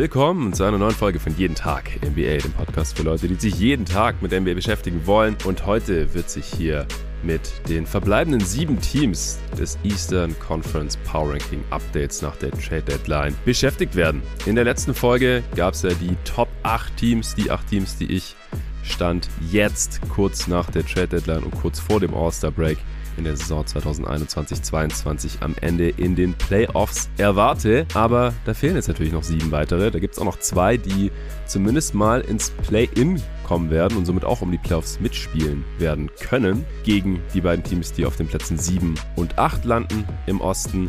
Willkommen 0.00 0.54
zu 0.54 0.64
einer 0.64 0.78
neuen 0.78 0.94
Folge 0.94 1.20
von 1.20 1.36
Jeden 1.36 1.54
Tag 1.54 1.90
NBA, 2.02 2.38
dem 2.38 2.52
Podcast 2.52 2.96
für 2.96 3.02
Leute, 3.02 3.28
die 3.28 3.34
sich 3.34 3.60
jeden 3.60 3.84
Tag 3.84 4.22
mit 4.22 4.32
NBA 4.32 4.54
beschäftigen 4.54 5.06
wollen. 5.06 5.36
Und 5.44 5.66
heute 5.66 6.14
wird 6.14 6.30
sich 6.30 6.46
hier 6.46 6.86
mit 7.22 7.52
den 7.68 7.84
verbleibenden 7.84 8.40
sieben 8.40 8.80
Teams 8.80 9.38
des 9.58 9.78
Eastern 9.84 10.34
Conference 10.38 10.96
Power 11.04 11.34
Ranking 11.34 11.62
Updates 11.68 12.22
nach 12.22 12.34
der 12.36 12.50
Trade 12.52 12.80
Deadline 12.80 13.36
beschäftigt 13.44 13.94
werden. 13.94 14.22
In 14.46 14.54
der 14.54 14.64
letzten 14.64 14.94
Folge 14.94 15.42
gab 15.54 15.74
es 15.74 15.82
ja 15.82 15.90
die 15.90 16.16
Top 16.24 16.48
8 16.62 16.96
Teams, 16.96 17.34
die 17.34 17.50
8 17.50 17.68
Teams, 17.68 17.98
die 17.98 18.10
ich 18.10 18.34
stand 18.82 19.28
jetzt 19.50 20.00
kurz 20.08 20.46
nach 20.46 20.70
der 20.70 20.86
Trade 20.86 21.08
Deadline 21.08 21.42
und 21.42 21.50
kurz 21.50 21.78
vor 21.78 22.00
dem 22.00 22.14
All-Star 22.14 22.50
Break 22.50 22.78
in 23.16 23.24
der 23.24 23.36
Saison 23.36 23.64
2021-22 23.64 25.40
am 25.40 25.54
Ende 25.60 25.88
in 25.88 26.16
den 26.16 26.34
Playoffs 26.34 27.10
erwarte. 27.16 27.86
Aber 27.94 28.32
da 28.44 28.54
fehlen 28.54 28.76
jetzt 28.76 28.88
natürlich 28.88 29.12
noch 29.12 29.22
sieben 29.22 29.50
weitere. 29.50 29.90
Da 29.90 29.98
gibt 29.98 30.14
es 30.14 30.20
auch 30.20 30.24
noch 30.24 30.38
zwei, 30.38 30.76
die 30.76 31.10
zumindest 31.46 31.94
mal 31.94 32.20
ins 32.20 32.50
Play-In 32.50 33.22
kommen 33.44 33.70
werden 33.70 33.98
und 33.98 34.04
somit 34.04 34.24
auch 34.24 34.42
um 34.42 34.52
die 34.52 34.58
Playoffs 34.58 35.00
mitspielen 35.00 35.64
werden 35.78 36.10
können 36.20 36.64
gegen 36.84 37.20
die 37.34 37.40
beiden 37.40 37.64
Teams, 37.64 37.92
die 37.92 38.06
auf 38.06 38.16
den 38.16 38.28
Plätzen 38.28 38.56
7 38.56 38.94
und 39.16 39.38
8 39.38 39.64
landen 39.64 40.04
im 40.26 40.40
Osten. 40.40 40.88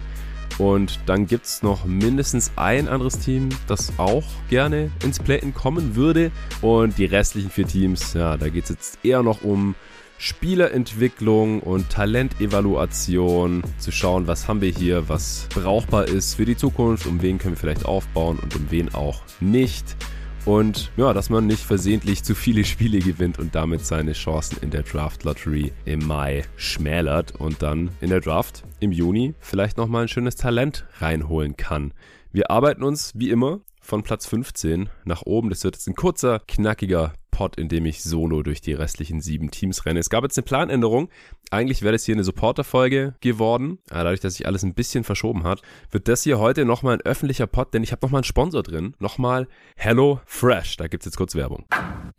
Und 0.57 0.99
dann 1.07 1.25
gibt 1.25 1.45
es 1.45 1.63
noch 1.63 1.85
mindestens 1.85 2.51
ein 2.55 2.87
anderes 2.87 3.17
Team, 3.17 3.49
das 3.67 3.93
auch 3.97 4.25
gerne 4.49 4.91
ins 5.03 5.19
Play-In 5.19 5.53
kommen 5.53 5.95
würde. 5.95 6.31
Und 6.61 6.97
die 6.97 7.05
restlichen 7.05 7.49
vier 7.49 7.65
Teams, 7.65 8.13
ja, 8.13 8.37
da 8.37 8.49
geht 8.49 8.65
es 8.65 8.69
jetzt 8.69 8.99
eher 9.03 9.23
noch 9.23 9.43
um 9.43 9.75
Spielerentwicklung 10.21 11.61
und 11.61 11.89
Talentevaluation, 11.89 13.63
zu 13.79 13.91
schauen, 13.91 14.27
was 14.27 14.47
haben 14.47 14.61
wir 14.61 14.69
hier, 14.69 15.09
was 15.09 15.47
brauchbar 15.49 16.07
ist 16.07 16.35
für 16.35 16.45
die 16.45 16.55
Zukunft, 16.55 17.07
um 17.07 17.23
wen 17.23 17.39
können 17.39 17.55
wir 17.55 17.59
vielleicht 17.59 17.85
aufbauen 17.85 18.37
und 18.37 18.55
um 18.55 18.69
wen 18.69 18.93
auch 18.93 19.23
nicht. 19.39 19.97
Und 20.45 20.91
ja, 20.95 21.13
dass 21.13 21.31
man 21.31 21.47
nicht 21.47 21.63
versehentlich 21.63 22.23
zu 22.23 22.35
viele 22.35 22.65
Spiele 22.65 22.99
gewinnt 22.99 23.39
und 23.39 23.55
damit 23.55 23.83
seine 23.83 24.13
Chancen 24.13 24.59
in 24.61 24.69
der 24.69 24.83
Draft 24.83 25.23
Lottery 25.23 25.73
im 25.85 26.05
Mai 26.05 26.43
schmälert 26.55 27.35
und 27.37 27.63
dann 27.63 27.89
in 27.99 28.11
der 28.11 28.21
Draft 28.21 28.63
im 28.79 28.91
Juni 28.91 29.33
vielleicht 29.39 29.77
nochmal 29.77 30.03
ein 30.03 30.07
schönes 30.07 30.35
Talent 30.35 30.85
reinholen 30.99 31.57
kann. 31.57 31.95
Wir 32.31 32.51
arbeiten 32.51 32.83
uns 32.83 33.13
wie 33.15 33.31
immer 33.31 33.61
von 33.81 34.03
Platz 34.03 34.27
15 34.27 34.87
nach 35.03 35.23
oben. 35.23 35.49
Das 35.49 35.63
wird 35.63 35.77
jetzt 35.77 35.87
ein 35.87 35.95
kurzer, 35.95 36.41
knackiger 36.47 37.13
Pod, 37.41 37.55
in 37.55 37.69
dem 37.69 37.87
ich 37.87 38.03
solo 38.03 38.43
durch 38.43 38.61
die 38.61 38.73
restlichen 38.73 39.19
sieben 39.19 39.49
Teams 39.49 39.87
renne. 39.87 39.99
Es 39.99 40.11
gab 40.11 40.23
jetzt 40.23 40.37
eine 40.37 40.45
Planänderung. 40.45 41.09
Eigentlich 41.49 41.81
wäre 41.81 41.93
das 41.93 42.05
hier 42.05 42.13
eine 42.13 42.23
Supporter-Folge 42.23 43.15
geworden. 43.19 43.79
Aber 43.89 44.03
dadurch, 44.03 44.19
dass 44.19 44.35
sich 44.35 44.45
alles 44.45 44.61
ein 44.61 44.75
bisschen 44.75 45.03
verschoben 45.03 45.43
hat, 45.43 45.63
wird 45.89 46.07
das 46.07 46.21
hier 46.21 46.37
heute 46.37 46.65
nochmal 46.65 46.93
ein 46.93 47.01
öffentlicher 47.01 47.47
Pod, 47.47 47.73
denn 47.73 47.81
ich 47.81 47.91
habe 47.91 48.05
nochmal 48.05 48.19
einen 48.19 48.25
Sponsor 48.25 48.61
drin. 48.61 48.93
Nochmal 48.99 49.47
Hello 49.75 50.19
Fresh. 50.27 50.77
Da 50.77 50.87
gibt 50.87 51.01
es 51.01 51.05
jetzt 51.05 51.17
kurz 51.17 51.33
Werbung. 51.33 51.65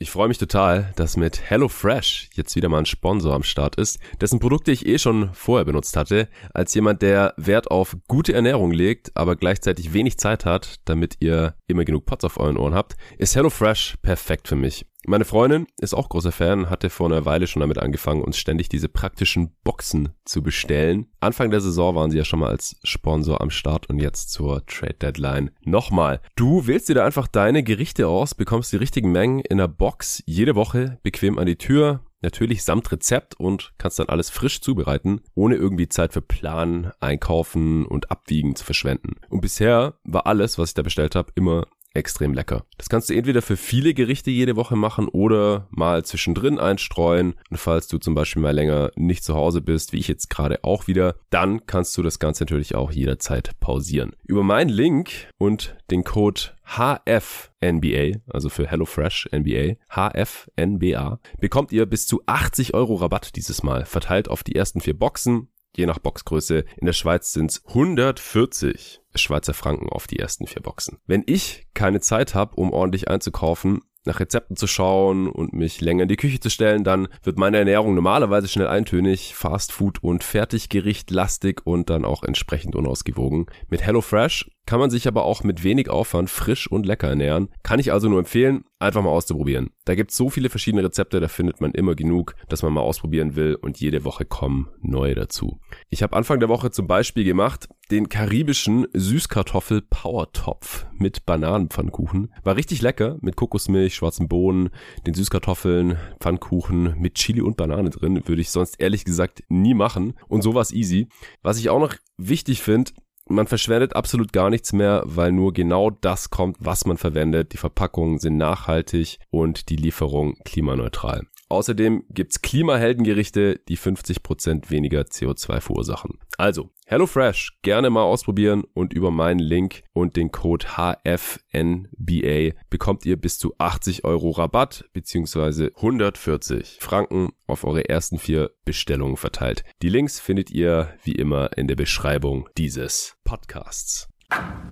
Ich 0.01 0.11
freue 0.11 0.27
mich 0.27 0.39
total, 0.39 0.93
dass 0.97 1.17
mit 1.17 1.41
Hello 1.49 1.69
Fresh 1.69 2.29
jetzt 2.35 2.57
wieder 2.57 2.69
mal 2.69 2.81
ein 2.81 2.87
Sponsor 2.87 3.33
am 3.33 3.45
Start 3.45 3.77
ist, 3.77 4.01
dessen 4.21 4.41
Produkte 4.41 4.73
ich 4.73 4.87
eh 4.87 4.99
schon 4.99 5.31
vorher 5.35 5.65
benutzt 5.65 5.97
hatte. 5.97 6.29
Als 6.53 6.75
jemand, 6.75 7.01
der 7.01 7.35
Wert 7.37 7.71
auf 7.71 7.97
gute 8.09 8.33
Ernährung 8.33 8.73
legt, 8.73 9.17
aber 9.17 9.37
gleichzeitig 9.37 9.93
wenig 9.93 10.19
Zeit 10.19 10.45
hat, 10.45 10.81
damit 10.85 11.19
ihr 11.21 11.55
immer 11.69 11.85
genug 11.85 12.07
Pots 12.07 12.25
auf 12.25 12.41
euren 12.41 12.57
Ohren 12.57 12.75
habt, 12.75 12.97
ist 13.19 13.37
Hello 13.37 13.51
Fresh 13.51 13.99
perfekt 14.03 14.49
für 14.49 14.57
mich. 14.57 14.85
Meine 15.05 15.25
Freundin 15.25 15.67
ist 15.79 15.95
auch 15.95 16.09
großer 16.09 16.31
Fan, 16.31 16.71
hatte 16.71 16.89
vor 16.89 17.07
einer 17.07 17.25
Weile 17.25 17.49
schon 17.49 17.61
damit 17.61 17.79
angefangen, 17.79 18.23
uns 18.23 18.39
ständig 18.39 18.69
diese 18.69 18.89
praktischen 18.89 19.51
Boxen 19.65 20.11
zu 20.25 20.43
bestellen. 20.43 21.07
Anfang 21.19 21.51
der 21.51 21.61
Saison 21.61 21.97
waren 21.97 22.13
sie 22.13 22.19
ja 22.19 22.25
schon 22.25 22.39
mal 22.39 22.51
als 22.51 22.77
Sponsor 22.85 23.41
am 23.41 23.51
Start 23.51 23.91
und 23.91 23.99
jetzt 23.99 24.31
zur 24.31 24.65
Trade 24.67 24.95
Deadline 24.95 25.51
nochmal. 25.65 26.21
Du 26.37 26.69
wählst 26.69 26.89
dir 26.89 26.95
da 26.95 27.05
einfach 27.05 27.27
deine 27.27 27.65
Gerichte 27.65 28.07
aus, 28.07 28.37
bekommst 28.37 28.73
die 28.73 28.77
richtigen 28.77 29.11
Mengen 29.11 29.41
in 29.41 29.59
der 29.59 29.67
Box 29.67 30.23
jede 30.25 30.55
Woche 30.55 31.01
bequem 31.03 31.37
an 31.37 31.47
die 31.47 31.57
Tür. 31.57 32.01
Natürlich 32.21 32.63
samt 32.63 32.93
Rezept 32.93 33.35
und 33.41 33.73
kannst 33.79 33.99
dann 33.99 34.09
alles 34.09 34.31
frisch 34.31 34.61
zubereiten, 34.61 35.23
ohne 35.35 35.57
irgendwie 35.57 35.89
Zeit 35.89 36.13
für 36.13 36.23
Planen, 36.23 36.93
Einkaufen 37.01 37.85
und 37.85 38.13
Abwiegen 38.13 38.55
zu 38.55 38.65
verschwenden. 38.65 39.17
Und 39.29 39.41
bisher 39.41 39.95
war 40.05 40.29
alles, 40.29 40.57
was 40.57 40.71
ich 40.71 40.75
da 40.75 40.83
bestellt 40.83 41.17
habe, 41.17 41.33
immer 41.35 41.67
extrem 41.95 42.35
lecker. 42.35 42.65
Das 42.79 42.89
kannst 42.89 43.11
du 43.11 43.15
entweder 43.15 43.43
für 43.43 43.57
viele 43.57 43.95
Gerichte 43.95 44.31
jede 44.31 44.57
Woche 44.57 44.77
machen 44.77 45.09
oder 45.09 45.69
mal 45.71 46.05
zwischendrin 46.05 46.59
einstreuen. 46.59 47.35
Und 47.51 47.57
falls 47.57 47.89
du 47.89 47.99
zum 47.99 48.15
Beispiel 48.15 48.43
mal 48.43 48.55
länger 48.55 48.91
nicht 48.97 49.25
zu 49.25 49.35
Hause 49.35 49.61
bist, 49.61 49.93
wie 49.93 49.99
ich 49.99 50.09
jetzt 50.09 50.31
gerade 50.31 50.65
auch 50.65 50.87
wieder, 50.87 51.17
dann 51.31 51.67
kannst 51.67 51.97
du 51.97 52.03
das 52.03 52.19
Ganze 52.19 52.45
natürlich 52.45 52.75
auch 52.75 52.93
jederzeit 52.93 53.53
pausieren. 53.61 54.15
Über 54.27 54.43
meinen 54.43 54.71
Link 54.71 55.11
und 55.39 55.77
den 55.91 56.05
Code 56.05 56.41
HFNBA, 56.65 58.19
also 58.29 58.49
für 58.49 58.67
HelloFresh 58.67 59.29
NBA, 59.33 59.77
HFNBA, 59.91 61.21
bekommt 61.39 61.73
ihr 61.73 61.87
bis 61.87 62.07
zu 62.07 62.23
80 62.27 62.75
Euro 62.75 62.95
Rabatt 62.95 63.37
dieses 63.37 63.63
Mal, 63.63 63.85
verteilt 63.85 64.29
auf 64.29 64.43
die 64.43 64.55
ersten 64.55 64.81
vier 64.81 64.99
Boxen 64.99 65.49
je 65.77 65.87
nach 65.87 65.99
Boxgröße. 65.99 66.65
In 66.77 66.87
der 66.87 66.93
Schweiz 66.93 67.33
sind 67.33 67.51
es 67.51 67.65
140 67.67 69.01
Schweizer 69.15 69.55
Franken 69.55 69.89
auf 69.89 70.07
die 70.07 70.19
ersten 70.19 70.47
vier 70.47 70.63
Boxen. 70.63 70.99
Wenn 71.07 71.23
ich 71.27 71.67
keine 71.75 72.01
Zeit 72.01 72.35
habe, 72.35 72.57
um 72.57 72.73
ordentlich 72.73 73.09
einzukaufen, 73.09 73.81
nach 74.05 74.21
Rezepten 74.21 74.57
zu 74.57 74.67
schauen 74.67 75.29
und 75.29 75.53
mich 75.53 75.81
länger 75.81 76.05
in 76.05 76.09
die 76.09 76.17
Küche 76.17 76.41
zu 76.41 76.51
stellen, 76.51 76.83
dann 76.83 77.09
wird 77.23 77.39
meine 77.39 77.59
Ernährung 77.59 77.95
normalerweise 77.95 78.49
schnell 78.49 78.67
eintönig, 78.67 79.35
Fast 79.35 79.73
Food 79.73 80.03
und 80.03 80.25
Fertiggericht 80.25 81.11
lastig 81.11 81.65
und 81.65 81.89
dann 81.89 82.05
auch 82.05 82.25
entsprechend 82.25 82.75
unausgewogen. 82.75 83.47
Mit 83.69 83.83
HelloFresh 83.83 84.51
kann 84.67 84.81
man 84.81 84.91
sich 84.91 85.09
aber 85.09 85.25
auch 85.25 85.43
mit 85.43 85.65
wenig 85.65 85.91
Aufwand 85.91 86.31
frisch 86.31 86.71
und 86.71 86.87
lecker 86.87 87.09
ernähren. 87.09 87.49
Kann 87.63 87.81
ich 87.81 87.93
also 87.93 88.09
nur 88.09 88.21
empfehlen, 88.21 88.65
einfach 88.79 89.03
mal 89.03 89.11
auszuprobieren. 89.11 89.71
Da 89.85 89.95
gibt 89.95 90.11
es 90.11 90.17
so 90.17 90.31
viele 90.31 90.49
verschiedene 90.51 90.85
Rezepte, 90.85 91.21
da 91.21 91.29
findet 91.29 91.61
man 91.61 91.73
immer 91.73 91.95
genug, 91.95 92.35
dass 92.49 92.63
man 92.63 92.73
mal 92.73 92.81
ausprobieren 92.81 93.35
will 93.37 93.57
und 93.57 93.81
jede 93.81 94.05
Woche 94.05 94.25
kommen 94.25 94.69
neue 94.81 95.15
dazu. 95.15 95.61
Ich 95.89 96.03
habe 96.03 96.17
Anfang 96.17 96.41
der 96.41 96.49
Woche 96.49 96.71
zum 96.71 96.87
Beispiel 96.87 97.25
gemacht 97.25 97.69
den 97.91 98.09
karibischen 98.09 98.87
Süßkartoffel-Powertopf 98.95 100.87
mit 100.95 101.27
Bananenpfannkuchen. 101.27 102.33
War 102.43 102.57
richtig 102.57 102.81
lecker 102.81 103.19
mit 103.21 103.37
Kokosmilch, 103.37 103.95
schwarzen 103.95 104.29
Bohnen, 104.29 104.71
den 105.07 105.13
Süßkartoffeln, 105.13 105.99
Pfannkuchen 106.19 106.95
mit 106.99 107.17
Chili 107.17 107.43
und 107.43 107.59
Banane 107.59 107.91
drin. 107.91 108.23
Würde 108.27 108.41
ich 108.41 108.51
sonst 108.51 108.81
ehrlich 108.81 109.05
gesagt 109.05 109.43
nie 109.49 109.75
machen. 109.75 110.15
Und 110.29 110.41
sowas 110.43 110.73
easy. 110.73 111.09
Was 111.43 111.59
ich 111.59 111.69
auch 111.69 111.81
noch 111.81 111.95
wichtig 112.17 112.63
finde, 112.63 112.93
man 113.33 113.47
verschwendet 113.47 113.97
absolut 113.97 114.33
gar 114.33 114.51
nichts 114.51 114.73
mehr, 114.73 115.03
weil 115.05 115.33
nur 115.33 115.53
genau 115.53 115.91
das 115.91 116.31
kommt, 116.31 116.57
was 116.61 116.85
man 116.85 116.99
verwendet. 116.99 117.53
Die 117.53 117.57
Verpackungen 117.57 118.19
sind 118.19 118.37
nachhaltig 118.37 119.19
und 119.31 119.69
die 119.69 119.77
Lieferung 119.77 120.37
klimaneutral. 120.45 121.27
Außerdem 121.53 122.05
gibt's 122.09 122.41
Klimaheldengerichte, 122.41 123.61
die 123.69 123.77
50% 123.77 124.71
weniger 124.71 125.03
CO2 125.03 125.61
verursachen. 125.61 126.19
Also, 126.39 126.71
HelloFresh 126.87 127.59
gerne 127.61 127.91
mal 127.91 128.05
ausprobieren 128.05 128.65
und 128.73 128.95
über 128.95 129.11
meinen 129.11 129.39
Link 129.39 129.83
und 129.93 130.17
den 130.17 130.33
Code 130.33 130.65
HFNBA 130.79 132.59
bekommt 132.71 133.05
ihr 133.05 133.19
bis 133.19 133.39
zu 133.39 133.53
80 133.59 134.05
Euro 134.05 134.31
Rabatt 134.31 134.87
bzw. 134.95 135.73
140 135.77 136.79
Franken 136.81 137.35
auf 137.47 137.65
eure 137.65 137.87
ersten 137.87 138.19
vier 138.19 138.53
Bestellungen 138.65 139.19
verteilt. 139.19 139.63
Die 139.83 139.91
Links 139.91 140.21
findet 140.21 140.51
ihr 140.51 140.95
wie 141.05 141.13
immer 141.13 141.51
in 141.59 141.69
der 141.69 141.77
Beschreibung 141.77 142.49
dieses 142.57 143.19
Podcasts. 143.25 144.09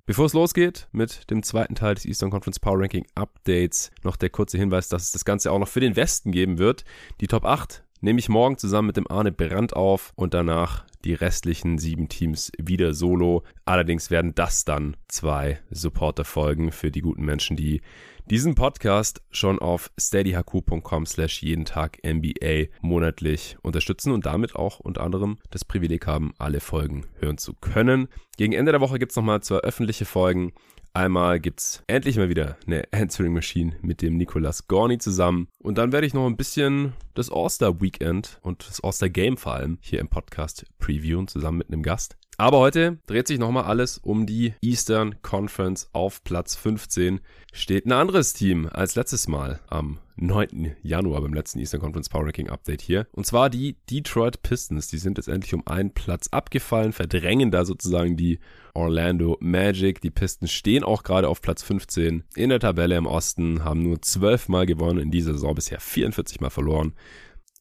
Bevor 0.06 0.26
es 0.26 0.32
losgeht 0.32 0.88
mit 0.90 1.30
dem 1.30 1.42
zweiten 1.42 1.76
Teil 1.76 1.94
des 1.94 2.04
Eastern 2.04 2.30
Conference 2.30 2.58
Power 2.58 2.80
Ranking 2.80 3.06
Updates, 3.14 3.92
noch 4.02 4.16
der 4.16 4.30
kurze 4.30 4.58
Hinweis, 4.58 4.88
dass 4.88 5.04
es 5.04 5.12
das 5.12 5.24
Ganze 5.24 5.52
auch 5.52 5.58
noch 5.58 5.68
für 5.68 5.80
den 5.80 5.94
Westen 5.94 6.32
geben 6.32 6.58
wird. 6.58 6.84
Die 7.20 7.28
Top 7.28 7.44
8 7.44 7.84
nehme 8.00 8.18
ich 8.18 8.28
morgen 8.28 8.58
zusammen 8.58 8.88
mit 8.88 8.96
dem 8.96 9.10
Arne 9.10 9.30
Brandt 9.30 9.74
auf 9.74 10.12
und 10.16 10.34
danach 10.34 10.84
die 11.04 11.14
restlichen 11.14 11.78
sieben 11.78 12.08
Teams 12.08 12.50
wieder 12.58 12.92
solo. 12.94 13.44
Allerdings 13.64 14.10
werden 14.10 14.34
das 14.34 14.64
dann 14.64 14.96
zwei 15.08 15.60
Supporter-Folgen 15.70 16.72
für 16.72 16.90
die 16.90 17.02
guten 17.02 17.24
Menschen, 17.24 17.56
die 17.56 17.80
diesen 18.28 18.54
Podcast 18.54 19.22
schon 19.30 19.58
auf 19.58 19.90
steadyhq.com 19.98 21.06
slash 21.06 21.42
jeden 21.42 21.64
Tag 21.64 21.98
NBA 22.04 22.66
monatlich 22.80 23.56
unterstützen 23.62 24.12
und 24.12 24.26
damit 24.26 24.56
auch 24.56 24.80
unter 24.80 25.02
anderem 25.02 25.38
das 25.50 25.64
Privileg 25.64 26.06
haben, 26.06 26.32
alle 26.38 26.60
Folgen 26.60 27.06
hören 27.18 27.38
zu 27.38 27.54
können. 27.54 28.08
Gegen 28.36 28.52
Ende 28.52 28.72
der 28.72 28.80
Woche 28.80 28.98
gibt's 28.98 29.16
nochmal 29.16 29.42
zwei 29.42 29.58
öffentliche 29.58 30.04
Folgen. 30.04 30.52
Einmal 30.92 31.38
gibt's 31.38 31.84
endlich 31.86 32.16
mal 32.16 32.28
wieder 32.28 32.56
eine 32.66 32.82
Answering 32.90 33.32
Machine 33.32 33.76
mit 33.80 34.02
dem 34.02 34.16
Nicolas 34.16 34.66
Gorni 34.66 34.98
zusammen. 34.98 35.46
Und 35.60 35.78
dann 35.78 35.92
werde 35.92 36.06
ich 36.06 36.14
noch 36.14 36.26
ein 36.26 36.36
bisschen 36.36 36.94
das 37.14 37.30
All-Star 37.30 37.80
Weekend 37.80 38.40
und 38.42 38.66
das 38.68 38.82
All-Star 38.82 39.08
Game 39.08 39.36
vor 39.36 39.54
allem 39.54 39.78
hier 39.80 40.00
im 40.00 40.08
Podcast 40.08 40.66
previewen, 40.78 41.28
zusammen 41.28 41.58
mit 41.58 41.68
einem 41.68 41.82
Gast. 41.82 42.16
Aber 42.40 42.60
heute 42.60 42.96
dreht 43.04 43.28
sich 43.28 43.38
nochmal 43.38 43.64
alles 43.64 43.98
um 43.98 44.24
die 44.24 44.54
Eastern 44.62 45.20
Conference. 45.20 45.90
Auf 45.92 46.24
Platz 46.24 46.56
15 46.56 47.20
steht 47.52 47.84
ein 47.84 47.92
anderes 47.92 48.32
Team 48.32 48.66
als 48.72 48.94
letztes 48.94 49.28
Mal 49.28 49.60
am 49.68 49.98
9. 50.16 50.74
Januar 50.82 51.20
beim 51.20 51.34
letzten 51.34 51.58
Eastern 51.58 51.82
Conference 51.82 52.08
Power 52.08 52.24
Ranking 52.24 52.48
Update 52.48 52.80
hier. 52.80 53.06
Und 53.12 53.26
zwar 53.26 53.50
die 53.50 53.76
Detroit 53.90 54.40
Pistons. 54.40 54.88
Die 54.88 54.96
sind 54.96 55.18
jetzt 55.18 55.28
endlich 55.28 55.52
um 55.52 55.66
einen 55.66 55.92
Platz 55.92 56.28
abgefallen, 56.28 56.94
verdrängen 56.94 57.50
da 57.50 57.66
sozusagen 57.66 58.16
die 58.16 58.38
Orlando 58.72 59.36
Magic. 59.40 60.00
Die 60.00 60.10
Pistons 60.10 60.50
stehen 60.50 60.82
auch 60.82 61.02
gerade 61.02 61.28
auf 61.28 61.42
Platz 61.42 61.62
15 61.62 62.24
in 62.34 62.48
der 62.48 62.60
Tabelle 62.60 62.96
im 62.96 63.04
Osten, 63.04 63.64
haben 63.64 63.82
nur 63.82 64.00
12 64.00 64.48
Mal 64.48 64.64
gewonnen 64.64 64.98
in 64.98 65.10
dieser 65.10 65.34
Saison, 65.34 65.54
bisher 65.54 65.78
44 65.78 66.40
Mal 66.40 66.48
verloren. 66.48 66.94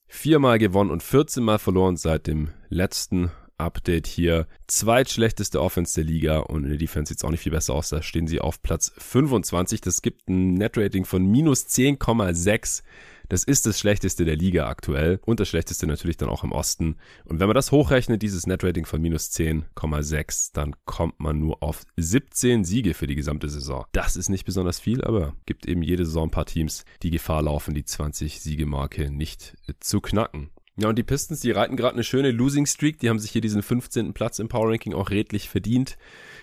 Viermal 0.07 0.57
gewonnen 0.57 0.89
und 0.89 1.03
14 1.03 1.43
Mal 1.43 1.59
verloren 1.59 1.97
seit 1.97 2.27
dem 2.27 2.51
letzten 2.69 3.29
Update 3.59 4.07
hier. 4.07 4.47
Zweitschlechteste 4.67 5.61
Offense 5.61 5.95
der 5.95 6.03
Liga 6.03 6.39
und 6.39 6.63
in 6.63 6.69
der 6.69 6.77
Defense 6.77 7.09
sieht 7.09 7.17
es 7.19 7.23
auch 7.23 7.31
nicht 7.31 7.43
viel 7.43 7.51
besser 7.51 7.73
aus. 7.73 7.89
Da 7.89 8.01
stehen 8.01 8.27
sie 8.27 8.39
auf 8.39 8.61
Platz 8.61 8.91
25. 8.97 9.81
Das 9.81 10.01
gibt 10.01 10.29
ein 10.29 10.53
Netrating 10.55 11.05
von 11.05 11.25
minus 11.25 11.65
10,6. 11.65 12.83
Das 13.29 13.43
ist 13.43 13.67
das 13.67 13.79
schlechteste 13.79 14.25
der 14.25 14.35
Liga 14.35 14.67
aktuell 14.67 15.19
und 15.23 15.39
das 15.39 15.47
schlechteste 15.47 15.85
natürlich 15.85 16.17
dann 16.17 16.29
auch 16.29 16.43
im 16.43 16.51
Osten. 16.51 16.95
Und 17.25 17.39
wenn 17.39 17.47
man 17.47 17.53
das 17.53 17.71
hochrechnet, 17.71 18.23
dieses 18.23 18.47
Netrating 18.47 18.85
von 18.85 18.99
minus 18.99 19.29
10,6, 19.29 20.49
dann 20.53 20.75
kommt 20.85 21.19
man 21.19 21.39
nur 21.39 21.61
auf 21.61 21.83
17 21.97 22.63
Siege 22.63 22.95
für 22.95 23.05
die 23.05 23.15
gesamte 23.15 23.47
Saison. 23.47 23.85
Das 23.91 24.15
ist 24.15 24.29
nicht 24.29 24.45
besonders 24.45 24.79
viel, 24.79 25.03
aber 25.03 25.35
gibt 25.45 25.67
eben 25.67 25.83
jede 25.83 26.05
Saison 26.05 26.27
ein 26.27 26.31
paar 26.31 26.47
Teams, 26.47 26.85
die 27.03 27.11
Gefahr 27.11 27.43
laufen, 27.43 27.75
die 27.75 27.85
20 27.85 28.41
Siege-Marke 28.41 29.11
nicht 29.11 29.55
zu 29.79 30.01
knacken. 30.01 30.49
Ja, 30.81 30.87
und 30.87 30.97
die 30.97 31.03
Pistons, 31.03 31.41
die 31.41 31.51
reiten 31.51 31.75
gerade 31.75 31.95
eine 31.95 32.05
schöne 32.05 32.31
Losing 32.31 32.65
Streak. 32.65 32.99
Die 32.99 33.09
haben 33.09 33.19
sich 33.19 33.31
hier 33.31 33.41
diesen 33.41 33.61
15. 33.61 34.13
Platz 34.13 34.39
im 34.39 34.47
Power 34.47 34.69
Ranking 34.69 34.93
auch 34.93 35.09
redlich 35.09 35.49
verdient. 35.49 35.97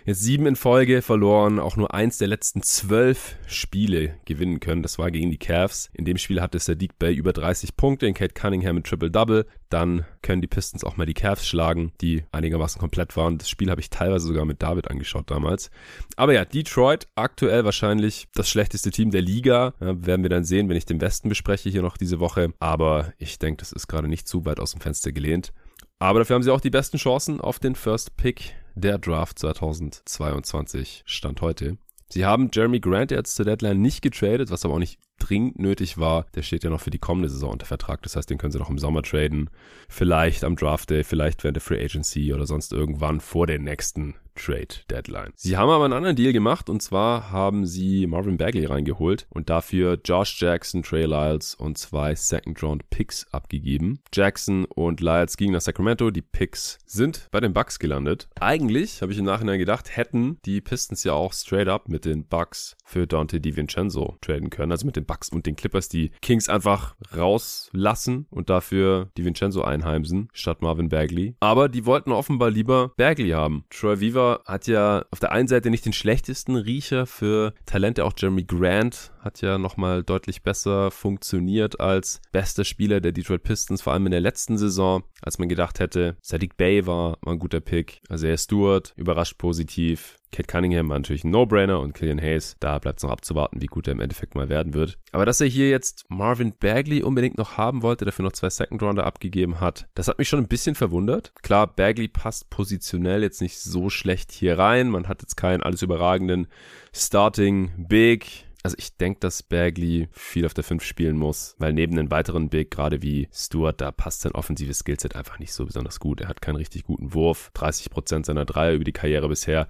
Jetzt 0.06 0.20
sieben 0.20 0.46
in 0.46 0.54
Folge 0.54 1.02
verloren, 1.02 1.58
auch 1.58 1.76
nur 1.76 1.92
eins 1.92 2.18
der 2.18 2.28
letzten 2.28 2.62
zwölf 2.62 3.34
Spiele 3.48 4.14
gewinnen 4.24 4.60
können. 4.60 4.84
Das 4.84 5.00
war 5.00 5.10
gegen 5.10 5.32
die 5.32 5.36
Cavs. 5.36 5.90
In 5.94 6.04
dem 6.04 6.16
Spiel 6.16 6.40
hatte 6.40 6.60
Sadiq 6.60 6.96
Bay 6.96 7.12
über 7.12 7.32
30 7.32 7.76
Punkte, 7.76 8.06
in 8.06 8.14
Kate 8.14 8.32
Cunningham 8.32 8.76
mit 8.76 8.86
Triple-Double. 8.86 9.46
Dann 9.68 10.04
können 10.22 10.42
die 10.42 10.46
Pistons 10.46 10.84
auch 10.84 10.96
mal 10.96 11.06
die 11.06 11.14
Cavs 11.14 11.44
schlagen, 11.44 11.90
die 12.00 12.22
einigermaßen 12.30 12.78
komplett 12.78 13.16
waren. 13.16 13.38
Das 13.38 13.50
Spiel 13.50 13.68
habe 13.68 13.80
ich 13.80 13.90
teilweise 13.90 14.28
sogar 14.28 14.44
mit 14.44 14.62
David 14.62 14.88
angeschaut 14.92 15.28
damals. 15.28 15.72
Aber 16.14 16.32
ja, 16.32 16.44
Detroit 16.44 17.08
aktuell 17.16 17.64
wahrscheinlich 17.64 18.28
das 18.32 18.48
schlechteste 18.48 18.92
Team 18.92 19.10
der 19.10 19.22
Liga. 19.22 19.74
Ja, 19.80 20.06
werden 20.06 20.22
wir 20.22 20.30
dann 20.30 20.44
sehen, 20.44 20.68
wenn 20.68 20.76
ich 20.76 20.86
den 20.86 21.00
Westen 21.00 21.28
bespreche 21.28 21.68
hier 21.68 21.82
noch 21.82 21.96
diese 21.96 22.20
Woche. 22.20 22.52
Aber 22.60 23.12
ich 23.18 23.40
denke, 23.40 23.56
das 23.56 23.72
ist 23.72 23.88
gerade 23.88 24.06
nicht 24.06 24.28
zu 24.28 24.44
weit 24.44 24.60
aus 24.60 24.70
dem 24.70 24.80
Fenster 24.80 25.10
gelehnt. 25.10 25.52
Aber 25.98 26.20
dafür 26.20 26.34
haben 26.34 26.44
sie 26.44 26.52
auch 26.52 26.60
die 26.60 26.70
besten 26.70 26.96
Chancen 26.96 27.40
auf 27.40 27.58
den 27.58 27.74
First 27.74 28.16
Pick 28.16 28.54
der 28.76 28.98
Draft 28.98 29.38
2022 29.38 31.02
Stand 31.06 31.40
heute. 31.40 31.78
Sie 32.08 32.24
haben 32.24 32.50
Jeremy 32.52 32.78
Grant 32.78 33.10
jetzt 33.10 33.34
zur 33.34 33.46
Deadline 33.46 33.80
nicht 33.80 34.02
getradet, 34.02 34.50
was 34.50 34.64
aber 34.64 34.74
auch 34.74 34.78
nicht 34.78 35.00
dringend 35.18 35.58
nötig 35.58 35.98
war. 35.98 36.26
Der 36.34 36.42
steht 36.42 36.62
ja 36.62 36.70
noch 36.70 36.80
für 36.80 36.90
die 36.90 36.98
kommende 36.98 37.28
Saison 37.28 37.52
unter 37.52 37.66
Vertrag. 37.66 38.02
Das 38.02 38.14
heißt, 38.14 38.28
den 38.28 38.38
können 38.38 38.52
sie 38.52 38.58
noch 38.58 38.70
im 38.70 38.78
Sommer 38.78 39.02
traden. 39.02 39.50
Vielleicht 39.88 40.44
am 40.44 40.56
Draft 40.56 40.90
Day, 40.90 41.02
vielleicht 41.02 41.42
während 41.42 41.56
der 41.56 41.62
Free 41.62 41.82
Agency 41.82 42.32
oder 42.32 42.46
sonst 42.46 42.72
irgendwann 42.72 43.20
vor 43.20 43.46
den 43.46 43.64
nächsten 43.64 44.14
Trade 44.36 44.68
Deadline. 44.90 45.32
Sie 45.34 45.56
haben 45.56 45.70
aber 45.70 45.84
einen 45.84 45.94
anderen 45.94 46.16
Deal 46.16 46.32
gemacht 46.32 46.70
und 46.70 46.82
zwar 46.82 47.30
haben 47.30 47.66
sie 47.66 48.06
Marvin 48.06 48.36
Bagley 48.36 48.66
reingeholt 48.66 49.26
und 49.30 49.50
dafür 49.50 49.98
Josh 50.04 50.40
Jackson, 50.40 50.82
Trey 50.82 51.06
Lyles 51.06 51.54
und 51.54 51.78
zwei 51.78 52.14
Second 52.14 52.62
Round 52.62 52.88
Picks 52.90 53.26
abgegeben. 53.32 54.00
Jackson 54.12 54.64
und 54.66 55.00
Lyles 55.00 55.36
gingen 55.36 55.54
nach 55.54 55.60
Sacramento. 55.60 56.10
Die 56.10 56.22
Picks 56.22 56.78
sind 56.86 57.28
bei 57.30 57.40
den 57.40 57.52
Bucks 57.52 57.78
gelandet. 57.78 58.28
Eigentlich 58.38 59.02
habe 59.02 59.12
ich 59.12 59.18
im 59.18 59.24
Nachhinein 59.24 59.58
gedacht, 59.58 59.96
hätten 59.96 60.38
die 60.44 60.60
Pistons 60.60 61.04
ja 61.04 61.12
auch 61.12 61.32
straight 61.32 61.68
up 61.68 61.88
mit 61.88 62.04
den 62.04 62.26
Bucks 62.26 62.76
für 62.84 63.06
Dante 63.06 63.40
DiVincenzo 63.40 64.16
traden 64.20 64.50
können. 64.50 64.72
Also 64.72 64.86
mit 64.86 64.96
den 64.96 65.06
Bucks 65.06 65.28
und 65.28 65.46
den 65.46 65.56
Clippers 65.56 65.88
die 65.88 66.10
Kings 66.22 66.48
einfach 66.48 66.94
rauslassen 67.16 68.26
und 68.30 68.50
dafür 68.50 69.10
DiVincenzo 69.16 69.62
einheimsen 69.62 70.28
statt 70.32 70.62
Marvin 70.62 70.88
Bagley. 70.88 71.34
Aber 71.40 71.68
die 71.68 71.86
wollten 71.86 72.12
offenbar 72.12 72.50
lieber 72.50 72.92
Bagley 72.96 73.30
haben. 73.30 73.64
Troy 73.70 74.00
Hat 74.44 74.66
ja 74.66 75.04
auf 75.10 75.20
der 75.20 75.32
einen 75.32 75.48
Seite 75.48 75.70
nicht 75.70 75.84
den 75.84 75.92
schlechtesten 75.92 76.56
Riecher 76.56 77.06
für 77.06 77.54
Talente. 77.66 78.04
Auch 78.04 78.12
Jeremy 78.16 78.44
Grant 78.44 79.10
hat 79.26 79.42
ja 79.42 79.58
nochmal 79.58 80.02
deutlich 80.02 80.42
besser 80.42 80.90
funktioniert 80.90 81.80
als 81.80 82.22
bester 82.32 82.64
Spieler 82.64 83.00
der 83.00 83.12
Detroit 83.12 83.42
Pistons, 83.42 83.82
vor 83.82 83.92
allem 83.92 84.06
in 84.06 84.12
der 84.12 84.20
letzten 84.20 84.56
Saison, 84.56 85.02
als 85.20 85.38
man 85.38 85.48
gedacht 85.48 85.80
hätte. 85.80 86.16
Sadiq 86.22 86.56
Bay 86.56 86.86
war, 86.86 87.18
war 87.20 87.34
ein 87.34 87.38
guter 87.38 87.60
Pick. 87.60 88.00
Isaiah 88.10 88.38
Stewart 88.38 88.94
überrascht 88.96 89.36
positiv. 89.36 90.16
Kate 90.32 90.48
Cunningham 90.48 90.88
war 90.88 90.98
natürlich 90.98 91.24
ein 91.24 91.30
No-Brainer 91.30 91.80
und 91.80 91.94
Killian 91.94 92.20
Hayes, 92.20 92.56
da 92.60 92.78
bleibt 92.78 92.98
es 92.98 93.04
noch 93.04 93.10
abzuwarten, 93.10 93.62
wie 93.62 93.66
gut 93.66 93.86
er 93.86 93.92
im 93.92 94.00
Endeffekt 94.00 94.34
mal 94.34 94.48
werden 94.48 94.74
wird. 94.74 94.98
Aber 95.12 95.24
dass 95.24 95.40
er 95.40 95.46
hier 95.46 95.70
jetzt 95.70 96.04
Marvin 96.08 96.52
Bagley 96.58 97.02
unbedingt 97.02 97.38
noch 97.38 97.56
haben 97.56 97.82
wollte, 97.82 98.04
dafür 98.04 98.24
noch 98.24 98.32
zwei 98.32 98.50
Second-Rounder 98.50 99.06
abgegeben 99.06 99.60
hat, 99.60 99.88
das 99.94 100.08
hat 100.08 100.18
mich 100.18 100.28
schon 100.28 100.40
ein 100.40 100.48
bisschen 100.48 100.74
verwundert. 100.74 101.32
Klar, 101.42 101.66
Bagley 101.68 102.08
passt 102.08 102.50
positionell 102.50 103.22
jetzt 103.22 103.40
nicht 103.40 103.58
so 103.58 103.88
schlecht 103.88 104.32
hier 104.32 104.58
rein. 104.58 104.90
Man 104.90 105.08
hat 105.08 105.22
jetzt 105.22 105.36
keinen 105.36 105.62
alles 105.62 105.82
überragenden 105.82 106.48
Starting 106.92 107.86
Big 107.88 108.45
also 108.62 108.76
ich 108.78 108.96
denke, 108.96 109.20
dass 109.20 109.42
Bagley 109.42 110.08
viel 110.12 110.46
auf 110.46 110.54
der 110.54 110.64
5 110.64 110.82
spielen 110.82 111.16
muss, 111.16 111.54
weil 111.58 111.72
neben 111.72 111.96
den 111.96 112.10
weiteren 112.10 112.48
Big, 112.48 112.70
gerade 112.70 113.02
wie 113.02 113.28
Stewart, 113.32 113.80
da 113.80 113.92
passt 113.92 114.22
sein 114.22 114.32
offensives 114.32 114.80
Skillset 114.80 115.16
einfach 115.16 115.38
nicht 115.38 115.52
so 115.52 115.66
besonders 115.66 116.00
gut. 116.00 116.20
Er 116.20 116.28
hat 116.28 116.42
keinen 116.42 116.56
richtig 116.56 116.84
guten 116.84 117.14
Wurf, 117.14 117.50
30% 117.54 118.26
seiner 118.26 118.44
Dreier 118.44 118.72
über 118.72 118.84
die 118.84 118.92
Karriere 118.92 119.28
bisher. 119.28 119.68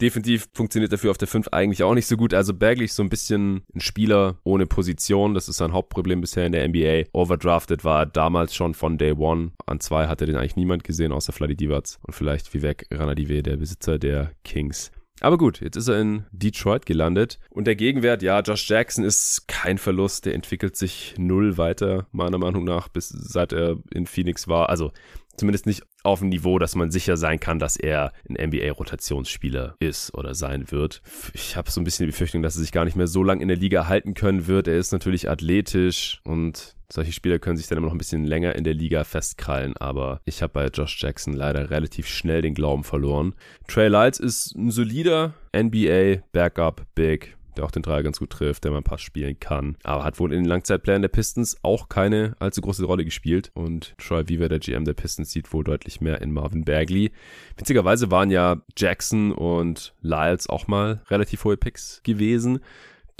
Defensiv 0.00 0.48
funktioniert 0.52 0.92
dafür 0.92 1.12
auf 1.12 1.18
der 1.18 1.28
5 1.28 1.48
eigentlich 1.48 1.84
auch 1.84 1.94
nicht 1.94 2.08
so 2.08 2.16
gut. 2.16 2.34
Also 2.34 2.54
Bagley 2.54 2.86
ist 2.86 2.96
so 2.96 3.04
ein 3.04 3.08
bisschen 3.08 3.62
ein 3.72 3.80
Spieler 3.80 4.38
ohne 4.42 4.66
Position. 4.66 5.34
Das 5.34 5.48
ist 5.48 5.58
sein 5.58 5.72
Hauptproblem 5.72 6.20
bisher 6.20 6.44
in 6.44 6.52
der 6.52 6.66
NBA. 6.66 7.04
Overdrafted 7.12 7.84
war 7.84 8.00
er 8.00 8.06
damals 8.06 8.52
schon 8.54 8.74
von 8.74 8.98
Day 8.98 9.12
One. 9.12 9.52
An 9.64 9.78
zwei 9.78 10.08
hatte 10.08 10.26
den 10.26 10.36
eigentlich 10.36 10.56
niemand 10.56 10.82
gesehen, 10.82 11.12
außer 11.12 11.32
Fladdy 11.32 11.54
Divac 11.54 11.98
und 12.02 12.14
vielleicht 12.14 12.52
Vivek 12.52 12.86
Ranadive, 12.90 13.44
der 13.44 13.56
Besitzer 13.56 14.00
der 14.00 14.32
Kings. 14.42 14.90
Aber 15.22 15.38
gut, 15.38 15.60
jetzt 15.60 15.76
ist 15.76 15.86
er 15.86 16.00
in 16.00 16.24
Detroit 16.32 16.84
gelandet. 16.84 17.38
Und 17.48 17.68
der 17.68 17.76
Gegenwert, 17.76 18.22
ja, 18.22 18.40
Josh 18.40 18.68
Jackson 18.68 19.04
ist 19.04 19.46
kein 19.46 19.78
Verlust. 19.78 20.26
Der 20.26 20.34
entwickelt 20.34 20.76
sich 20.76 21.14
null 21.16 21.56
weiter, 21.58 22.08
meiner 22.10 22.38
Meinung 22.38 22.64
nach, 22.64 22.88
bis 22.88 23.08
seit 23.08 23.52
er 23.52 23.78
in 23.94 24.06
Phoenix 24.06 24.48
war. 24.48 24.68
Also 24.68 24.90
zumindest 25.36 25.66
nicht 25.66 25.84
auf 26.02 26.20
dem 26.20 26.28
Niveau, 26.28 26.58
dass 26.58 26.74
man 26.74 26.90
sicher 26.90 27.16
sein 27.16 27.40
kann, 27.40 27.58
dass 27.58 27.76
er 27.76 28.12
ein 28.28 28.36
NBA-Rotationsspieler 28.48 29.76
ist 29.78 30.14
oder 30.14 30.34
sein 30.34 30.70
wird. 30.70 31.02
Ich 31.32 31.56
habe 31.56 31.70
so 31.70 31.80
ein 31.80 31.84
bisschen 31.84 32.06
die 32.06 32.12
Befürchtung, 32.12 32.42
dass 32.42 32.56
er 32.56 32.62
sich 32.62 32.72
gar 32.72 32.84
nicht 32.84 32.96
mehr 32.96 33.06
so 33.06 33.22
lange 33.22 33.42
in 33.42 33.48
der 33.48 33.56
Liga 33.56 33.88
halten 33.88 34.14
können 34.14 34.46
wird. 34.46 34.68
Er 34.68 34.78
ist 34.78 34.92
natürlich 34.92 35.28
athletisch 35.30 36.20
und 36.24 36.74
solche 36.92 37.12
Spieler 37.12 37.38
können 37.38 37.56
sich 37.56 37.68
dann 37.68 37.78
immer 37.78 37.86
noch 37.86 37.94
ein 37.94 37.98
bisschen 37.98 38.24
länger 38.24 38.54
in 38.54 38.64
der 38.64 38.74
Liga 38.74 39.04
festkrallen, 39.04 39.76
aber 39.78 40.20
ich 40.26 40.42
habe 40.42 40.52
bei 40.52 40.66
Josh 40.66 41.02
Jackson 41.02 41.32
leider 41.32 41.70
relativ 41.70 42.06
schnell 42.06 42.42
den 42.42 42.54
Glauben 42.54 42.84
verloren. 42.84 43.34
Trey 43.66 43.88
Lyles 43.88 44.20
ist 44.20 44.54
ein 44.54 44.70
solider 44.70 45.32
NBA 45.56 46.22
Backup 46.32 46.82
Big 46.94 47.36
der 47.56 47.64
auch 47.64 47.70
den 47.70 47.82
Dreier 47.82 48.02
ganz 48.02 48.18
gut 48.18 48.30
trifft, 48.30 48.64
der 48.64 48.70
mal 48.70 48.78
einen 48.78 48.84
Pass 48.84 49.02
spielen 49.02 49.38
kann. 49.38 49.76
Aber 49.82 50.04
hat 50.04 50.18
wohl 50.18 50.32
in 50.32 50.42
den 50.42 50.48
Langzeitplänen 50.48 51.02
der 51.02 51.08
Pistons 51.08 51.56
auch 51.62 51.88
keine 51.88 52.36
allzu 52.38 52.60
große 52.60 52.84
Rolle 52.84 53.04
gespielt. 53.04 53.50
Und 53.54 53.94
Troy 53.98 54.28
Weaver, 54.28 54.48
der 54.48 54.58
GM 54.58 54.84
der 54.84 54.94
Pistons, 54.94 55.32
sieht 55.32 55.52
wohl 55.52 55.64
deutlich 55.64 56.00
mehr 56.00 56.20
in 56.20 56.32
Marvin 56.32 56.64
Bagley. 56.64 57.12
Witzigerweise 57.56 58.10
waren 58.10 58.30
ja 58.30 58.62
Jackson 58.76 59.32
und 59.32 59.94
Lyles 60.00 60.48
auch 60.48 60.66
mal 60.66 61.02
relativ 61.08 61.44
hohe 61.44 61.56
Picks 61.56 62.00
gewesen 62.02 62.60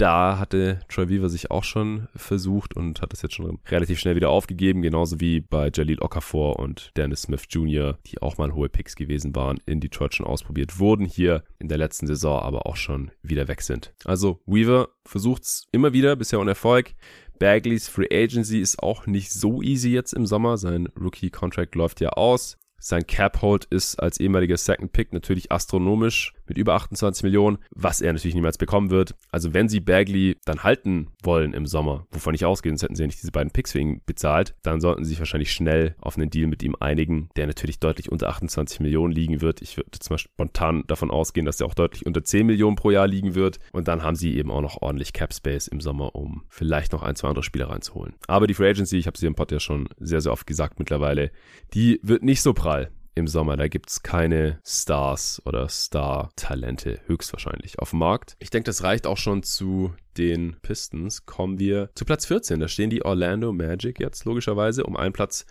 da 0.03 0.37
hatte 0.37 0.81
Troy 0.89 1.09
Weaver 1.09 1.29
sich 1.29 1.53
auch 1.53 1.63
schon 1.63 2.09
versucht 2.17 2.75
und 2.75 3.01
hat 3.01 3.13
das 3.13 3.23
jetzt 3.23 3.37
schon 3.37 3.61
relativ 3.69 4.01
schnell 4.01 4.17
wieder 4.17 4.31
aufgegeben, 4.31 4.83
genauso 4.83 5.21
wie 5.21 5.41
bei 5.41 5.71
Jalil 5.73 6.01
Okafor 6.01 6.59
und 6.59 6.91
Dennis 6.97 7.23
Smith 7.23 7.45
Jr., 7.49 7.99
die 8.07 8.21
auch 8.21 8.37
mal 8.37 8.53
hohe 8.53 8.69
Picks 8.69 8.97
gewesen 8.97 9.37
waren, 9.37 9.61
in 9.65 9.79
Detroit 9.79 10.17
schon 10.17 10.27
ausprobiert 10.27 10.81
wurden, 10.81 11.07
hier 11.07 11.45
in 11.61 11.69
der 11.69 11.79
letzten 11.79 12.09
Saison 12.09 12.43
aber 12.43 12.67
auch 12.67 12.75
schon 12.75 13.13
wieder 13.23 13.47
weg 13.47 13.63
sind. 13.63 13.95
Also 14.05 14.41
Weaver 14.45 14.89
versucht 15.05 15.45
es 15.45 15.69
immer 15.71 15.93
wieder, 15.93 16.17
bisher 16.17 16.41
ohne 16.41 16.51
Erfolg. 16.51 16.95
Bagleys 17.39 17.87
Free 17.87 18.09
Agency 18.13 18.61
ist 18.61 18.83
auch 18.83 19.07
nicht 19.07 19.31
so 19.31 19.63
easy 19.63 19.91
jetzt 19.91 20.15
im 20.15 20.27
Sommer. 20.27 20.59
Sein 20.59 20.89
Rookie-Contract 21.01 21.77
läuft 21.77 22.01
ja 22.01 22.09
aus. 22.09 22.59
Sein 22.85 23.07
Cap-Hold 23.07 23.67
ist 23.67 24.01
als 24.01 24.19
ehemaliger 24.19 24.57
Second 24.57 24.93
Pick 24.93 25.13
natürlich 25.13 25.53
astronomisch 25.53 26.35
mit 26.53 26.59
über 26.59 26.75
28 26.75 27.23
Millionen, 27.23 27.57
was 27.75 28.03
er 28.03 28.13
natürlich 28.13 28.35
niemals 28.35 28.59
bekommen 28.59 28.91
wird. 28.91 29.15
Also 29.31 29.55
wenn 29.55 29.71
sie 29.71 29.81
Bagley 29.81 30.37
dann 30.45 30.63
halten 30.63 31.09
wollen 31.23 31.55
im 31.55 31.67
Sommer, 31.67 32.07
wovon 32.11 32.35
ich 32.35 32.45
ausgehe, 32.45 32.71
sonst 32.71 32.83
hätten 32.83 32.95
sie 32.95 33.03
ja 33.03 33.07
nicht 33.07 33.23
diese 33.23 33.33
beiden 33.33 33.53
Picks 33.53 33.73
für 33.73 33.79
ihn 33.79 34.03
bezahlt, 34.05 34.55
dann 34.63 34.83
sollten 34.83 35.05
sie 35.05 35.11
sich 35.11 35.19
wahrscheinlich 35.19 35.51
schnell 35.51 35.95
auf 35.99 36.19
einen 36.19 36.29
Deal 36.29 36.47
mit 36.47 36.63
ihm 36.63 36.77
einigen, 36.79 37.31
der 37.37 37.47
natürlich 37.47 37.81
deutlich 37.81 38.13
unter 38.13 38.29
28 38.29 38.81
Millionen 38.81 39.15
liegen 39.15 39.41
wird. 39.41 39.63
Ich 39.63 39.79
würde 39.79 39.91
jetzt 39.95 40.11
mal 40.11 40.19
spontan 40.19 40.85
davon 40.89 41.11
ausgehen, 41.11 41.47
dass 41.47 41.59
er 41.59 41.67
auch 41.67 41.75
deutlich 41.75 42.05
unter 42.05 42.23
10 42.23 42.47
Millionen 42.47 42.77
pro 42.77 42.91
Jahr 42.91 43.07
liegen 43.07 43.35
wird. 43.35 43.59
Und 43.73 43.89
dann 43.89 44.03
haben 44.03 44.17
sie 44.17 44.37
eben 44.37 44.51
auch 44.51 44.61
noch 44.61 44.83
ordentlich 44.83 45.15
Cap 45.15 45.33
Space 45.33 45.69
im 45.69 45.81
Sommer, 45.81 46.15
um 46.15 46.43
vielleicht 46.51 46.93
noch 46.93 47.03
ein, 47.03 47.17
zwei 47.17 47.29
andere 47.29 47.45
Spieler 47.45 47.71
reinzuholen. 47.71 48.15
Aber 48.27 48.47
die 48.47 48.55
Free 48.55 48.69
Agency, 48.69 48.99
ich 48.99 49.07
habe 49.07 49.17
sie 49.17 49.27
im 49.27 49.35
Pod 49.35 49.51
ja 49.53 49.61
schon 49.61 49.89
sehr, 49.99 50.21
sehr 50.21 50.33
oft 50.33 50.47
gesagt 50.47 50.79
mittlerweile, 50.79 51.31
die 51.73 51.99
wird 52.03 52.23
nicht 52.23 52.43
so 52.43 52.53
prall 52.53 52.91
im 53.15 53.27
Sommer. 53.27 53.57
Da 53.57 53.69
gibt 53.69 53.91
es 53.91 54.03
keine 54.03 54.59
Stars 54.65 55.43
oder 55.45 55.69
Star-Talente, 55.69 57.01
höchstwahrscheinlich, 57.07 57.79
auf 57.79 57.91
dem 57.91 58.01
Markt. 58.01 58.37
Ich 58.39 58.51
denke, 58.51 58.67
das 58.67 58.83
reicht 58.83 59.07
auch 59.07 59.19
schon 59.19 59.43
zu 59.43 59.93
den 60.17 60.57
Pistons. 60.63 61.27
Kommen 61.27 61.59
wir 61.59 61.91
zu 61.95 62.05
Platz 62.05 62.27
14. 62.27 62.61
Da 62.61 62.69
stehen 62.69 62.91
die 62.91 63.05
Orlando 63.05 63.53
Magic 63.53 64.01
jetzt 64.01 64.25
logischerweise 64.25 64.85
um 64.85 64.97
einen 64.97 65.13
Platz 65.13 65.47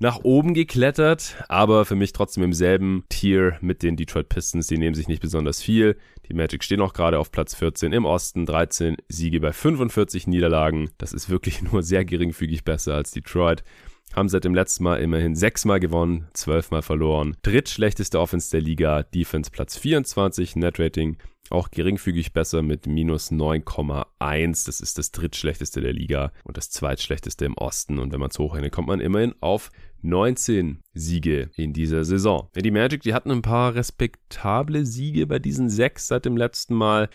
nach 0.00 0.20
oben 0.22 0.54
geklettert, 0.54 1.44
aber 1.48 1.84
für 1.84 1.94
mich 1.94 2.14
trotzdem 2.14 2.42
im 2.42 2.54
selben 2.54 3.04
Tier 3.10 3.58
mit 3.60 3.82
den 3.82 3.96
Detroit 3.96 4.30
Pistons. 4.30 4.66
Die 4.66 4.78
nehmen 4.78 4.94
sich 4.94 5.08
nicht 5.08 5.20
besonders 5.20 5.60
viel. 5.60 5.96
Die 6.26 6.34
Magic 6.34 6.64
stehen 6.64 6.80
auch 6.80 6.94
gerade 6.94 7.18
auf 7.18 7.30
Platz 7.30 7.54
14 7.54 7.92
im 7.92 8.06
Osten, 8.06 8.46
13 8.46 8.96
Siege 9.08 9.40
bei 9.40 9.52
45 9.52 10.26
Niederlagen. 10.26 10.90
Das 10.96 11.12
ist 11.12 11.28
wirklich 11.28 11.60
nur 11.72 11.82
sehr 11.82 12.04
geringfügig 12.06 12.64
besser 12.64 12.94
als 12.94 13.10
Detroit 13.10 13.62
haben 14.14 14.28
seit 14.28 14.44
dem 14.44 14.54
letzten 14.54 14.84
Mal 14.84 14.96
immerhin 14.96 15.34
sechsmal 15.34 15.80
gewonnen, 15.80 16.28
zwölfmal 16.32 16.82
verloren. 16.82 17.36
Drittschlechteste 17.42 18.20
Offense 18.20 18.50
der 18.50 18.60
Liga, 18.60 19.02
Defense 19.02 19.50
Platz 19.50 19.76
24, 19.76 20.56
Netrating 20.56 21.16
auch 21.50 21.70
geringfügig 21.70 22.32
besser 22.32 22.62
mit 22.62 22.86
minus 22.86 23.32
9,1. 23.32 24.66
Das 24.66 24.80
ist 24.80 24.98
das 24.98 25.10
drittschlechteste 25.10 25.80
der 25.80 25.92
Liga 25.92 26.32
und 26.44 26.56
das 26.56 26.70
zweitschlechteste 26.70 27.44
im 27.44 27.54
Osten. 27.54 27.98
Und 27.98 28.12
wenn 28.12 28.20
man 28.20 28.30
es 28.30 28.38
hochrechnet, 28.38 28.72
kommt 28.72 28.88
man 28.88 29.00
immerhin 29.00 29.34
auf 29.40 29.70
19 30.02 30.82
Siege 30.94 31.50
in 31.56 31.72
dieser 31.72 32.04
Saison. 32.04 32.48
Die 32.54 32.70
Magic, 32.70 33.02
die 33.02 33.14
hatten 33.14 33.30
ein 33.30 33.42
paar 33.42 33.74
respektable 33.74 34.86
Siege 34.86 35.26
bei 35.26 35.38
diesen 35.38 35.68
sechs 35.68 36.06
seit 36.06 36.24
dem 36.24 36.36
letzten 36.36 36.74
Mal. 36.74 37.08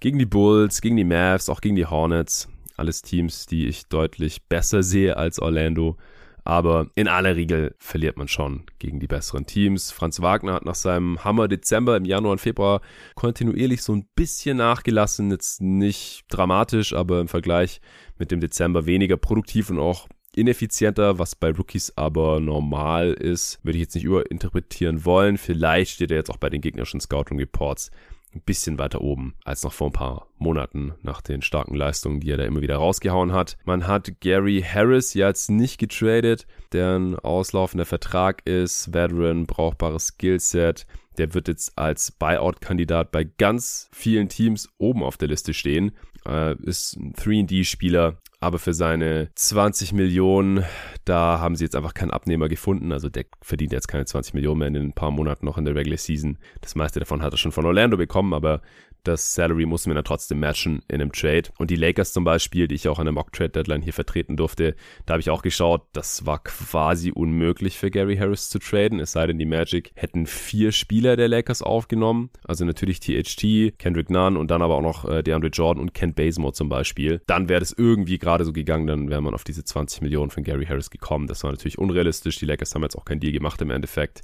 Gegen 0.00 0.18
die 0.18 0.26
Bulls, 0.26 0.80
gegen 0.80 0.96
die 0.96 1.04
Mavs, 1.04 1.48
auch 1.48 1.60
gegen 1.60 1.76
die 1.76 1.86
Hornets. 1.86 2.48
Alles 2.76 3.02
Teams, 3.02 3.46
die 3.46 3.66
ich 3.66 3.86
deutlich 3.86 4.42
besser 4.48 4.82
sehe 4.82 5.16
als 5.16 5.38
Orlando. 5.38 5.96
Aber 6.44 6.88
in 6.94 7.08
aller 7.08 7.36
Regel 7.36 7.74
verliert 7.78 8.16
man 8.16 8.28
schon 8.28 8.64
gegen 8.78 8.98
die 8.98 9.06
besseren 9.06 9.46
Teams. 9.46 9.92
Franz 9.92 10.20
Wagner 10.20 10.54
hat 10.54 10.64
nach 10.64 10.74
seinem 10.74 11.24
Hammer 11.24 11.46
Dezember 11.46 11.96
im 11.96 12.04
Januar 12.04 12.32
und 12.32 12.40
Februar 12.40 12.80
kontinuierlich 13.14 13.82
so 13.82 13.94
ein 13.94 14.08
bisschen 14.16 14.56
nachgelassen. 14.56 15.30
Jetzt 15.30 15.60
nicht 15.60 16.24
dramatisch, 16.28 16.92
aber 16.92 17.20
im 17.20 17.28
Vergleich 17.28 17.80
mit 18.18 18.30
dem 18.30 18.40
Dezember 18.40 18.86
weniger 18.86 19.16
produktiv 19.16 19.70
und 19.70 19.78
auch 19.78 20.08
ineffizienter, 20.34 21.18
was 21.18 21.34
bei 21.34 21.50
Rookies 21.50 21.92
aber 21.96 22.40
normal 22.40 23.12
ist, 23.12 23.58
würde 23.62 23.78
ich 23.78 23.82
jetzt 23.82 23.94
nicht 23.94 24.04
überinterpretieren 24.04 25.04
wollen. 25.04 25.38
Vielleicht 25.38 25.92
steht 25.92 26.10
er 26.10 26.16
jetzt 26.18 26.30
auch 26.30 26.38
bei 26.38 26.50
den 26.50 26.60
gegnerischen 26.60 27.00
Scouting 27.00 27.38
Reports 27.38 27.90
ein 28.34 28.40
bisschen 28.42 28.78
weiter 28.78 29.00
oben 29.02 29.34
als 29.44 29.62
noch 29.62 29.72
vor 29.72 29.88
ein 29.88 29.92
paar 29.92 30.26
Monaten 30.38 30.94
nach 31.02 31.20
den 31.20 31.42
starken 31.42 31.74
Leistungen, 31.74 32.20
die 32.20 32.30
er 32.30 32.38
da 32.38 32.44
immer 32.44 32.62
wieder 32.62 32.76
rausgehauen 32.76 33.32
hat. 33.32 33.58
Man 33.64 33.86
hat 33.86 34.20
Gary 34.20 34.64
Harris 34.66 35.14
jetzt 35.14 35.50
nicht 35.50 35.78
getradet, 35.78 36.46
deren 36.72 37.18
auslaufender 37.18 37.84
Vertrag 37.84 38.46
ist, 38.46 38.92
Veteran, 38.92 39.46
brauchbares 39.46 40.08
Skillset. 40.08 40.86
Der 41.18 41.34
wird 41.34 41.48
jetzt 41.48 41.76
als 41.76 42.10
Buyout-Kandidat 42.10 43.12
bei 43.12 43.24
ganz 43.24 43.90
vielen 43.92 44.30
Teams 44.30 44.70
oben 44.78 45.02
auf 45.02 45.18
der 45.18 45.28
Liste 45.28 45.52
stehen. 45.52 45.92
Äh, 46.26 46.56
ist 46.62 46.96
ein 46.96 47.12
3D-Spieler, 47.12 48.16
aber 48.42 48.58
für 48.58 48.74
seine 48.74 49.30
20 49.36 49.92
Millionen, 49.92 50.64
da 51.04 51.38
haben 51.38 51.54
sie 51.54 51.64
jetzt 51.64 51.76
einfach 51.76 51.94
keinen 51.94 52.10
Abnehmer 52.10 52.48
gefunden. 52.48 52.90
Also 52.90 53.08
der 53.08 53.24
verdient 53.40 53.72
jetzt 53.72 53.86
keine 53.86 54.04
20 54.04 54.34
Millionen 54.34 54.58
mehr 54.58 54.68
in 54.68 54.76
ein 54.76 54.92
paar 54.92 55.12
Monaten 55.12 55.46
noch 55.46 55.58
in 55.58 55.64
der 55.64 55.76
Regular 55.76 55.96
Season. 55.96 56.38
Das 56.60 56.74
meiste 56.74 56.98
davon 56.98 57.22
hat 57.22 57.32
er 57.32 57.36
schon 57.36 57.52
von 57.52 57.64
Orlando 57.66 57.96
bekommen, 57.96 58.34
aber 58.34 58.60
das 59.04 59.34
Salary 59.34 59.66
mussten 59.66 59.90
wir 59.90 59.94
dann 59.94 60.04
trotzdem 60.04 60.40
matchen 60.40 60.82
in 60.88 61.00
einem 61.00 61.12
Trade. 61.12 61.44
Und 61.58 61.70
die 61.70 61.76
Lakers 61.76 62.12
zum 62.12 62.24
Beispiel, 62.24 62.68
die 62.68 62.74
ich 62.74 62.88
auch 62.88 62.98
an 62.98 63.06
der 63.06 63.12
Mock-Trade-Deadline 63.12 63.82
hier 63.82 63.92
vertreten 63.92 64.36
durfte, 64.36 64.74
da 65.06 65.14
habe 65.14 65.20
ich 65.20 65.30
auch 65.30 65.42
geschaut, 65.42 65.82
das 65.92 66.26
war 66.26 66.42
quasi 66.42 67.10
unmöglich 67.10 67.78
für 67.78 67.90
Gary 67.90 68.16
Harris 68.16 68.48
zu 68.48 68.58
traden, 68.58 69.00
es 69.00 69.12
sei 69.12 69.26
denn, 69.26 69.38
die 69.38 69.46
Magic 69.46 69.92
hätten 69.94 70.26
vier 70.26 70.72
Spieler 70.72 71.16
der 71.16 71.28
Lakers 71.28 71.62
aufgenommen. 71.62 72.30
Also 72.44 72.64
natürlich 72.64 73.00
THT, 73.00 73.78
Kendrick 73.78 74.10
Nunn 74.10 74.36
und 74.36 74.50
dann 74.50 74.62
aber 74.62 74.76
auch 74.76 74.82
noch 74.82 75.04
äh, 75.04 75.22
DeAndre 75.22 75.50
Jordan 75.50 75.82
und 75.82 75.94
Kent 75.94 76.16
Bazemore 76.16 76.52
zum 76.52 76.68
Beispiel. 76.68 77.22
Dann 77.26 77.48
wäre 77.48 77.60
das 77.60 77.72
irgendwie 77.72 78.18
gerade 78.18 78.44
so 78.44 78.52
gegangen, 78.52 78.86
dann 78.86 79.10
wäre 79.10 79.20
man 79.20 79.34
auf 79.34 79.44
diese 79.44 79.64
20 79.64 80.02
Millionen 80.02 80.30
von 80.30 80.42
Gary 80.42 80.66
Harris 80.66 80.90
gekommen. 80.90 81.26
Das 81.26 81.42
war 81.44 81.50
natürlich 81.50 81.78
unrealistisch. 81.78 82.38
Die 82.38 82.46
Lakers 82.46 82.74
haben 82.74 82.82
jetzt 82.82 82.96
auch 82.96 83.04
keinen 83.04 83.20
Deal 83.20 83.32
gemacht 83.32 83.60
im 83.62 83.70
Endeffekt 83.70 84.22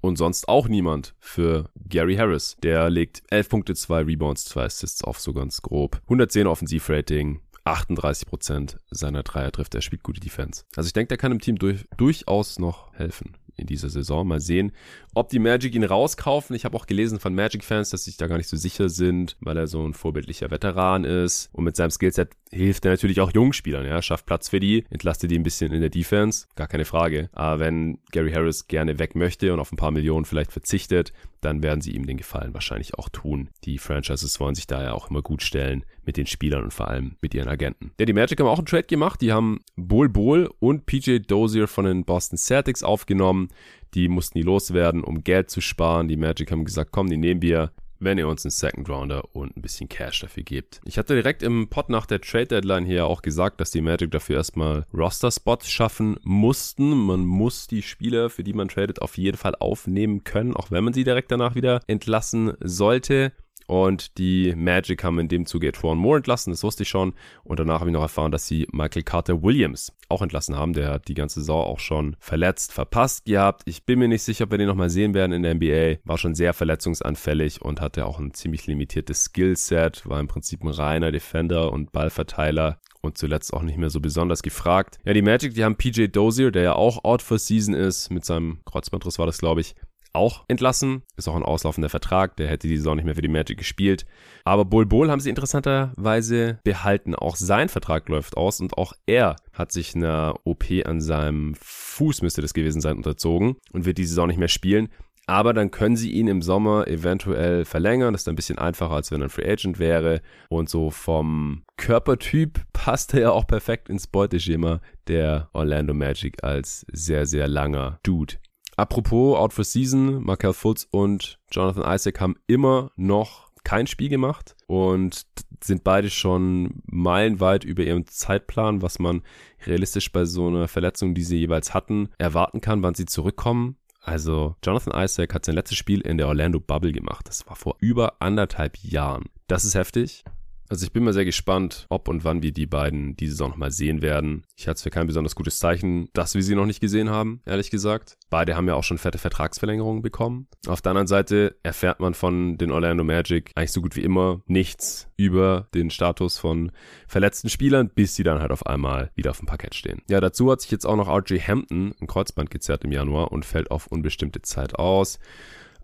und 0.00 0.16
sonst 0.16 0.48
auch 0.48 0.68
niemand 0.68 1.14
für 1.18 1.70
Gary 1.88 2.16
Harris. 2.16 2.56
Der 2.62 2.90
legt 2.90 3.22
11 3.30 3.48
Punkte, 3.48 3.74
2 3.74 4.02
Rebounds, 4.02 4.44
2 4.46 4.64
Assists 4.64 5.04
auf, 5.04 5.18
so 5.18 5.32
ganz 5.32 5.62
grob. 5.62 6.00
110 6.04 6.46
Offensivrating, 6.46 7.40
38% 7.64 8.76
seiner 8.90 9.22
Dreier 9.22 9.52
trifft. 9.52 9.74
Er 9.74 9.82
spielt 9.82 10.02
gute 10.02 10.20
Defense. 10.20 10.64
Also 10.76 10.86
ich 10.86 10.92
denke, 10.92 11.08
der 11.08 11.18
kann 11.18 11.32
dem 11.32 11.40
Team 11.40 11.56
durch, 11.56 11.84
durchaus 11.96 12.58
noch 12.58 12.92
helfen 12.94 13.36
in 13.56 13.66
dieser 13.66 13.88
Saison. 13.88 14.26
Mal 14.26 14.40
sehen, 14.40 14.72
ob 15.14 15.28
die 15.28 15.38
Magic 15.38 15.74
ihn 15.74 15.84
rauskaufen. 15.84 16.54
Ich 16.54 16.64
habe 16.64 16.76
auch 16.76 16.86
gelesen 16.86 17.18
von 17.20 17.34
Magic-Fans, 17.34 17.90
dass 17.90 18.04
sie 18.04 18.10
sich 18.10 18.18
da 18.18 18.26
gar 18.26 18.36
nicht 18.36 18.48
so 18.48 18.56
sicher 18.56 18.88
sind, 18.88 19.36
weil 19.40 19.56
er 19.56 19.66
so 19.66 19.86
ein 19.86 19.94
vorbildlicher 19.94 20.50
Veteran 20.50 21.04
ist. 21.04 21.50
Und 21.52 21.64
mit 21.64 21.76
seinem 21.76 21.90
Skillset 21.90 22.30
hilft 22.50 22.84
er 22.84 22.92
natürlich 22.92 23.20
auch 23.20 23.32
Jungspielern. 23.32 23.86
Ja, 23.86 24.00
schafft 24.02 24.26
Platz 24.26 24.48
für 24.48 24.60
die, 24.60 24.84
entlastet 24.90 25.30
die 25.30 25.38
ein 25.38 25.42
bisschen 25.42 25.72
in 25.72 25.80
der 25.80 25.90
Defense, 25.90 26.46
gar 26.54 26.68
keine 26.68 26.84
Frage. 26.84 27.30
Aber 27.32 27.60
wenn 27.60 27.98
Gary 28.12 28.32
Harris 28.32 28.68
gerne 28.68 28.98
weg 28.98 29.14
möchte 29.14 29.52
und 29.52 29.60
auf 29.60 29.72
ein 29.72 29.76
paar 29.76 29.90
Millionen 29.90 30.24
vielleicht 30.24 30.52
verzichtet, 30.52 31.12
dann 31.40 31.62
werden 31.62 31.80
sie 31.80 31.92
ihm 31.92 32.06
den 32.06 32.16
Gefallen 32.16 32.54
wahrscheinlich 32.54 32.94
auch 32.94 33.08
tun. 33.08 33.50
Die 33.64 33.78
Franchises 33.78 34.40
wollen 34.40 34.54
sich 34.54 34.66
daher 34.66 34.94
auch 34.94 35.10
immer 35.10 35.22
gut 35.22 35.42
stellen 35.42 35.84
mit 36.06 36.16
den 36.16 36.26
Spielern 36.26 36.64
und 36.64 36.72
vor 36.72 36.88
allem 36.88 37.16
mit 37.20 37.34
ihren 37.34 37.48
Agenten. 37.48 37.92
Ja, 37.98 38.06
die 38.06 38.12
Magic 38.12 38.40
haben 38.40 38.46
auch 38.46 38.58
einen 38.58 38.66
Trade 38.66 38.84
gemacht. 38.84 39.20
Die 39.20 39.32
haben 39.32 39.60
Bol 39.76 40.08
Bol 40.08 40.50
und 40.60 40.86
PJ 40.86 41.18
Dozier 41.18 41.68
von 41.68 41.84
den 41.84 42.04
Boston 42.04 42.38
Celtics 42.38 42.82
aufgenommen. 42.82 43.48
Die 43.94 44.08
mussten 44.08 44.38
die 44.38 44.44
loswerden, 44.44 45.04
um 45.04 45.24
Geld 45.24 45.50
zu 45.50 45.60
sparen. 45.60 46.08
Die 46.08 46.16
Magic 46.16 46.50
haben 46.50 46.64
gesagt, 46.64 46.92
komm, 46.92 47.08
die 47.08 47.16
nehmen 47.16 47.42
wir 47.42 47.72
wenn 47.98 48.18
ihr 48.18 48.28
uns 48.28 48.44
einen 48.44 48.50
Second 48.50 48.88
Rounder 48.88 49.34
und 49.34 49.56
ein 49.56 49.62
bisschen 49.62 49.88
Cash 49.88 50.20
dafür 50.20 50.42
gebt. 50.42 50.80
Ich 50.84 50.98
hatte 50.98 51.14
direkt 51.14 51.42
im 51.42 51.68
Pod 51.68 51.88
nach 51.88 52.06
der 52.06 52.20
Trade 52.20 52.46
Deadline 52.46 52.84
hier 52.84 53.06
auch 53.06 53.22
gesagt, 53.22 53.60
dass 53.60 53.70
die 53.70 53.80
Magic 53.80 54.10
dafür 54.10 54.36
erstmal 54.36 54.84
Roster-Spots 54.92 55.70
schaffen 55.70 56.16
mussten. 56.22 56.90
Man 56.90 57.20
muss 57.20 57.66
die 57.66 57.82
Spieler, 57.82 58.30
für 58.30 58.44
die 58.44 58.52
man 58.52 58.68
tradet, 58.68 59.02
auf 59.02 59.16
jeden 59.16 59.36
Fall 59.36 59.54
aufnehmen 59.58 60.24
können, 60.24 60.54
auch 60.54 60.70
wenn 60.70 60.84
man 60.84 60.92
sie 60.92 61.04
direkt 61.04 61.30
danach 61.30 61.54
wieder 61.54 61.80
entlassen 61.86 62.52
sollte. 62.60 63.32
Und 63.66 64.18
die 64.18 64.54
Magic 64.54 65.02
haben 65.02 65.18
in 65.18 65.28
dem 65.28 65.46
Zuge 65.46 65.72
Tron 65.72 65.98
Moore 65.98 66.18
entlassen, 66.18 66.52
das 66.52 66.62
wusste 66.62 66.84
ich 66.84 66.88
schon. 66.88 67.14
Und 67.44 67.58
danach 67.58 67.80
habe 67.80 67.90
ich 67.90 67.94
noch 67.94 68.02
erfahren, 68.02 68.32
dass 68.32 68.46
sie 68.46 68.66
Michael 68.72 69.02
Carter 69.02 69.42
Williams 69.42 69.92
auch 70.08 70.22
entlassen 70.22 70.56
haben. 70.56 70.72
Der 70.72 70.90
hat 70.90 71.08
die 71.08 71.14
ganze 71.14 71.40
Saison 71.40 71.64
auch 71.64 71.80
schon 71.80 72.16
verletzt, 72.20 72.72
verpasst 72.72 73.24
gehabt. 73.24 73.62
Ich 73.66 73.84
bin 73.84 73.98
mir 73.98 74.08
nicht 74.08 74.22
sicher, 74.22 74.44
ob 74.44 74.52
wir 74.52 74.58
den 74.58 74.68
nochmal 74.68 74.90
sehen 74.90 75.14
werden 75.14 75.32
in 75.32 75.42
der 75.42 75.54
NBA. 75.54 76.00
War 76.04 76.18
schon 76.18 76.34
sehr 76.34 76.54
verletzungsanfällig 76.54 77.62
und 77.62 77.80
hatte 77.80 78.06
auch 78.06 78.20
ein 78.20 78.34
ziemlich 78.34 78.66
limitiertes 78.66 79.24
Skillset. 79.24 80.08
War 80.08 80.20
im 80.20 80.28
Prinzip 80.28 80.62
ein 80.62 80.68
reiner 80.68 81.10
Defender 81.10 81.72
und 81.72 81.92
Ballverteiler 81.92 82.78
und 83.06 83.16
zuletzt 83.16 83.54
auch 83.54 83.62
nicht 83.62 83.78
mehr 83.78 83.90
so 83.90 84.00
besonders 84.00 84.42
gefragt. 84.42 84.98
Ja, 85.04 85.14
die 85.14 85.22
Magic, 85.22 85.54
die 85.54 85.64
haben 85.64 85.76
PJ 85.76 86.06
Dozier, 86.08 86.50
der 86.50 86.62
ja 86.62 86.72
auch 86.74 87.04
out 87.04 87.22
for 87.22 87.38
season 87.38 87.74
ist, 87.74 88.10
mit 88.10 88.24
seinem 88.24 88.58
Kreuzbandriss 88.66 89.18
war 89.18 89.26
das, 89.26 89.38
glaube 89.38 89.62
ich, 89.62 89.74
auch 90.16 90.44
entlassen. 90.48 91.02
Ist 91.16 91.28
auch 91.28 91.36
ein 91.36 91.42
auslaufender 91.42 91.88
Vertrag, 91.88 92.36
der 92.36 92.48
hätte 92.48 92.68
die 92.68 92.76
Saison 92.76 92.96
nicht 92.96 93.04
mehr 93.04 93.14
für 93.14 93.22
die 93.22 93.28
Magic 93.28 93.58
gespielt. 93.58 94.06
Aber 94.44 94.64
Bol 94.64 94.86
Bol 94.86 95.10
haben 95.10 95.20
sie 95.20 95.30
interessanterweise 95.30 96.58
behalten. 96.64 97.14
Auch 97.14 97.36
sein 97.36 97.68
Vertrag 97.68 98.08
läuft 98.08 98.36
aus 98.36 98.60
und 98.60 98.76
auch 98.76 98.94
er 99.06 99.36
hat 99.52 99.72
sich 99.72 99.94
einer 99.94 100.34
OP 100.44 100.64
an 100.84 101.00
seinem 101.00 101.54
Fuß, 101.60 102.22
müsste 102.22 102.42
das 102.42 102.54
gewesen 102.54 102.80
sein, 102.80 102.96
unterzogen 102.96 103.56
und 103.72 103.84
wird 103.84 103.98
die 103.98 104.06
Saison 104.06 104.26
nicht 104.28 104.38
mehr 104.38 104.48
spielen. 104.48 104.88
Aber 105.28 105.52
dann 105.52 105.72
können 105.72 105.96
sie 105.96 106.12
ihn 106.12 106.28
im 106.28 106.40
Sommer 106.40 106.86
eventuell 106.86 107.64
verlängern. 107.64 108.12
Das 108.14 108.22
ist 108.22 108.28
ein 108.28 108.36
bisschen 108.36 108.58
einfacher, 108.58 108.94
als 108.94 109.10
wenn 109.10 109.20
er 109.20 109.26
ein 109.26 109.30
Free 109.30 109.50
Agent 109.50 109.80
wäre. 109.80 110.20
Und 110.48 110.68
so 110.68 110.90
vom 110.90 111.64
Körpertyp 111.76 112.60
passt 112.72 113.12
er 113.12 113.20
ja 113.20 113.30
auch 113.32 113.46
perfekt 113.46 113.88
ins 113.88 114.06
Beuteschema 114.06 114.80
der 115.08 115.48
Orlando 115.52 115.94
Magic 115.94 116.44
als 116.44 116.86
sehr, 116.92 117.26
sehr 117.26 117.48
langer 117.48 117.98
Dude. 118.04 118.34
Apropos 118.76 119.38
Out 119.38 119.54
for 119.54 119.64
Season, 119.64 120.22
Markel 120.22 120.52
Fultz 120.52 120.86
und 120.90 121.38
Jonathan 121.50 121.94
Isaac 121.94 122.20
haben 122.20 122.36
immer 122.46 122.90
noch 122.96 123.50
kein 123.64 123.86
Spiel 123.86 124.10
gemacht 124.10 124.54
und 124.66 125.26
sind 125.64 125.82
beide 125.82 126.10
schon 126.10 126.82
meilenweit 126.84 127.64
über 127.64 127.82
ihrem 127.82 128.06
Zeitplan, 128.06 128.82
was 128.82 128.98
man 128.98 129.22
realistisch 129.66 130.12
bei 130.12 130.26
so 130.26 130.46
einer 130.46 130.68
Verletzung, 130.68 131.14
die 131.14 131.22
sie 131.22 131.38
jeweils 131.38 131.72
hatten, 131.72 132.10
erwarten 132.18 132.60
kann, 132.60 132.82
wann 132.82 132.94
sie 132.94 133.06
zurückkommen. 133.06 133.76
Also 134.02 134.54
Jonathan 134.62 135.02
Isaac 135.02 135.34
hat 135.34 135.46
sein 135.46 135.56
letztes 135.56 135.78
Spiel 135.78 136.00
in 136.02 136.18
der 136.18 136.28
Orlando 136.28 136.60
Bubble 136.60 136.92
gemacht. 136.92 137.26
Das 137.28 137.46
war 137.48 137.56
vor 137.56 137.76
über 137.80 138.20
anderthalb 138.20 138.76
Jahren. 138.76 139.24
Das 139.48 139.64
ist 139.64 139.74
heftig. 139.74 140.22
Also 140.68 140.84
ich 140.84 140.92
bin 140.92 141.04
mal 141.04 141.12
sehr 141.12 141.24
gespannt, 141.24 141.86
ob 141.88 142.08
und 142.08 142.24
wann 142.24 142.42
wir 142.42 142.52
die 142.52 142.66
beiden 142.66 143.16
diese 143.16 143.32
Saison 143.32 143.50
nochmal 143.50 143.70
sehen 143.70 144.02
werden. 144.02 144.44
Ich 144.56 144.66
halte 144.66 144.76
es 144.76 144.82
für 144.82 144.90
kein 144.90 145.06
besonders 145.06 145.34
gutes 145.34 145.58
Zeichen, 145.58 146.08
dass 146.12 146.34
wir 146.34 146.42
sie 146.42 146.54
noch 146.54 146.66
nicht 146.66 146.80
gesehen 146.80 147.10
haben, 147.10 147.40
ehrlich 147.46 147.70
gesagt. 147.70 148.16
Beide 148.30 148.56
haben 148.56 148.68
ja 148.68 148.74
auch 148.74 148.84
schon 148.84 148.98
fette 148.98 149.18
Vertragsverlängerungen 149.18 150.02
bekommen. 150.02 150.48
Auf 150.66 150.82
der 150.82 150.90
anderen 150.90 151.06
Seite 151.06 151.56
erfährt 151.62 152.00
man 152.00 152.14
von 152.14 152.58
den 152.58 152.72
Orlando 152.72 153.04
Magic 153.04 153.52
eigentlich 153.54 153.72
so 153.72 153.82
gut 153.82 153.96
wie 153.96 154.02
immer 154.02 154.40
nichts 154.46 155.08
über 155.16 155.68
den 155.74 155.90
Status 155.90 156.38
von 156.38 156.72
verletzten 157.06 157.48
Spielern, 157.48 157.88
bis 157.88 158.14
sie 158.14 158.24
dann 158.24 158.40
halt 158.40 158.50
auf 158.50 158.66
einmal 158.66 159.10
wieder 159.14 159.30
auf 159.30 159.38
dem 159.38 159.46
Parkett 159.46 159.74
stehen. 159.74 160.02
Ja, 160.08 160.20
dazu 160.20 160.50
hat 160.50 160.60
sich 160.60 160.70
jetzt 160.70 160.86
auch 160.86 160.96
noch 160.96 161.08
RJ 161.08 161.38
Hampton 161.38 161.94
ein 162.00 162.06
Kreuzband 162.06 162.50
gezerrt 162.50 162.84
im 162.84 162.92
Januar 162.92 163.32
und 163.32 163.44
fällt 163.44 163.70
auf 163.70 163.86
unbestimmte 163.86 164.42
Zeit 164.42 164.74
aus. 164.76 165.18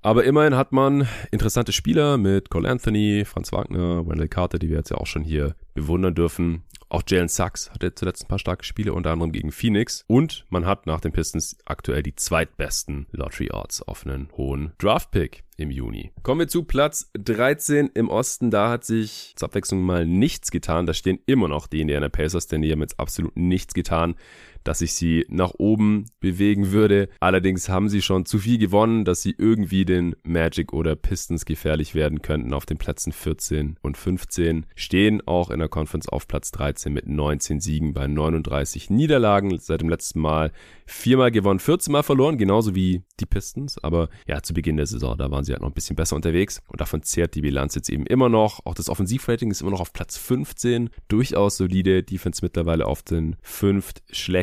Aber 0.04 0.24
immerhin 0.24 0.56
hat 0.56 0.72
man 0.72 1.06
interessante 1.30 1.70
Spieler 1.70 2.18
mit 2.18 2.50
Cole 2.50 2.68
Anthony, 2.68 3.24
Franz 3.24 3.52
Wagner, 3.52 4.04
Wendell 4.04 4.26
Carter, 4.26 4.58
die 4.58 4.68
wir 4.68 4.78
jetzt 4.78 4.90
ja 4.90 4.96
auch 4.96 5.06
schon 5.06 5.22
hier 5.22 5.54
bewundern 5.74 6.16
dürfen. 6.16 6.64
Auch 6.88 7.04
Jalen 7.06 7.28
Sachs 7.28 7.70
hatte 7.70 7.94
zuletzt 7.94 8.24
ein 8.24 8.28
paar 8.28 8.40
starke 8.40 8.64
Spiele, 8.64 8.92
unter 8.92 9.12
anderem 9.12 9.32
gegen 9.32 9.52
Phoenix. 9.52 10.04
Und 10.08 10.44
man 10.50 10.66
hat 10.66 10.86
nach 10.86 11.00
den 11.00 11.12
Pistons 11.12 11.56
aktuell 11.64 12.02
die 12.02 12.16
zweitbesten 12.16 13.06
Lottery 13.12 13.50
Odds 13.52 13.80
auf 13.82 14.04
einen 14.04 14.28
hohen 14.36 14.72
Draft 14.76 15.12
Pick 15.12 15.44
im 15.56 15.70
Juni. 15.70 16.10
Kommen 16.22 16.40
wir 16.40 16.48
zu 16.48 16.64
Platz 16.64 17.10
13 17.14 17.90
im 17.94 18.10
Osten. 18.10 18.50
Da 18.50 18.68
hat 18.70 18.84
sich 18.84 19.32
zur 19.36 19.48
Abwechslung 19.48 19.82
mal 19.82 20.04
nichts 20.04 20.50
getan. 20.50 20.84
Da 20.84 20.92
stehen 20.92 21.20
immer 21.24 21.48
noch 21.48 21.66
die 21.66 21.80
Indiana 21.80 22.08
Pacers, 22.08 22.48
denn 22.48 22.60
die 22.60 22.72
haben 22.72 22.80
jetzt 22.80 23.00
absolut 23.00 23.36
nichts 23.36 23.72
getan 23.72 24.16
dass 24.64 24.80
ich 24.80 24.94
sie 24.94 25.26
nach 25.28 25.52
oben 25.58 26.06
bewegen 26.20 26.72
würde. 26.72 27.08
Allerdings 27.20 27.68
haben 27.68 27.88
sie 27.88 28.02
schon 28.02 28.26
zu 28.26 28.38
viel 28.38 28.58
gewonnen, 28.58 29.04
dass 29.04 29.22
sie 29.22 29.34
irgendwie 29.36 29.84
den 29.84 30.14
Magic 30.22 30.72
oder 30.72 30.96
Pistons 30.96 31.44
gefährlich 31.44 31.94
werden 31.94 32.22
könnten 32.22 32.52
auf 32.54 32.66
den 32.66 32.78
Plätzen 32.78 33.12
14 33.12 33.76
und 33.82 33.96
15. 33.96 34.66
Stehen 34.74 35.26
auch 35.26 35.50
in 35.50 35.58
der 35.58 35.68
Conference 35.68 36.08
auf 36.08 36.28
Platz 36.28 36.50
13 36.52 36.92
mit 36.92 37.08
19 37.08 37.60
Siegen 37.60 37.94
bei 37.94 38.06
39 38.06 38.90
Niederlagen 38.90 39.58
seit 39.58 39.80
dem 39.80 39.88
letzten 39.88 40.20
Mal. 40.20 40.52
Viermal 40.86 41.30
gewonnen, 41.30 41.58
14 41.58 41.92
Mal 41.92 42.02
verloren, 42.02 42.36
genauso 42.36 42.74
wie 42.74 43.02
die 43.18 43.26
Pistons. 43.26 43.78
Aber 43.82 44.08
ja, 44.26 44.42
zu 44.42 44.52
Beginn 44.52 44.76
der 44.76 44.86
Saison, 44.86 45.16
da 45.16 45.30
waren 45.30 45.44
sie 45.44 45.52
halt 45.52 45.62
noch 45.62 45.70
ein 45.70 45.74
bisschen 45.74 45.96
besser 45.96 46.16
unterwegs. 46.16 46.62
Und 46.68 46.80
davon 46.80 47.02
zehrt 47.02 47.34
die 47.34 47.40
Bilanz 47.40 47.74
jetzt 47.74 47.88
eben 47.88 48.06
immer 48.06 48.28
noch. 48.28 48.60
Auch 48.66 48.74
das 48.74 48.88
Offensivrating 48.88 49.50
ist 49.50 49.62
immer 49.62 49.70
noch 49.70 49.80
auf 49.80 49.92
Platz 49.92 50.16
15. 50.18 50.90
Durchaus 51.08 51.56
solide. 51.56 52.02
Defense 52.02 52.40
mittlerweile 52.42 52.86
auf 52.86 53.02
den 53.02 53.36
fünft 53.42 54.02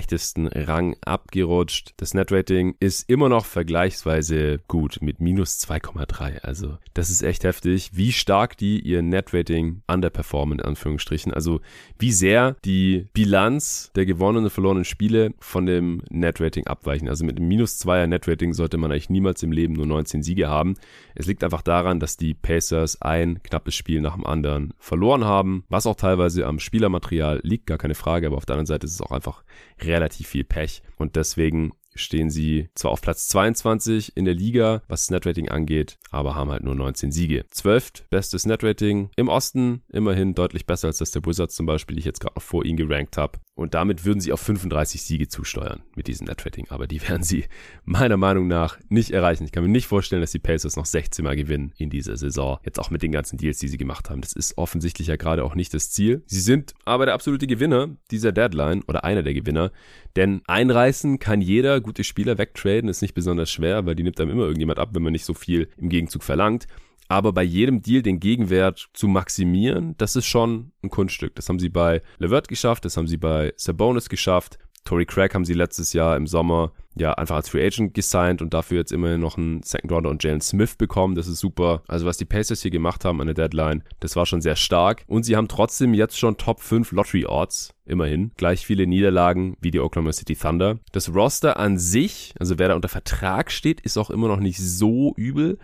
schlechtesten 0.09 0.47
Rang 0.47 0.95
abgerutscht. 1.01 1.93
Das 1.97 2.13
Netrating 2.13 2.75
ist 2.79 3.07
immer 3.07 3.29
noch 3.29 3.45
vergleichsweise 3.45 4.59
gut 4.67 4.99
mit 5.01 5.19
minus 5.19 5.59
2,3. 5.59 6.39
Also 6.39 6.77
das 6.95 7.09
ist 7.09 7.21
echt 7.21 7.43
heftig, 7.43 7.91
wie 7.93 8.11
stark 8.11 8.57
die 8.57 8.79
ihr 8.79 9.03
Netrating 9.03 9.83
underperformen, 9.87 10.59
in 10.59 10.65
Anführungsstrichen. 10.65 11.31
Also 11.33 11.61
wie 11.99 12.11
sehr 12.11 12.55
die 12.65 13.07
Bilanz 13.13 13.91
der 13.95 14.05
gewonnenen 14.07 14.45
und 14.45 14.51
verlorenen 14.51 14.85
Spiele 14.85 15.33
von 15.39 15.67
dem 15.67 16.01
Netrating 16.09 16.65
abweichen. 16.65 17.07
Also 17.07 17.23
mit 17.23 17.37
einem 17.37 17.47
minus 17.47 17.79
2er 17.79 18.07
Netrating 18.07 18.53
sollte 18.53 18.77
man 18.77 18.91
eigentlich 18.91 19.11
niemals 19.11 19.43
im 19.43 19.51
Leben 19.51 19.73
nur 19.73 19.85
19 19.85 20.23
Siege 20.23 20.47
haben. 20.47 20.75
Es 21.13 21.27
liegt 21.27 21.43
einfach 21.43 21.61
daran, 21.61 21.99
dass 21.99 22.17
die 22.17 22.33
Pacers 22.33 23.01
ein 23.01 23.43
knappes 23.43 23.75
Spiel 23.75 24.01
nach 24.01 24.15
dem 24.15 24.25
anderen 24.25 24.73
verloren 24.79 25.25
haben, 25.25 25.65
was 25.69 25.85
auch 25.85 25.95
teilweise 25.95 26.47
am 26.47 26.59
Spielermaterial 26.59 27.41
liegt, 27.43 27.67
gar 27.67 27.77
keine 27.77 27.95
Frage, 27.95 28.27
aber 28.27 28.37
auf 28.37 28.45
der 28.45 28.55
anderen 28.55 28.65
Seite 28.65 28.87
ist 28.87 28.93
es 28.93 29.01
auch 29.01 29.11
einfach 29.11 29.43
relativ 29.81 29.98
viel 30.27 30.43
Pech. 30.43 30.81
Und 30.97 31.15
deswegen 31.15 31.73
stehen 31.99 32.29
sie 32.29 32.69
zwar 32.75 32.91
auf 32.91 33.01
Platz 33.01 33.27
22 33.27 34.15
in 34.15 34.25
der 34.25 34.33
Liga, 34.33 34.81
was 34.87 35.03
das 35.03 35.11
Netrating 35.11 35.49
angeht, 35.49 35.97
aber 36.11 36.35
haben 36.35 36.51
halt 36.51 36.63
nur 36.63 36.75
19 36.75 37.11
Siege. 37.11 37.45
12. 37.51 38.07
bestes 38.09 38.45
Netrating 38.45 39.09
im 39.15 39.27
Osten, 39.27 39.83
immerhin 39.89 40.35
deutlich 40.35 40.65
besser 40.65 40.87
als 40.87 40.97
das 40.97 41.11
der 41.11 41.25
Wizards 41.25 41.55
zum 41.55 41.65
Beispiel, 41.65 41.95
die 41.95 41.99
ich 41.99 42.05
jetzt 42.05 42.19
gerade 42.19 42.35
noch 42.35 42.43
vor 42.43 42.65
ihnen 42.65 42.77
gerankt 42.77 43.17
habe. 43.17 43.39
Und 43.55 43.73
damit 43.73 44.05
würden 44.05 44.21
sie 44.21 44.31
auf 44.31 44.39
35 44.39 45.03
Siege 45.03 45.27
zusteuern 45.27 45.83
mit 45.93 46.07
diesem 46.07 46.27
Netrating, 46.27 46.67
aber 46.69 46.87
die 46.87 47.01
werden 47.09 47.23
sie 47.23 47.45
meiner 47.83 48.15
Meinung 48.15 48.47
nach 48.47 48.79
nicht 48.87 49.11
erreichen. 49.11 49.43
Ich 49.43 49.51
kann 49.51 49.63
mir 49.63 49.69
nicht 49.69 49.87
vorstellen, 49.87 50.21
dass 50.21 50.31
die 50.31 50.39
Pacers 50.39 50.77
noch 50.77 50.85
16 50.85 51.25
Mal 51.25 51.35
gewinnen 51.35 51.73
in 51.77 51.89
dieser 51.89 52.15
Saison. 52.15 52.59
Jetzt 52.63 52.79
auch 52.79 52.89
mit 52.89 53.03
den 53.03 53.11
ganzen 53.11 53.37
Deals, 53.37 53.59
die 53.59 53.67
sie 53.67 53.77
gemacht 53.77 54.09
haben. 54.09 54.21
Das 54.21 54.31
ist 54.31 54.57
offensichtlich 54.57 55.07
ja 55.07 55.17
gerade 55.17 55.43
auch 55.43 55.55
nicht 55.55 55.73
das 55.73 55.91
Ziel. 55.91 56.23
Sie 56.25 56.39
sind 56.39 56.73
aber 56.85 57.05
der 57.05 57.15
absolute 57.15 57.47
Gewinner 57.47 57.89
dieser 58.11 58.31
Deadline 58.31 58.81
oder 58.87 59.03
einer 59.03 59.23
der 59.23 59.33
Gewinner, 59.33 59.71
denn 60.15 60.41
einreißen 60.47 61.19
kann 61.19 61.41
jeder. 61.41 61.81
Gute 61.81 62.03
Spieler 62.03 62.37
wegtraden 62.37 62.89
ist 62.89 63.01
nicht 63.01 63.13
besonders 63.13 63.51
schwer, 63.51 63.85
weil 63.85 63.95
die 63.95 64.03
nimmt 64.03 64.19
einem 64.19 64.31
immer 64.31 64.43
irgendjemand 64.43 64.79
ab, 64.79 64.89
wenn 64.93 65.03
man 65.03 65.13
nicht 65.13 65.25
so 65.25 65.33
viel 65.33 65.69
im 65.77 65.89
Gegenzug 65.89 66.23
verlangt. 66.23 66.67
Aber 67.11 67.33
bei 67.33 67.43
jedem 67.43 67.81
Deal 67.81 68.03
den 68.03 68.19
Gegenwert 68.19 68.89
zu 68.93 69.07
maximieren, 69.07 69.95
das 69.97 70.15
ist 70.15 70.27
schon 70.27 70.71
ein 70.83 70.91
Kunststück. 70.91 71.33
Das 71.35 71.49
haben 71.49 71.57
sie 71.57 71.69
bei 71.69 72.03
Levert 72.19 72.47
geschafft, 72.47 72.85
das 72.85 72.97
haben 72.97 73.07
sie 73.07 73.17
bei 73.17 73.51
Sabonis 73.57 74.09
geschafft. 74.09 74.59
Tory 74.89 75.05
Craig 75.05 75.35
haben 75.35 75.45
sie 75.45 75.53
letztes 75.53 75.93
Jahr 75.93 76.17
im 76.17 76.25
Sommer 76.25 76.71
ja 76.95 77.13
einfach 77.13 77.35
als 77.35 77.49
Free 77.49 77.63
Agent 77.63 77.93
gesigned 77.93 78.41
und 78.41 78.55
dafür 78.55 78.79
jetzt 78.79 78.91
immerhin 78.91 79.21
noch 79.21 79.37
einen 79.37 79.61
Second 79.61 79.91
Rounder 79.91 80.09
und 80.09 80.23
Jalen 80.23 80.41
Smith 80.41 80.77
bekommen. 80.77 81.13
Das 81.13 81.27
ist 81.27 81.37
super. 81.37 81.83
Also 81.87 82.07
was 82.07 82.17
die 82.17 82.25
Pacers 82.25 82.63
hier 82.63 82.71
gemacht 82.71 83.05
haben 83.05 83.21
an 83.21 83.27
der 83.27 83.35
Deadline, 83.35 83.83
das 83.99 84.15
war 84.15 84.25
schon 84.25 84.41
sehr 84.41 84.55
stark. 84.55 85.03
Und 85.05 85.25
sie 85.25 85.35
haben 85.35 85.47
trotzdem 85.47 85.93
jetzt 85.93 86.17
schon 86.17 86.37
Top 86.37 86.59
5 86.59 86.91
Lottery 86.91 87.27
Odds. 87.27 87.75
Immerhin. 87.85 88.31
Gleich 88.35 88.65
viele 88.65 88.87
Niederlagen 88.87 89.57
wie 89.61 89.69
die 89.69 89.79
Oklahoma 89.79 90.11
City 90.11 90.35
Thunder. 90.35 90.79
Das 90.91 91.13
Roster 91.13 91.57
an 91.57 91.77
sich, 91.77 92.33
also 92.39 92.57
wer 92.57 92.69
da 92.69 92.75
unter 92.75 92.89
Vertrag 92.89 93.51
steht, 93.51 93.81
ist 93.81 93.97
auch 93.97 94.09
immer 94.09 94.27
noch 94.27 94.39
nicht 94.39 94.57
so 94.57 95.13
übel. 95.17 95.59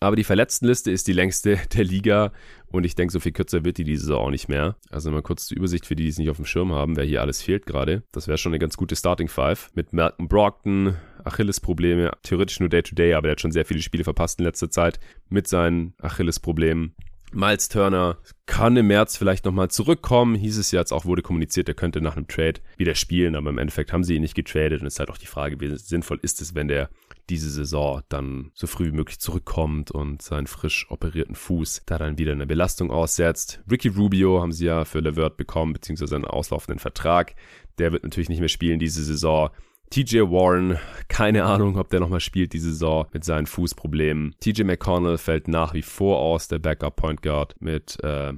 Aber 0.00 0.16
die 0.16 0.24
Verletztenliste 0.24 0.90
ist 0.90 1.08
die 1.08 1.12
längste 1.12 1.58
der 1.74 1.84
Liga 1.84 2.32
und 2.76 2.84
ich 2.84 2.94
denke, 2.94 3.12
so 3.12 3.20
viel 3.20 3.32
kürzer 3.32 3.64
wird 3.64 3.78
die 3.78 3.84
diese 3.84 4.02
Saison 4.02 4.26
auch 4.26 4.30
nicht 4.30 4.48
mehr. 4.48 4.76
Also 4.90 5.10
mal 5.10 5.22
kurz 5.22 5.46
zur 5.46 5.56
Übersicht 5.56 5.86
für 5.86 5.96
die, 5.96 6.04
die 6.04 6.10
es 6.10 6.18
nicht 6.18 6.30
auf 6.30 6.36
dem 6.36 6.46
Schirm 6.46 6.72
haben, 6.72 6.96
wer 6.96 7.04
hier 7.04 7.20
alles 7.20 7.42
fehlt 7.42 7.66
gerade. 7.66 8.02
Das 8.12 8.28
wäre 8.28 8.38
schon 8.38 8.50
eine 8.50 8.58
ganz 8.58 8.76
gute 8.76 8.96
Starting 8.96 9.28
Five 9.28 9.70
mit 9.74 9.92
Malcolm 9.92 10.28
Brockton, 10.28 10.96
Achilles-Probleme, 11.24 12.12
theoretisch 12.22 12.60
nur 12.60 12.68
Day-to-Day, 12.68 13.12
-Day, 13.12 13.16
aber 13.16 13.28
er 13.28 13.32
hat 13.32 13.40
schon 13.40 13.52
sehr 13.52 13.64
viele 13.64 13.82
Spiele 13.82 14.04
verpasst 14.04 14.38
in 14.38 14.44
letzter 14.44 14.70
Zeit 14.70 15.00
mit 15.28 15.48
seinen 15.48 15.94
Achilles-Problemen. 16.00 16.94
Miles 17.32 17.68
Turner 17.68 18.18
kann 18.46 18.76
im 18.76 18.86
März 18.86 19.16
vielleicht 19.16 19.44
nochmal 19.44 19.68
zurückkommen. 19.68 20.36
Hieß 20.36 20.58
es 20.58 20.70
ja 20.70 20.80
jetzt 20.80 20.92
auch, 20.92 21.04
wurde 21.04 21.22
kommuniziert, 21.22 21.68
er 21.68 21.74
könnte 21.74 22.00
nach 22.00 22.16
einem 22.16 22.28
Trade 22.28 22.60
wieder 22.76 22.94
spielen, 22.94 23.34
aber 23.34 23.50
im 23.50 23.58
Endeffekt 23.58 23.92
haben 23.92 24.04
sie 24.04 24.14
ihn 24.14 24.22
nicht 24.22 24.34
getradet 24.34 24.80
und 24.80 24.86
es 24.86 24.94
ist 24.94 25.00
halt 25.00 25.10
auch 25.10 25.18
die 25.18 25.26
Frage, 25.26 25.60
wie 25.60 25.76
sinnvoll 25.76 26.18
ist 26.22 26.40
es, 26.40 26.54
wenn 26.54 26.68
der 26.68 26.88
diese 27.28 27.50
Saison 27.50 28.02
dann 28.08 28.50
so 28.54 28.66
früh 28.66 28.86
wie 28.86 28.96
möglich 28.96 29.18
zurückkommt 29.18 29.90
und 29.90 30.22
seinen 30.22 30.46
frisch 30.46 30.86
operierten 30.90 31.34
Fuß 31.34 31.82
da 31.86 31.98
dann 31.98 32.18
wieder 32.18 32.32
eine 32.32 32.46
Belastung 32.46 32.90
aussetzt. 32.90 33.62
Ricky 33.70 33.88
Rubio 33.88 34.40
haben 34.40 34.52
sie 34.52 34.66
ja 34.66 34.84
für 34.84 35.00
Levert 35.00 35.36
bekommen, 35.36 35.72
beziehungsweise 35.72 36.14
einen 36.14 36.24
auslaufenden 36.24 36.78
Vertrag. 36.78 37.34
Der 37.78 37.92
wird 37.92 38.04
natürlich 38.04 38.28
nicht 38.28 38.40
mehr 38.40 38.48
spielen 38.48 38.78
diese 38.78 39.02
Saison. 39.02 39.50
TJ 39.90 40.20
Warren, 40.22 40.78
keine 41.08 41.44
Ahnung, 41.44 41.78
ob 41.78 41.90
der 41.90 42.00
nochmal 42.00 42.20
spielt 42.20 42.52
diese 42.52 42.70
Saison 42.70 43.06
mit 43.12 43.24
seinen 43.24 43.46
Fußproblemen. 43.46 44.34
TJ 44.40 44.64
McConnell 44.64 45.18
fällt 45.18 45.48
nach 45.48 45.74
wie 45.74 45.82
vor 45.82 46.18
aus, 46.18 46.48
der 46.48 46.58
Backup 46.58 46.96
Point 46.96 47.22
Guard 47.22 47.54
mit 47.60 48.02
äh, 48.02 48.32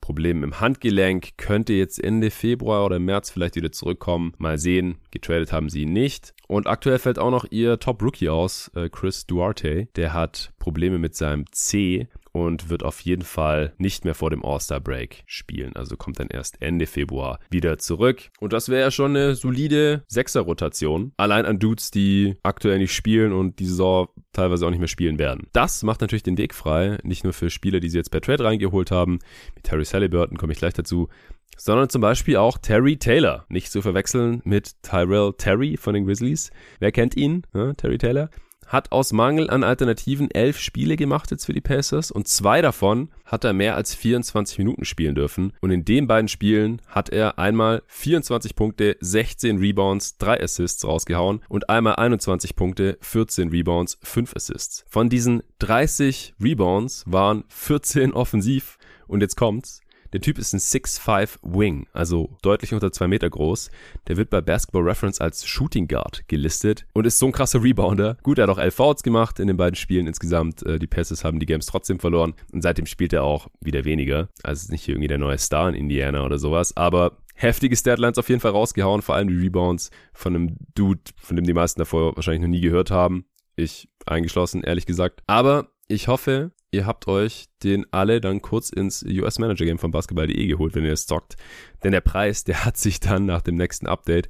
Problemen 0.00 0.42
im 0.42 0.60
Handgelenk, 0.60 1.38
könnte 1.38 1.72
jetzt 1.72 2.02
Ende 2.02 2.30
Februar 2.30 2.84
oder 2.84 2.98
März 2.98 3.30
vielleicht 3.30 3.56
wieder 3.56 3.72
zurückkommen. 3.72 4.34
Mal 4.38 4.58
sehen, 4.58 4.98
getradet 5.10 5.52
haben 5.52 5.68
sie 5.70 5.82
ihn 5.82 5.92
nicht. 5.92 6.34
Und 6.46 6.66
aktuell 6.66 6.98
fällt 6.98 7.18
auch 7.18 7.30
noch 7.30 7.46
ihr 7.50 7.78
Top-Rookie 7.78 8.28
aus, 8.28 8.70
äh, 8.74 8.88
Chris 8.88 9.26
Duarte. 9.26 9.88
Der 9.96 10.12
hat 10.12 10.52
Probleme 10.58 10.98
mit 10.98 11.14
seinem 11.14 11.44
C 11.52 12.08
und 12.34 12.68
wird 12.68 12.82
auf 12.82 13.00
jeden 13.00 13.22
Fall 13.22 13.72
nicht 13.78 14.04
mehr 14.04 14.14
vor 14.14 14.28
dem 14.28 14.44
All-Star-Break 14.44 15.22
spielen. 15.24 15.74
Also 15.76 15.96
kommt 15.96 16.18
dann 16.18 16.26
erst 16.26 16.60
Ende 16.60 16.86
Februar 16.86 17.38
wieder 17.48 17.78
zurück. 17.78 18.30
Und 18.40 18.52
das 18.52 18.68
wäre 18.68 18.82
ja 18.82 18.90
schon 18.90 19.12
eine 19.12 19.36
solide 19.36 20.02
Sechser-Rotation. 20.08 21.12
Allein 21.16 21.46
an 21.46 21.60
Dudes, 21.60 21.92
die 21.92 22.34
aktuell 22.42 22.78
nicht 22.78 22.92
spielen 22.92 23.32
und 23.32 23.60
die 23.60 23.66
Saison 23.66 24.08
teilweise 24.32 24.66
auch 24.66 24.70
nicht 24.70 24.80
mehr 24.80 24.88
spielen 24.88 25.18
werden. 25.18 25.46
Das 25.52 25.84
macht 25.84 26.00
natürlich 26.00 26.24
den 26.24 26.36
Weg 26.36 26.54
frei, 26.54 26.98
nicht 27.04 27.22
nur 27.22 27.32
für 27.32 27.50
Spieler, 27.50 27.78
die 27.78 27.88
sie 27.88 27.98
jetzt 27.98 28.10
per 28.10 28.20
Trade 28.20 28.42
reingeholt 28.42 28.90
haben, 28.90 29.20
wie 29.54 29.62
Terry 29.62 29.84
Halliburton, 29.84 30.36
komme 30.36 30.52
ich 30.52 30.58
gleich 30.58 30.74
dazu, 30.74 31.08
sondern 31.56 31.88
zum 31.88 32.00
Beispiel 32.00 32.36
auch 32.36 32.58
Terry 32.58 32.96
Taylor. 32.96 33.44
Nicht 33.48 33.70
zu 33.70 33.80
verwechseln 33.80 34.42
mit 34.44 34.82
Tyrell 34.82 35.34
Terry 35.38 35.76
von 35.76 35.94
den 35.94 36.04
Grizzlies. 36.04 36.50
Wer 36.80 36.90
kennt 36.90 37.16
ihn? 37.16 37.42
Ja, 37.54 37.74
Terry 37.74 37.98
Taylor 37.98 38.28
hat 38.66 38.92
aus 38.92 39.12
Mangel 39.12 39.50
an 39.50 39.64
Alternativen 39.64 40.30
elf 40.30 40.58
Spiele 40.58 40.96
gemacht 40.96 41.30
jetzt 41.30 41.44
für 41.46 41.52
die 41.52 41.60
Pacers 41.60 42.10
und 42.10 42.28
zwei 42.28 42.62
davon 42.62 43.10
hat 43.24 43.44
er 43.44 43.52
mehr 43.52 43.76
als 43.76 43.94
24 43.94 44.58
Minuten 44.58 44.84
spielen 44.84 45.14
dürfen. 45.14 45.52
Und 45.60 45.70
in 45.70 45.84
den 45.84 46.06
beiden 46.06 46.28
Spielen 46.28 46.80
hat 46.86 47.08
er 47.10 47.38
einmal 47.38 47.82
24 47.86 48.54
Punkte, 48.54 48.96
16 49.00 49.58
Rebounds, 49.58 50.18
3 50.18 50.42
Assists 50.42 50.84
rausgehauen 50.84 51.40
und 51.48 51.68
einmal 51.68 51.96
21 51.96 52.56
Punkte, 52.56 52.98
14 53.00 53.48
Rebounds, 53.50 53.98
5 54.02 54.36
Assists. 54.36 54.84
Von 54.88 55.08
diesen 55.08 55.42
30 55.58 56.34
Rebounds 56.42 57.04
waren 57.06 57.44
14 57.48 58.12
offensiv 58.12 58.78
und 59.06 59.20
jetzt 59.20 59.36
kommt's. 59.36 59.83
Der 60.14 60.20
Typ 60.20 60.38
ist 60.38 60.52
ein 60.52 60.60
6'5 60.60 61.40
Wing, 61.42 61.88
also 61.92 62.30
deutlich 62.40 62.72
unter 62.72 62.92
zwei 62.92 63.08
Meter 63.08 63.28
groß. 63.28 63.68
Der 64.06 64.16
wird 64.16 64.30
bei 64.30 64.40
Basketball 64.40 64.84
Reference 64.84 65.20
als 65.20 65.44
Shooting 65.44 65.88
Guard 65.88 66.22
gelistet 66.28 66.86
und 66.92 67.04
ist 67.04 67.18
so 67.18 67.26
ein 67.26 67.32
krasser 67.32 67.64
Rebounder. 67.64 68.16
Gut, 68.22 68.38
er 68.38 68.44
hat 68.44 68.50
auch 68.50 68.60
11 68.60 68.74
Fouls 68.76 69.02
gemacht 69.02 69.40
in 69.40 69.48
den 69.48 69.56
beiden 69.56 69.74
Spielen 69.74 70.06
insgesamt. 70.06 70.64
Äh, 70.64 70.78
die 70.78 70.86
Pacers 70.86 71.24
haben 71.24 71.40
die 71.40 71.46
Games 71.46 71.66
trotzdem 71.66 71.98
verloren 71.98 72.34
und 72.52 72.62
seitdem 72.62 72.86
spielt 72.86 73.12
er 73.12 73.24
auch 73.24 73.48
wieder 73.60 73.84
weniger. 73.84 74.28
Also 74.44 74.62
ist 74.62 74.70
nicht 74.70 74.88
irgendwie 74.88 75.08
der 75.08 75.18
neue 75.18 75.36
Star 75.36 75.68
in 75.68 75.74
Indiana 75.74 76.24
oder 76.24 76.38
sowas, 76.38 76.76
aber 76.76 77.18
heftige 77.34 77.74
Statlines 77.74 78.16
auf 78.16 78.28
jeden 78.28 78.40
Fall 78.40 78.52
rausgehauen, 78.52 79.02
vor 79.02 79.16
allem 79.16 79.26
die 79.26 79.34
Rebounds 79.34 79.90
von 80.12 80.36
einem 80.36 80.56
Dude, 80.76 81.00
von 81.16 81.34
dem 81.34 81.44
die 81.44 81.54
meisten 81.54 81.80
davor 81.80 82.14
wahrscheinlich 82.14 82.42
noch 82.42 82.48
nie 82.50 82.60
gehört 82.60 82.92
haben. 82.92 83.24
Ich 83.56 83.88
eingeschlossen, 84.06 84.62
ehrlich 84.62 84.86
gesagt. 84.86 85.24
Aber 85.26 85.70
ich 85.88 86.06
hoffe, 86.06 86.52
ihr 86.74 86.86
habt 86.86 87.08
euch 87.08 87.46
den 87.62 87.86
alle 87.92 88.20
dann 88.20 88.42
kurz 88.42 88.70
ins 88.70 89.02
US 89.02 89.38
Manager 89.38 89.64
Game 89.64 89.78
von 89.78 89.90
Basketball.de 89.90 90.46
geholt, 90.46 90.74
wenn 90.74 90.84
ihr 90.84 90.92
es 90.92 91.06
zockt. 91.06 91.36
Denn 91.82 91.92
der 91.92 92.00
Preis, 92.00 92.44
der 92.44 92.64
hat 92.64 92.76
sich 92.76 93.00
dann 93.00 93.26
nach 93.26 93.42
dem 93.42 93.54
nächsten 93.54 93.86
Update 93.86 94.28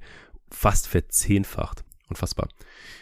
fast 0.51 0.87
verzehnfacht. 0.87 1.85
Unfassbar. 2.09 2.49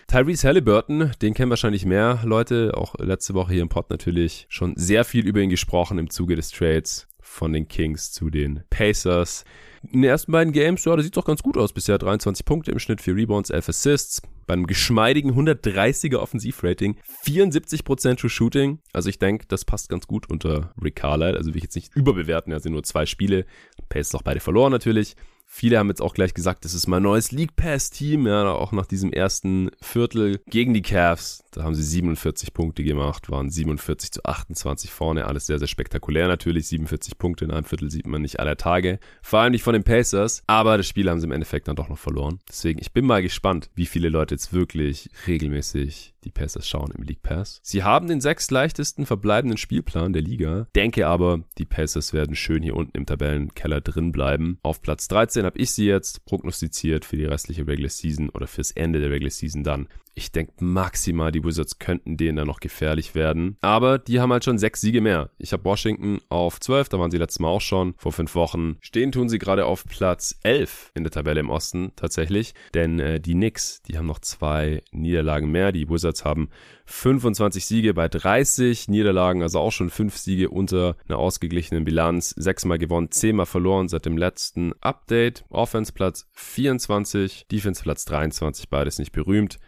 Tyrese 0.06 0.46
Halliburton, 0.46 1.12
den 1.20 1.34
kennen 1.34 1.50
wahrscheinlich 1.50 1.84
mehr 1.84 2.20
Leute, 2.24 2.76
auch 2.76 2.94
letzte 2.98 3.34
Woche 3.34 3.54
hier 3.54 3.62
im 3.62 3.68
Pod 3.68 3.90
natürlich 3.90 4.46
schon 4.48 4.74
sehr 4.76 5.04
viel 5.04 5.26
über 5.26 5.40
ihn 5.40 5.50
gesprochen 5.50 5.98
im 5.98 6.08
Zuge 6.08 6.36
des 6.36 6.50
Trades 6.50 7.08
von 7.20 7.52
den 7.52 7.66
Kings 7.66 8.12
zu 8.12 8.30
den 8.30 8.62
Pacers. 8.70 9.44
In 9.90 10.02
den 10.02 10.10
ersten 10.10 10.30
beiden 10.30 10.52
Games, 10.52 10.84
ja, 10.84 10.94
da 10.94 11.02
sieht 11.02 11.16
doch 11.16 11.24
ganz 11.24 11.42
gut 11.42 11.56
aus 11.56 11.72
bisher. 11.72 11.98
23 11.98 12.44
Punkte 12.44 12.70
im 12.70 12.78
Schnitt, 12.78 13.00
4 13.00 13.16
Rebounds, 13.16 13.50
11 13.50 13.68
Assists. 13.70 14.22
Bei 14.46 14.54
einem 14.54 14.66
geschmeidigen 14.66 15.32
130er 15.32 16.16
Offensivrating, 16.16 16.96
74% 17.24 18.16
True 18.16 18.30
Shooting. 18.30 18.80
Also 18.92 19.08
ich 19.08 19.18
denke, 19.18 19.46
das 19.48 19.64
passt 19.64 19.88
ganz 19.88 20.06
gut 20.06 20.28
unter 20.30 20.72
Rick 20.82 20.96
Carlisle. 20.96 21.36
Also 21.36 21.50
will 21.50 21.58
ich 21.58 21.62
jetzt 21.64 21.76
nicht 21.76 21.94
überbewerten, 21.94 22.52
er 22.52 22.60
sind 22.60 22.72
nur 22.72 22.82
zwei 22.82 23.06
Spiele. 23.06 23.46
Pacers 23.88 24.14
auch 24.14 24.22
beide 24.22 24.40
verloren 24.40 24.72
natürlich. 24.72 25.16
Viele 25.44 25.78
haben 25.78 25.88
jetzt 25.88 26.00
auch 26.00 26.14
gleich 26.14 26.34
gesagt, 26.34 26.64
das 26.64 26.72
ist 26.72 26.86
mein 26.86 27.02
neues 27.02 27.30
League 27.30 27.56
Pass 27.56 27.90
Team, 27.90 28.26
ja, 28.26 28.50
auch 28.50 28.72
nach 28.72 28.86
diesem 28.86 29.12
ersten 29.12 29.70
Viertel 29.80 30.40
gegen 30.46 30.72
die 30.72 30.82
Cavs. 30.82 31.44
Da 31.52 31.62
haben 31.62 31.74
sie 31.74 31.82
47 31.82 32.54
Punkte 32.54 32.82
gemacht, 32.82 33.30
waren 33.30 33.50
47 33.50 34.12
zu 34.12 34.24
28 34.24 34.90
vorne, 34.90 35.26
alles 35.26 35.46
sehr, 35.46 35.58
sehr 35.58 35.68
spektakulär 35.68 36.26
natürlich. 36.26 36.68
47 36.68 37.18
Punkte 37.18 37.44
in 37.44 37.50
einem 37.50 37.64
Viertel 37.64 37.90
sieht 37.90 38.06
man 38.06 38.22
nicht 38.22 38.40
aller 38.40 38.56
Tage. 38.56 38.98
Vor 39.22 39.40
allem 39.40 39.52
nicht 39.52 39.62
von 39.62 39.74
den 39.74 39.84
Pacers, 39.84 40.42
aber 40.46 40.78
das 40.78 40.86
Spiel 40.86 41.10
haben 41.10 41.20
sie 41.20 41.26
im 41.26 41.32
Endeffekt 41.32 41.68
dann 41.68 41.76
doch 41.76 41.88
noch 41.88 41.98
verloren. 41.98 42.38
Deswegen, 42.48 42.80
ich 42.80 42.92
bin 42.92 43.04
mal 43.04 43.22
gespannt, 43.22 43.70
wie 43.74 43.86
viele 43.86 44.08
Leute 44.08 44.34
jetzt 44.34 44.52
wirklich 44.52 45.10
regelmäßig 45.26 46.11
die 46.24 46.30
Pacers 46.30 46.68
schauen 46.68 46.92
im 46.96 47.02
League 47.02 47.22
Pass. 47.22 47.60
Sie 47.62 47.82
haben 47.82 48.08
den 48.08 48.20
sechs 48.20 48.50
leichtesten 48.50 49.06
verbleibenden 49.06 49.58
Spielplan 49.58 50.12
der 50.12 50.22
Liga, 50.22 50.66
denke 50.74 51.06
aber, 51.06 51.44
die 51.58 51.64
Pacers 51.64 52.12
werden 52.12 52.36
schön 52.36 52.62
hier 52.62 52.76
unten 52.76 52.96
im 52.96 53.06
Tabellenkeller 53.06 53.80
drin 53.80 54.12
bleiben. 54.12 54.58
Auf 54.62 54.82
Platz 54.82 55.08
13 55.08 55.44
habe 55.44 55.58
ich 55.58 55.72
sie 55.72 55.86
jetzt 55.86 56.24
prognostiziert 56.24 57.04
für 57.04 57.16
die 57.16 57.24
restliche 57.24 57.66
Regular 57.66 57.90
Season 57.90 58.28
oder 58.30 58.46
fürs 58.46 58.70
Ende 58.70 59.00
der 59.00 59.10
Regular 59.10 59.30
Season 59.30 59.64
dann 59.64 59.88
ich 60.14 60.32
denke 60.32 60.52
maximal, 60.60 61.32
die 61.32 61.42
Wizards 61.42 61.78
könnten 61.78 62.16
denen 62.16 62.36
dann 62.36 62.46
noch 62.46 62.60
gefährlich 62.60 63.14
werden. 63.14 63.56
Aber 63.60 63.98
die 63.98 64.20
haben 64.20 64.32
halt 64.32 64.44
schon 64.44 64.58
sechs 64.58 64.80
Siege 64.80 65.00
mehr. 65.00 65.30
Ich 65.38 65.52
habe 65.52 65.64
Washington 65.64 66.20
auf 66.28 66.60
12, 66.60 66.90
da 66.90 66.98
waren 66.98 67.10
sie 67.10 67.18
letztes 67.18 67.40
Mal 67.40 67.48
auch 67.48 67.60
schon, 67.60 67.94
vor 67.96 68.12
fünf 68.12 68.34
Wochen. 68.34 68.76
Stehen 68.80 69.12
tun 69.12 69.28
sie 69.28 69.38
gerade 69.38 69.64
auf 69.64 69.84
Platz 69.86 70.38
11 70.42 70.92
in 70.94 71.04
der 71.04 71.10
Tabelle 71.10 71.40
im 71.40 71.50
Osten 71.50 71.92
tatsächlich. 71.96 72.54
Denn 72.74 73.00
äh, 73.00 73.20
die 73.20 73.34
Knicks, 73.34 73.82
die 73.82 73.96
haben 73.96 74.06
noch 74.06 74.20
zwei 74.20 74.82
Niederlagen 74.90 75.50
mehr. 75.50 75.72
Die 75.72 75.88
Wizards 75.88 76.24
haben 76.24 76.50
25 76.86 77.64
Siege 77.66 77.94
bei 77.94 78.08
30 78.08 78.88
Niederlagen, 78.88 79.42
also 79.42 79.60
auch 79.60 79.72
schon 79.72 79.90
fünf 79.90 80.16
Siege 80.16 80.50
unter 80.50 80.96
einer 81.08 81.18
ausgeglichenen 81.18 81.84
Bilanz. 81.84 82.30
Sechsmal 82.30 82.78
gewonnen, 82.78 83.10
zehnmal 83.10 83.46
verloren 83.46 83.88
seit 83.88 84.06
dem 84.06 84.16
letzten 84.16 84.72
Update. 84.80 85.44
Offense 85.48 85.92
Platz 85.92 86.28
24, 86.32 87.46
Defense 87.50 87.82
Platz 87.82 88.04
23, 88.04 88.68
beides 88.68 88.98
nicht 88.98 89.12
berühmt. 89.12 89.58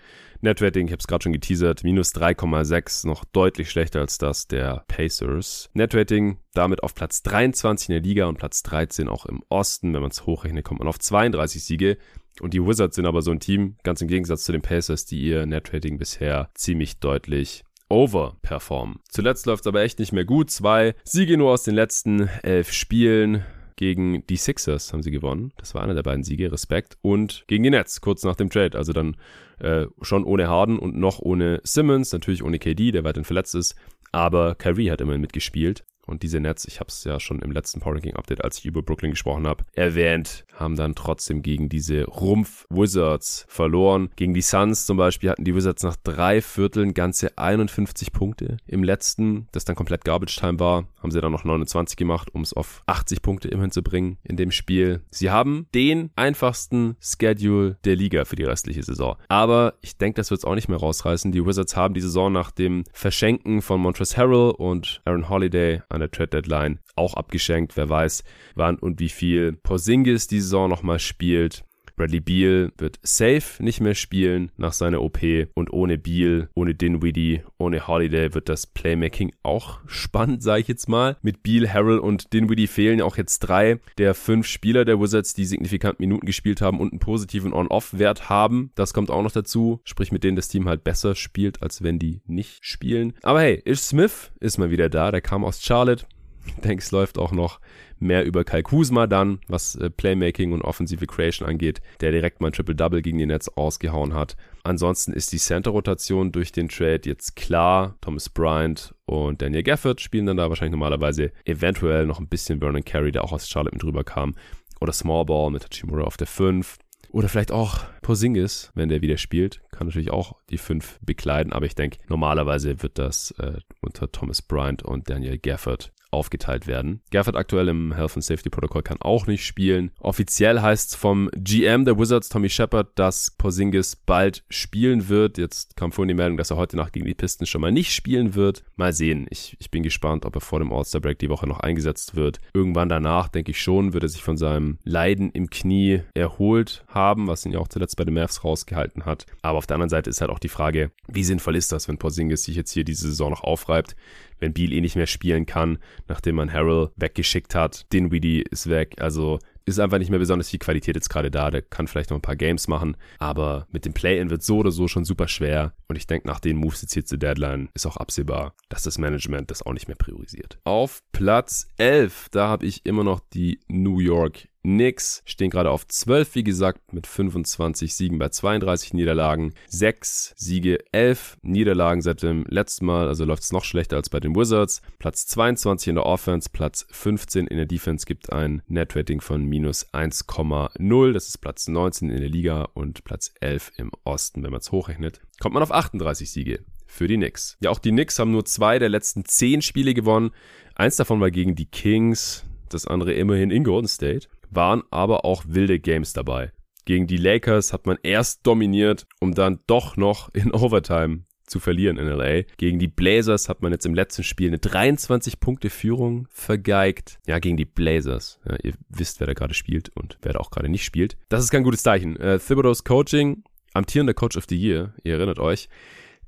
Netrating, 0.41 0.87
ich 0.87 0.93
habe 0.93 1.01
es 1.01 1.07
gerade 1.07 1.23
schon 1.23 1.33
geteasert, 1.33 1.85
minus 1.85 2.15
3,6, 2.15 3.07
noch 3.07 3.25
deutlich 3.25 3.71
schlechter 3.71 4.01
als 4.01 4.19
das 4.19 4.47
der 4.47 4.85
Pacers. 4.89 5.71
Netrating 5.73 6.39
damit 6.55 6.83
auf 6.83 6.95
Platz 6.95 7.23
23 7.23 7.89
in 7.89 7.93
der 7.95 8.03
Liga 8.03 8.27
und 8.27 8.39
Platz 8.39 8.63
13 8.63 9.09
auch 9.09 9.27
im 9.27 9.43
Osten. 9.49 9.93
Wenn 9.93 10.01
man 10.01 10.11
es 10.11 10.27
hochrechnet, 10.27 10.65
kommt 10.65 10.81
man 10.81 10.89
auf 10.89 10.99
32 10.99 11.63
Siege. 11.63 11.99
Und 12.41 12.55
die 12.55 12.65
Wizards 12.65 12.97
sind 12.97 13.07
aber 13.07 13.23
so 13.23 13.31
ein 13.31 13.41
Team, 13.41 13.77
ganz 13.85 14.01
im 14.01 14.09
Gegensatz 14.09 14.45
zu 14.45 14.53
den 14.53 14.63
Pacers, 14.63 15.05
die 15.05 15.21
ihr 15.21 15.47
Netrating 15.47 15.99
bisher 15.99 16.51
ziemlich 16.55 16.99
deutlich 16.99 17.65
overperformen. 17.89 19.01
Zuletzt 19.09 19.47
läuft 19.47 19.63
es 19.63 19.67
aber 19.67 19.83
echt 19.83 19.99
nicht 19.99 20.13
mehr 20.13 20.25
gut. 20.25 20.51
Zwei 20.51 20.95
Siege 21.05 21.37
nur 21.37 21.53
aus 21.53 21.63
den 21.63 21.75
letzten 21.75 22.29
elf 22.43 22.73
Spielen. 22.73 23.45
Gegen 23.77 24.25
die 24.29 24.37
Sixers 24.37 24.93
haben 24.93 25.03
sie 25.03 25.11
gewonnen. 25.11 25.53
Das 25.57 25.75
war 25.75 25.83
einer 25.83 25.95
der 25.95 26.05
beiden 26.05 26.23
Siege. 26.23 26.51
Respekt. 26.51 26.97
Und 27.03 27.45
gegen 27.49 27.65
die 27.65 27.71
Nets, 27.71 28.01
kurz 28.01 28.23
nach 28.23 28.37
dem 28.37 28.49
Trade. 28.49 28.79
Also 28.79 28.93
dann 28.93 29.17
äh, 29.59 29.87
schon 30.01 30.25
ohne 30.25 30.49
Harden 30.49 30.79
und 30.79 30.97
noch 30.97 31.19
ohne 31.19 31.61
Simmons. 31.65 32.13
Natürlich 32.13 32.45
ohne 32.45 32.59
KD, 32.59 32.93
der 32.93 33.05
weiterhin 33.05 33.25
verletzt 33.25 33.55
ist. 33.55 33.75
Aber 34.13 34.55
Kyrie 34.55 34.91
hat 34.91 35.01
immerhin 35.01 35.21
mitgespielt. 35.21 35.85
Und 36.07 36.23
diese 36.23 36.41
Nets, 36.41 36.65
ich 36.67 36.81
habe 36.81 36.89
es 36.89 37.05
ja 37.05 37.19
schon 37.21 37.41
im 37.41 37.51
letzten 37.51 37.81
Power 37.81 37.95
Ranking 37.95 38.17
Update, 38.17 38.45
als 38.45 38.59
ich 38.59 38.67
über 38.67 38.83
Brooklyn 38.83 39.13
gesprochen 39.13 39.47
habe, 39.47 39.65
erwähnt, 39.73 40.45
haben 40.55 40.77
dann 40.77 40.95
trotzdem 40.95 41.43
gegen 41.43 41.69
diese 41.69 42.05
Rumpf 42.05 42.67
Wizards 42.71 43.47
verloren. 43.49 44.11
Gegen 44.17 44.35
die 44.35 44.43
Suns 44.43 44.87
zum 44.87 44.97
Beispiel 44.97 45.31
hatten 45.31 45.45
die 45.45 45.55
Wizards 45.55 45.83
nach 45.83 45.97
drei 45.97 46.43
Vierteln 46.43 46.95
ganze 46.95 47.37
51 47.39 48.13
Punkte. 48.13 48.59
Im 48.67 48.85
letzten, 48.85 49.49
das 49.53 49.65
dann 49.65 49.77
komplett 49.77 50.05
Garbage 50.05 50.37
Time 50.37 50.59
war, 50.61 50.87
haben 51.05 51.11
sie 51.11 51.21
dann 51.21 51.33
noch 51.33 51.45
29 51.45 51.99
gemacht, 51.99 52.35
um 52.35 52.41
es 52.41 52.55
auf 52.55 52.83
80 52.87 53.21
Punkte 53.21 53.49
immerhin 53.49 53.71
zu 53.71 53.83
bringen 53.83 54.17
in 54.25 54.37
dem 54.37 54.51
Spiel. 54.51 55.03
Sie 55.11 55.31
haben 55.31 55.67
den 55.75 56.11
einfachsten 56.17 56.97
Schedule 56.99 57.77
der 57.85 57.95
Liga 57.95 58.25
für 58.25 58.37
die 58.37 58.45
restliche 58.45 58.83
Saison. 58.83 59.17
Aber 59.29 59.75
ich 59.83 59.99
denke, 59.99 60.17
das 60.17 60.31
wird 60.31 60.39
es 60.39 60.45
auch 60.47 60.55
nicht 60.55 60.69
mehr 60.69 60.79
rausreißen. 60.79 61.31
Die 61.31 61.45
Wizards 61.45 61.77
haben 61.77 61.93
die 61.93 62.01
Saison 62.01 62.33
nach 62.33 62.51
dem 62.51 62.85
Verschenken 62.95 63.61
von 63.61 63.81
Montrezl 63.81 64.17
Harrell 64.17 64.55
und 64.57 65.03
Aaron 65.05 65.29
Holiday 65.29 65.83
an 65.91 66.01
der 66.01 66.11
Trade 66.11 66.29
Deadline 66.29 66.81
auch 66.97 67.15
abgeschenkt. 67.15 67.77
Wer 67.77 67.91
weiß, 67.91 68.25
wann 68.55 68.79
und 68.79 68.99
wie 68.99 69.11
viel 69.11 69.53
Porzingis 69.53 70.27
die 70.27 70.41
Saison 70.41 70.71
nochmal 70.71 71.01
spielt. 71.01 71.65
Bradley 71.97 72.21
Beal 72.21 72.73
wird 72.77 72.99
safe 73.03 73.63
nicht 73.63 73.81
mehr 73.81 73.95
spielen 73.95 74.51
nach 74.57 74.73
seiner 74.73 75.01
OP 75.01 75.19
und 75.55 75.73
ohne 75.73 75.97
Beal, 75.97 76.49
ohne 76.55 76.75
Dinwiddie, 76.75 77.43
ohne 77.59 77.87
Holiday 77.87 78.35
wird 78.35 78.49
das 78.49 78.67
Playmaking 78.67 79.33
auch 79.43 79.79
spannend, 79.87 80.43
sage 80.43 80.63
ich 80.63 80.69
jetzt 80.69 80.89
mal. 80.89 81.17
Mit 81.23 81.43
Beal, 81.43 81.73
Harrell 81.73 81.99
und 81.99 82.33
Dinwiddie 82.33 82.67
fehlen 82.67 83.01
auch 83.01 83.17
jetzt 83.17 83.41
drei 83.41 83.79
der 83.99 84.15
fünf 84.15 84.47
Spieler 84.47 84.85
der 84.85 85.01
Wizards, 85.01 85.35
die 85.35 85.45
signifikant 85.45 86.01
Minuten 86.01 86.27
gespielt 86.27 86.61
haben 86.61 86.81
und 86.81 86.93
einen 86.93 86.99
positiven 86.99 87.53
On-Off-Wert 87.53 88.29
haben. 88.29 88.73
Das 88.75 88.93
kommt 88.93 89.11
auch 89.11 89.23
noch 89.23 89.33
dazu, 89.33 89.81
sprich 89.85 90.11
mit 90.11 90.25
denen 90.25 90.37
das 90.37 90.49
Team 90.49 90.69
halt 90.69 90.83
besser 90.83 91.15
spielt, 91.15 91.63
als 91.63 91.83
wenn 91.83 91.99
die 91.99 92.23
nicht 92.27 92.65
spielen. 92.65 93.15
Aber 93.23 93.41
hey, 93.41 93.63
Ish 93.65 93.81
Smith 93.81 94.33
ist 94.41 94.59
mal 94.59 94.71
wieder 94.71 94.89
da, 94.89 95.11
der 95.13 95.21
kam 95.21 95.45
aus 95.45 95.63
Charlotte. 95.63 96.07
Ich 96.47 96.61
denke, 96.61 96.83
es 96.83 96.91
läuft 96.91 97.17
auch 97.17 97.33
noch 97.33 97.59
mehr 98.05 98.25
über 98.25 98.45
Kai 98.45 98.63
Kuzma 98.63 99.07
dann, 99.07 99.41
was 99.49 99.75
äh, 99.77 99.91
Playmaking 99.91 100.53
und 100.53 100.63
offensive 100.63 101.07
Creation 101.07 101.49
angeht, 101.49 101.81
der 102.01 102.13
direkt 102.13 102.41
mal 102.41 102.49
ein 102.49 102.53
Triple-Double 102.53 103.03
gegen 103.03 103.19
die 103.19 103.27
Nets 103.27 103.49
ausgehauen 103.57 104.15
hat. 104.15 104.37
Ansonsten 104.63 105.13
ist 105.13 105.33
die 105.33 105.39
Center-Rotation 105.39 106.33
durch 106.33 106.53
den 106.53 106.69
Trade 106.69 107.03
jetzt 107.05 107.37
klar. 107.37 107.97
Thomas 108.01 108.29
Bryant 108.29 108.95
und 109.07 109.43
Daniel 109.43 109.63
Gafford 109.63 110.01
spielen 110.01 110.27
dann 110.27 110.37
da 110.37 110.49
wahrscheinlich 110.49 110.73
normalerweise 110.73 111.33
eventuell 111.45 112.07
noch 112.07 112.21
ein 112.21 112.29
bisschen 112.29 112.61
Vernon 112.61 112.85
Carey, 112.85 113.13
der 113.13 113.25
auch 113.25 113.33
aus 113.33 113.49
Charlotte 113.49 113.75
mit 113.75 113.83
drüber 113.83 114.05
kam. 114.05 114.35
Oder 114.81 114.93
Small 114.93 115.25
Ball 115.25 115.51
mit 115.51 115.65
Hachimura 115.65 116.05
auf 116.05 116.17
der 116.17 116.27
5. 116.27 116.79
Oder 117.15 117.29
vielleicht 117.29 117.53
auch 117.53 117.85
Porzingis, 118.03 118.73
wenn 118.75 118.89
der 118.89 119.01
wieder 119.01 119.19
spielt, 119.19 119.61
kann 119.71 119.87
natürlich 119.87 120.11
auch 120.11 120.35
die 120.51 120.59
5 120.59 120.99
bekleiden. 121.01 121.53
Aber 121.53 121.65
ich 121.65 121.77
denke, 121.77 121.99
normalerweise 122.09 122.83
wird 122.83 122.99
das 122.99 123.31
äh, 123.39 123.59
unter 123.81 124.11
Thomas 124.11 124.43
Bryant 124.43 124.83
und 124.83 125.09
Daniel 125.09 125.39
Gafford 125.39 125.93
aufgeteilt 126.15 126.67
werden. 126.67 127.03
Gafford 127.11 127.37
aktuell 127.37 127.69
im 127.69 127.93
Health 127.93 128.15
and 128.15 128.25
Safety 128.25 128.51
Protokoll 128.51 128.83
kann 128.83 129.01
auch 129.01 129.27
nicht 129.27 129.45
spielen. 129.45 129.91
Offiziell 130.01 130.61
heißt 130.61 130.91
es 130.91 130.95
vom 130.95 131.31
GM 131.35 131.85
der 131.85 131.99
Wizards, 131.99 132.29
Tommy 132.29 132.49
Shepard, 132.49 132.89
dass 132.95 133.33
Porzingis 133.33 133.97
bald 133.97 134.45
spielen 134.49 135.09
wird. 135.09 135.39
Jetzt 135.39 135.77
kam 135.77 135.93
vorhin 135.93 136.09
die 136.09 136.15
Meldung, 136.15 136.37
dass 136.37 136.51
er 136.51 136.57
heute 136.57 136.77
Nacht 136.77 136.93
gegen 136.93 137.07
die 137.07 137.15
Pistons 137.15 137.49
schon 137.49 137.61
mal 137.61 137.73
nicht 137.73 137.93
spielen 137.93 138.35
wird. 138.35 138.65
Mal 138.77 138.93
sehen. 138.93 139.27
Ich, 139.31 139.57
ich 139.59 139.71
bin 139.71 139.83
gespannt, 139.83 140.25
ob 140.25 140.37
er 140.37 140.41
vor 140.41 140.59
dem 140.59 140.73
All-Star 140.73 141.01
Break 141.01 141.19
die 141.19 141.29
Woche 141.29 141.47
noch 141.47 141.61
eingesetzt 141.61 142.15
wird. 142.15 142.39
Irgendwann 142.55 142.89
danach, 142.89 143.29
denke 143.29 143.51
ich 143.51 143.61
schon, 143.61 143.93
wird 143.93 144.05
er 144.05 144.09
sich 144.09 144.23
von 144.23 144.37
seinem 144.37 144.79
Leiden 144.85 145.31
im 145.31 145.51
Knie 145.51 146.03
erholt 146.15 146.85
haben, 146.89 147.27
was 147.27 147.45
ihn 147.45 147.53
ja 147.53 147.59
auch 147.59 147.69
zuletzt 147.69 147.97
bei 147.97 148.05
den 148.05 148.15
Mavs 148.15 148.45
rausgehalten 148.45 149.05
hat. 149.05 149.27
Aber 149.43 149.59
auf 149.59 149.67
der 149.67 149.75
anderen 149.77 149.91
Seite 149.91 150.11
ist 150.11 150.21
halt 150.21 150.31
auch 150.31 150.39
die 150.39 150.49
Frage, 150.49 150.93
wie 151.09 151.25
sinnvoll 151.25 151.57
ist 151.57 151.73
das, 151.73 151.89
wenn 151.89 151.99
Porzingis 151.99 152.45
sich 152.45 152.57
jetzt 152.57 152.73
hier 152.73 152.85
diese 152.85 153.09
Saison 153.09 153.31
noch 153.31 153.43
aufreibt? 153.43 153.97
Wenn 154.39 154.53
Beal 154.53 154.73
eh 154.73 154.81
nicht 154.81 154.97
mehr 154.97 155.07
spielen 155.07 155.47
kann, 155.47 155.79
nachdem 156.09 156.37
man 156.37 156.53
Harrell 156.53 156.91
weggeschickt 156.97 157.55
hat. 157.55 157.93
Dinwiddie 157.93 158.43
ist 158.51 158.69
weg. 158.69 158.97
Also 158.99 159.39
ist 159.67 159.81
einfach 159.81 159.99
nicht 159.99 160.11
mehr 160.11 160.19
besonders 160.19 160.51
viel 160.51 160.59
Qualität 160.59 160.95
jetzt 160.95 161.09
gerade 161.09 161.31
da. 161.31 161.51
Der 161.51 161.63
kann 161.63 161.89
vielleicht 161.89 162.11
noch 162.11 162.19
ein 162.19 162.23
paar 162.23 162.37
Games 162.37 162.69
machen, 162.69 162.97
aber 163.19 163.67
mit 163.71 163.85
dem 163.85 163.95
Play-In 163.95 164.31
wird 164.31 164.43
so 164.43 164.59
oder 164.59 164.71
so 164.71 164.89
schon 164.89 165.05
super 165.05 165.29
schwer. 165.29 165.75
Und 165.89 165.97
ich 165.97 166.07
denke, 166.07 166.27
nach 166.29 166.41
den 166.41 166.57
Moves 166.57 166.83
jetzt 166.83 166.95
hier 166.95 167.05
zur 167.05 167.19
Deadline 167.19 167.71
ist 167.75 167.87
auch 167.87 167.97
absehbar, 167.97 168.55
dass 168.69 168.83
das 168.83 168.99
Management 168.99 169.51
das 169.51 169.63
auch 169.63 169.73
nicht 169.73 169.89
mehr 169.89 169.97
priorisiert. 169.97 170.59
Auf 170.65 171.03
Platz 171.13 171.69
11, 171.79 172.29
da 172.31 172.49
habe 172.49 172.67
ich 172.67 172.85
immer 172.85 173.05
noch 173.05 173.21
die 173.21 173.61
New 173.69 174.01
York 174.01 174.49
Knicks 174.65 175.23
stehen 175.27 175.51
gerade 175.51 175.71
auf 175.71 175.87
12, 175.87 176.35
wie 176.37 176.43
gesagt, 176.43 176.95
mit 176.95 177.07
25 177.07 177.95
Siegen 177.95 178.19
bei 178.19 178.31
32 178.31 178.95
Niederlagen. 178.95 179.53
6 179.69 180.35
Siege, 180.37 180.79
11 180.91 181.37
Niederlagen 181.43 182.01
seit 182.01 182.23
dem 182.23 182.45
letzten 182.49 182.87
Mal, 182.87 183.07
also 183.07 183.27
läuft 183.27 183.43
es 183.43 183.53
noch 183.53 183.65
schlechter 183.65 183.97
als 183.97 184.09
bei 184.09 184.21
den 184.21 184.35
Wizards. 184.35 184.81
Platz 184.99 185.27
22 185.27 185.89
in 185.89 185.95
der 185.97 186.07
Offense, 186.07 186.49
Platz 186.51 186.87
15 186.91 187.47
in 187.47 187.59
der 187.59 187.67
Defense 187.67 188.07
gibt 188.07 188.33
ein 188.33 188.63
Net-Rating 188.67 189.21
von 189.21 189.45
minus 189.45 189.93
1,0. 189.93 191.13
Das 191.13 191.29
ist 191.29 191.39
Platz 191.39 191.69
19 191.69 192.09
in 192.09 192.21
der 192.21 192.31
Liga 192.31 192.69
und 192.73 193.05
Platz 193.05 193.33
11 193.41 193.73
im 193.77 193.91
Osten, 194.05 194.43
wenn 194.43 194.51
man 194.51 194.61
es 194.61 194.73
hochrechnet. 194.73 195.21
Kommt 195.41 195.53
man 195.53 195.63
auf 195.63 195.73
38 195.73 196.31
Siege 196.31 196.65
für 196.87 197.07
die 197.07 197.17
Knicks. 197.17 197.59
Ja, 197.61 197.71
auch 197.71 197.79
die 197.79 197.91
Knicks 197.91 198.19
haben 198.19 198.31
nur 198.31 198.47
zwei 198.47 198.79
der 198.79 198.89
letzten 198.89 199.27
zehn 199.27 199.61
Spiele 199.61 199.93
gewonnen. 199.93 200.31
Eins 200.75 200.97
davon 200.97 201.21
war 201.21 201.31
gegen 201.31 201.55
die 201.55 201.67
Kings, 201.67 202.45
das 202.71 202.87
andere 202.87 203.13
immerhin 203.13 203.51
in 203.51 203.65
Golden 203.65 203.89
State 203.89 204.29
waren 204.51 204.83
aber 204.91 205.25
auch 205.25 205.45
wilde 205.47 205.79
Games 205.79 206.13
dabei. 206.13 206.53
Gegen 206.85 207.07
die 207.07 207.17
Lakers 207.17 207.73
hat 207.73 207.87
man 207.87 207.97
erst 208.03 208.47
dominiert, 208.47 209.07
um 209.21 209.35
dann 209.35 209.61
doch 209.67 209.97
noch 209.97 210.33
in 210.35 210.53
Overtime 210.53 211.25
zu 211.47 211.61
verlieren 211.61 211.99
in 211.99 212.07
LA. 212.07 212.43
Gegen 212.57 212.79
die 212.79 212.89
Blazers 212.89 213.49
hat 213.49 213.63
man 213.63 213.73
jetzt 213.73 213.87
im 213.87 213.95
letzten 213.95 214.23
Spiel 214.23 214.49
eine 214.49 214.59
23 214.59 215.41
Punkte 215.41 215.71
Führung 215.71 216.27
vergeigt. 216.31 217.19
Ja, 217.27 217.39
gegen 217.39 217.57
die 217.57 217.65
Blazers. 217.65 218.41
Ja, 218.49 218.57
ihr 218.63 218.73
wisst, 218.89 219.21
wer 219.21 219.27
da 219.27 219.35
gerade 219.35 219.55
spielt 219.55 219.91
und 219.95 220.19
wer 220.23 220.35
da 220.35 220.41
auch 220.41 220.51
gerade 220.51 220.69
nicht 220.69 220.85
spielt. 220.85 221.17
Das 221.29 221.45
ist 221.45 221.51
kein 221.51 221.65
gutes 221.65 221.83
Zeichen. 221.83 222.17
Äh, 222.17 222.39
Thibodeau's 222.39 222.85
Coaching, 222.85 223.45
amtierender 223.75 224.15
Coach 224.15 224.37
of 224.37 224.45
the 224.49 224.57
Year, 224.57 224.95
ihr 225.03 225.15
erinnert 225.15 225.39
euch, 225.39 225.69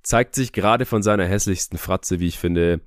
zeigt 0.02 0.34
sich 0.34 0.52
gerade 0.52 0.84
von 0.84 1.02
seiner 1.02 1.26
hässlichsten 1.26 1.78
Fratze, 1.78 2.20
wie 2.20 2.28
ich 2.28 2.38
finde, 2.38 2.80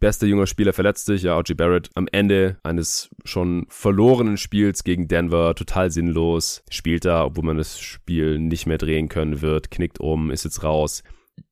Bester 0.00 0.26
junger 0.26 0.46
Spieler 0.46 0.72
verletzt 0.72 1.06
sich, 1.06 1.22
ja, 1.22 1.38
OG 1.38 1.56
Barrett 1.56 1.90
am 1.94 2.08
Ende 2.10 2.58
eines 2.62 3.10
schon 3.24 3.66
verlorenen 3.68 4.36
Spiels 4.36 4.84
gegen 4.84 5.08
Denver, 5.08 5.54
total 5.54 5.90
sinnlos, 5.90 6.62
spielt 6.68 7.04
da, 7.04 7.24
obwohl 7.24 7.44
man 7.44 7.56
das 7.56 7.78
Spiel 7.78 8.38
nicht 8.38 8.66
mehr 8.66 8.78
drehen 8.78 9.08
können 9.08 9.40
wird, 9.40 9.70
knickt 9.70 10.00
um, 10.00 10.30
ist 10.30 10.44
jetzt 10.44 10.62
raus. 10.62 11.02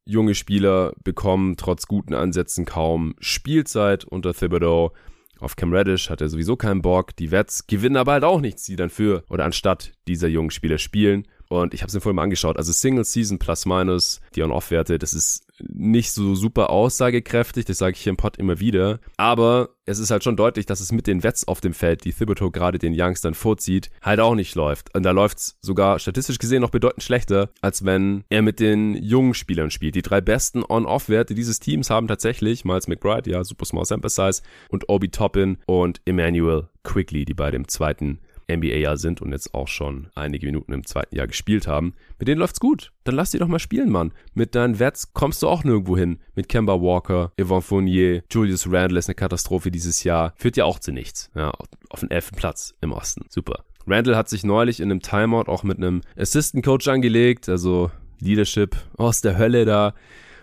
Junge 0.04 0.34
Spieler 0.34 0.92
bekommen 1.04 1.56
trotz 1.56 1.86
guten 1.86 2.14
Ansätzen 2.14 2.64
kaum 2.64 3.14
Spielzeit 3.20 4.04
unter 4.04 4.34
Thibodeau. 4.34 4.92
Auf 5.38 5.56
Cam 5.56 5.72
Reddish 5.72 6.10
hat 6.10 6.20
er 6.20 6.28
sowieso 6.28 6.56
keinen 6.56 6.82
Bock. 6.82 7.16
Die 7.16 7.30
Wets 7.30 7.66
gewinnen 7.66 7.96
aber 7.96 8.12
halt 8.12 8.24
auch 8.24 8.40
nichts, 8.40 8.64
die 8.64 8.76
dann 8.76 8.90
für 8.90 9.24
oder 9.28 9.44
anstatt 9.44 9.92
dieser 10.06 10.28
jungen 10.28 10.50
Spieler 10.50 10.78
spielen. 10.78 11.26
Und 11.52 11.74
ich 11.74 11.82
habe 11.82 11.88
es 11.88 11.94
mir 11.94 12.00
vorhin 12.00 12.16
mal 12.16 12.22
angeschaut. 12.22 12.56
Also 12.56 12.72
Single 12.72 13.04
Season 13.04 13.38
plus 13.38 13.66
minus, 13.66 14.22
die 14.34 14.42
On-Off-Werte, 14.42 14.98
das 14.98 15.12
ist 15.12 15.44
nicht 15.60 16.10
so 16.12 16.34
super 16.34 16.70
aussagekräftig, 16.70 17.66
das 17.66 17.76
sage 17.76 17.92
ich 17.94 18.00
hier 18.00 18.10
im 18.10 18.16
Pod 18.16 18.38
immer 18.38 18.58
wieder. 18.58 19.00
Aber 19.18 19.68
es 19.84 19.98
ist 19.98 20.10
halt 20.10 20.24
schon 20.24 20.34
deutlich, 20.34 20.64
dass 20.64 20.80
es 20.80 20.92
mit 20.92 21.06
den 21.06 21.22
Wets 21.22 21.46
auf 21.46 21.60
dem 21.60 21.74
Feld, 21.74 22.04
die 22.04 22.12
Thibodeau 22.12 22.50
gerade 22.50 22.78
den 22.78 22.94
Youngstern 22.98 23.34
vorzieht, 23.34 23.90
halt 24.00 24.18
auch 24.18 24.34
nicht 24.34 24.54
läuft. 24.54 24.94
Und 24.94 25.02
da 25.02 25.10
läuft 25.10 25.38
es 25.38 25.58
sogar 25.60 25.98
statistisch 25.98 26.38
gesehen 26.38 26.62
noch 26.62 26.70
bedeutend 26.70 27.02
schlechter, 27.02 27.50
als 27.60 27.84
wenn 27.84 28.24
er 28.30 28.40
mit 28.40 28.58
den 28.58 28.94
jungen 28.94 29.34
Spielern 29.34 29.70
spielt. 29.70 29.94
Die 29.94 30.02
drei 30.02 30.22
besten 30.22 30.64
On-Off-Werte 30.66 31.34
dieses 31.34 31.60
Teams 31.60 31.90
haben 31.90 32.08
tatsächlich 32.08 32.64
Miles 32.64 32.88
McBride, 32.88 33.30
ja, 33.30 33.44
super 33.44 33.66
small 33.66 33.84
sample 33.84 34.10
size, 34.10 34.42
und 34.70 34.88
Obi 34.88 35.10
Toppin 35.10 35.58
und 35.66 36.00
Emmanuel 36.06 36.68
Quickly, 36.82 37.26
die 37.26 37.34
bei 37.34 37.50
dem 37.50 37.68
zweiten 37.68 38.20
NBA-Jahr 38.56 38.96
sind 38.96 39.20
und 39.20 39.32
jetzt 39.32 39.54
auch 39.54 39.68
schon 39.68 40.08
einige 40.14 40.46
Minuten 40.46 40.72
im 40.72 40.86
zweiten 40.86 41.16
Jahr 41.16 41.26
gespielt 41.26 41.66
haben. 41.66 41.94
Mit 42.18 42.28
denen 42.28 42.40
läuft's 42.40 42.60
gut. 42.60 42.92
Dann 43.04 43.14
lass 43.14 43.30
die 43.30 43.38
doch 43.38 43.48
mal 43.48 43.58
spielen, 43.58 43.90
Mann. 43.90 44.12
Mit 44.34 44.54
deinen 44.54 44.78
Wets 44.78 45.12
kommst 45.12 45.42
du 45.42 45.48
auch 45.48 45.64
nirgendwo 45.64 45.96
hin. 45.96 46.18
Mit 46.34 46.48
Kemba 46.48 46.80
Walker, 46.80 47.32
Yvonne 47.40 47.62
Fournier, 47.62 48.22
Julius 48.30 48.70
Randle 48.70 48.98
ist 48.98 49.08
eine 49.08 49.14
Katastrophe 49.14 49.70
dieses 49.70 50.04
Jahr. 50.04 50.34
Führt 50.36 50.56
ja 50.56 50.64
auch 50.64 50.78
zu 50.78 50.92
nichts. 50.92 51.30
Ja, 51.34 51.52
auf 51.90 52.00
den 52.00 52.10
elften 52.10 52.36
Platz 52.36 52.74
im 52.80 52.92
Osten. 52.92 53.24
Super. 53.28 53.64
Randall 53.86 54.16
hat 54.16 54.28
sich 54.28 54.44
neulich 54.44 54.80
in 54.80 54.90
einem 54.90 55.02
Timeout 55.02 55.50
auch 55.50 55.62
mit 55.62 55.78
einem 55.78 56.02
Assistant 56.16 56.64
Coach 56.64 56.88
angelegt, 56.88 57.48
also 57.48 57.90
Leadership 58.20 58.76
aus 58.96 59.20
der 59.20 59.36
Hölle 59.38 59.64
da. 59.64 59.94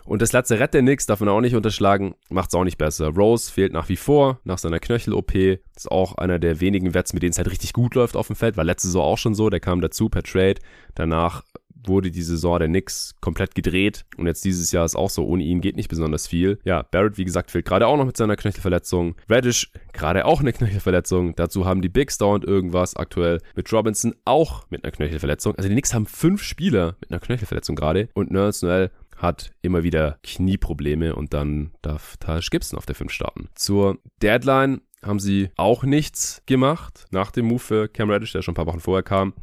Und 0.10 0.24
das 0.24 0.34
Lazarett 0.34 0.74
der 0.74 0.82
Knicks 0.82 1.06
darf 1.06 1.20
man 1.20 1.30
auch 1.30 1.40
nicht 1.40 1.56
unterschlagen, 1.56 2.16
macht 2.30 2.50
es 2.50 2.56
auch 2.56 2.64
nicht 2.64 2.80
besser. 2.80 3.10
Rose 3.10 3.52
fehlt 3.52 3.74
nach 3.74 3.90
wie 3.90 3.96
vor 3.96 4.40
nach 4.44 4.58
seiner 4.58 4.80
Knöchel-OP. 4.80 5.36
Ist 5.36 5.92
auch 5.92 6.16
einer 6.16 6.40
der 6.40 6.60
wenigen 6.60 6.96
Wets, 6.96 7.14
mit 7.14 7.22
denen 7.22 7.32
es 7.32 7.38
halt 7.38 7.52
richtig 7.52 7.74
gut 7.74 7.94
läuft 7.94 8.16
auf 8.16 8.26
dem 8.26 8.36
Feld. 8.36 8.58
War 8.58 8.64
letzte 8.64 8.88
Saison 8.88 9.04
auch 9.04 9.20
schon 9.20 9.36
so. 9.36 9.52
Der 9.52 9.60
kam 9.60 9.82
dazu 9.82 10.10
per 10.10 10.24
Trade. 10.24 10.56
Danach 10.96 11.44
wurde 11.86 12.10
die 12.10 12.24
Saison 12.24 12.58
der 12.58 12.68
Knicks 12.68 13.14
komplett 13.22 13.54
gedreht 13.54 14.06
und 14.18 14.26
jetzt 14.26 14.44
dieses 14.44 14.72
Jahr 14.72 14.84
ist 14.84 14.96
auch 14.96 15.10
so, 15.10 15.26
ohne 15.26 15.44
ihn 15.44 15.62
geht 15.62 15.76
nicht 15.76 15.90
besonders 15.90 16.28
viel. 16.28 16.60
Ja, 16.66 16.82
Barrett, 16.82 17.18
wie 17.18 17.24
gesagt, 17.24 17.52
fehlt 17.52 17.66
gerade 17.66 17.88
auch 17.88 17.96
noch 17.96 18.06
mit 18.06 18.18
seiner 18.18 18.36
Knöchelverletzung. 18.36 19.16
Reddish, 19.30 19.72
gerade 19.94 20.26
auch 20.26 20.40
eine 20.40 20.54
Knöchelverletzung. 20.54 21.36
Dazu 21.36 21.66
haben 21.66 21.82
die 21.82 21.90
Bigs 21.90 22.18
dauernd 22.18 22.44
irgendwas 22.46 22.96
aktuell. 22.96 23.42
Mit 23.56 23.72
Robinson 23.72 24.16
auch 24.26 24.66
mit 24.70 24.84
einer 24.84 24.92
Knöchelverletzung. 24.92 25.56
Also 25.56 25.70
die 25.70 25.76
Knicks 25.76 25.94
haben 25.94 26.08
fünf 26.08 26.42
Spieler 26.42 26.98
mit 27.00 27.12
einer 27.12 27.20
Knöchelverletzung 27.20 27.76
gerade 27.76 28.10
und 28.14 28.32
Nerds 28.32 28.64
Noel 28.64 28.90
hat 29.20 29.52
immer 29.62 29.84
wieder 29.84 30.18
Knieprobleme 30.24 31.16
und 31.16 31.34
dann 31.34 31.72
darf 31.82 32.18
Taj 32.18 32.42
Gibson 32.50 32.78
auf 32.78 32.86
der 32.86 32.96
5 32.96 33.12
starten. 33.12 33.50
Zur 33.56 34.00
Deadline 34.22 34.82
haben 35.04 35.20
sie 35.20 35.50
auch 35.56 35.84
nichts 35.84 36.42
gemacht 36.46 37.06
nach 37.12 37.32
dem 37.32 37.46
Move 37.46 37.60
für 37.60 37.88
Cam 37.88 38.10
Reddish, 38.10 38.32
der 38.32 38.42
schon 38.42 38.54
ein 38.54 38.56
paar 38.56 38.66
Wochen 38.66 38.80
vorher 38.80 39.04
kam. 39.04 39.34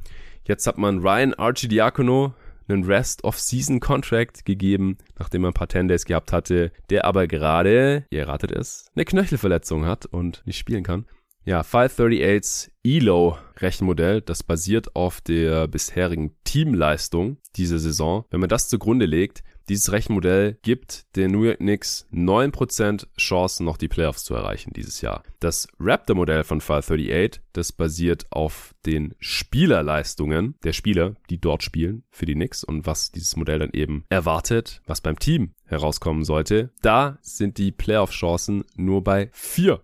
Jetzt 0.44 0.66
hat 0.66 0.78
man 0.78 0.98
Ryan 0.98 1.34
Archidiakono 1.34 2.34
einen 2.68 2.84
Rest-of-Season-Contract 2.84 4.44
gegeben, 4.44 4.98
nachdem 5.18 5.44
er 5.44 5.50
ein 5.50 5.54
paar 5.54 5.68
10 5.68 5.88
Days 5.88 6.04
gehabt 6.04 6.32
hatte, 6.32 6.72
der 6.90 7.04
aber 7.04 7.26
gerade, 7.26 8.04
ihr 8.10 8.26
ratet 8.26 8.52
es, 8.52 8.86
eine 8.94 9.04
Knöchelverletzung 9.04 9.86
hat 9.86 10.06
und 10.06 10.42
nicht 10.46 10.58
spielen 10.58 10.82
kann. 10.82 11.06
Ja, 11.44 11.60
538s 11.60 12.70
ELO 12.82 13.38
Rechenmodell, 13.58 14.20
das 14.20 14.42
basiert 14.42 14.96
auf 14.96 15.20
der 15.20 15.68
bisherigen 15.68 16.34
Teamleistung 16.42 17.36
dieser 17.54 17.78
Saison. 17.78 18.24
Wenn 18.30 18.40
man 18.40 18.48
das 18.48 18.68
zugrunde 18.68 19.06
legt, 19.06 19.44
dieses 19.68 19.92
Rechenmodell 19.92 20.58
gibt 20.62 21.06
den 21.16 21.32
New 21.32 21.44
York 21.44 21.58
Knicks 21.58 22.06
9% 22.12 23.06
Chancen, 23.18 23.64
noch 23.64 23.76
die 23.76 23.88
Playoffs 23.88 24.24
zu 24.24 24.34
erreichen 24.34 24.72
dieses 24.74 25.00
Jahr. 25.00 25.22
Das 25.40 25.68
Raptor-Modell 25.80 26.44
von 26.44 26.60
File 26.60 26.78
38, 26.78 27.42
das 27.52 27.72
basiert 27.72 28.26
auf 28.30 28.74
den 28.84 29.14
Spielerleistungen 29.18 30.54
der 30.62 30.72
Spieler, 30.72 31.14
die 31.30 31.40
dort 31.40 31.62
spielen 31.62 32.04
für 32.10 32.26
die 32.26 32.34
Knicks 32.34 32.62
und 32.64 32.86
was 32.86 33.12
dieses 33.12 33.36
Modell 33.36 33.58
dann 33.58 33.70
eben 33.72 34.04
erwartet, 34.08 34.82
was 34.86 35.00
beim 35.00 35.18
Team 35.18 35.52
herauskommen 35.64 36.24
sollte. 36.24 36.70
Da 36.80 37.18
sind 37.22 37.58
die 37.58 37.72
Playoff-Chancen 37.72 38.64
nur 38.76 39.02
bei 39.02 39.30
4%. 39.34 39.80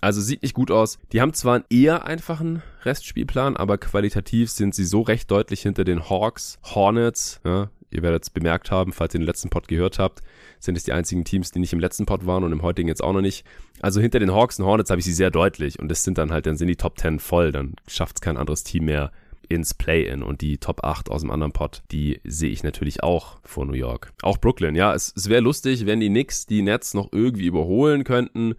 Also 0.00 0.20
sieht 0.20 0.42
nicht 0.42 0.54
gut 0.54 0.70
aus. 0.70 0.98
Die 1.12 1.20
haben 1.20 1.34
zwar 1.34 1.56
einen 1.56 1.64
eher 1.70 2.04
einfachen 2.04 2.62
Restspielplan, 2.84 3.56
aber 3.56 3.78
qualitativ 3.78 4.50
sind 4.50 4.74
sie 4.74 4.84
so 4.84 5.02
recht 5.02 5.30
deutlich 5.30 5.62
hinter 5.62 5.84
den 5.84 6.08
Hawks, 6.08 6.58
Hornets, 6.62 7.40
ja, 7.44 7.70
ihr 7.90 8.02
werdet 8.02 8.24
es 8.24 8.30
bemerkt 8.30 8.70
haben, 8.70 8.92
falls 8.92 9.14
ihr 9.14 9.20
den 9.20 9.26
letzten 9.26 9.50
Pod 9.50 9.68
gehört 9.68 9.98
habt, 9.98 10.22
sind 10.58 10.76
es 10.76 10.84
die 10.84 10.92
einzigen 10.92 11.24
Teams, 11.24 11.50
die 11.50 11.58
nicht 11.58 11.72
im 11.72 11.80
letzten 11.80 12.06
Pod 12.06 12.26
waren 12.26 12.44
und 12.44 12.52
im 12.52 12.62
heutigen 12.62 12.88
jetzt 12.88 13.02
auch 13.02 13.12
noch 13.12 13.20
nicht. 13.20 13.44
Also 13.80 14.00
hinter 14.00 14.18
den 14.18 14.32
Hawks 14.32 14.58
und 14.58 14.66
Hornets 14.66 14.90
habe 14.90 14.98
ich 14.98 15.04
sie 15.04 15.12
sehr 15.12 15.30
deutlich 15.30 15.78
und 15.78 15.88
das 15.88 16.04
sind 16.04 16.18
dann 16.18 16.32
halt, 16.32 16.46
dann 16.46 16.56
sind 16.56 16.68
die 16.68 16.76
Top 16.76 16.98
10 16.98 17.18
voll, 17.18 17.52
dann 17.52 17.74
schafft 17.86 18.16
es 18.16 18.20
kein 18.20 18.36
anderes 18.36 18.64
Team 18.64 18.86
mehr 18.86 19.12
ins 19.48 19.74
Play-In 19.74 20.22
und 20.22 20.42
die 20.42 20.58
Top 20.58 20.84
8 20.84 21.10
aus 21.10 21.22
dem 21.22 21.30
anderen 21.30 21.52
Pod, 21.52 21.82
die 21.90 22.20
sehe 22.24 22.50
ich 22.50 22.62
natürlich 22.62 23.02
auch 23.02 23.38
vor 23.44 23.64
New 23.64 23.72
York. 23.72 24.12
Auch 24.22 24.36
Brooklyn, 24.36 24.74
ja, 24.74 24.94
es, 24.94 25.12
es 25.16 25.28
wäre 25.28 25.40
lustig, 25.40 25.86
wenn 25.86 26.00
die 26.00 26.08
Knicks 26.08 26.46
die 26.46 26.62
Nets 26.62 26.92
noch 26.94 27.12
irgendwie 27.12 27.46
überholen 27.46 28.04
könnten 28.04 28.54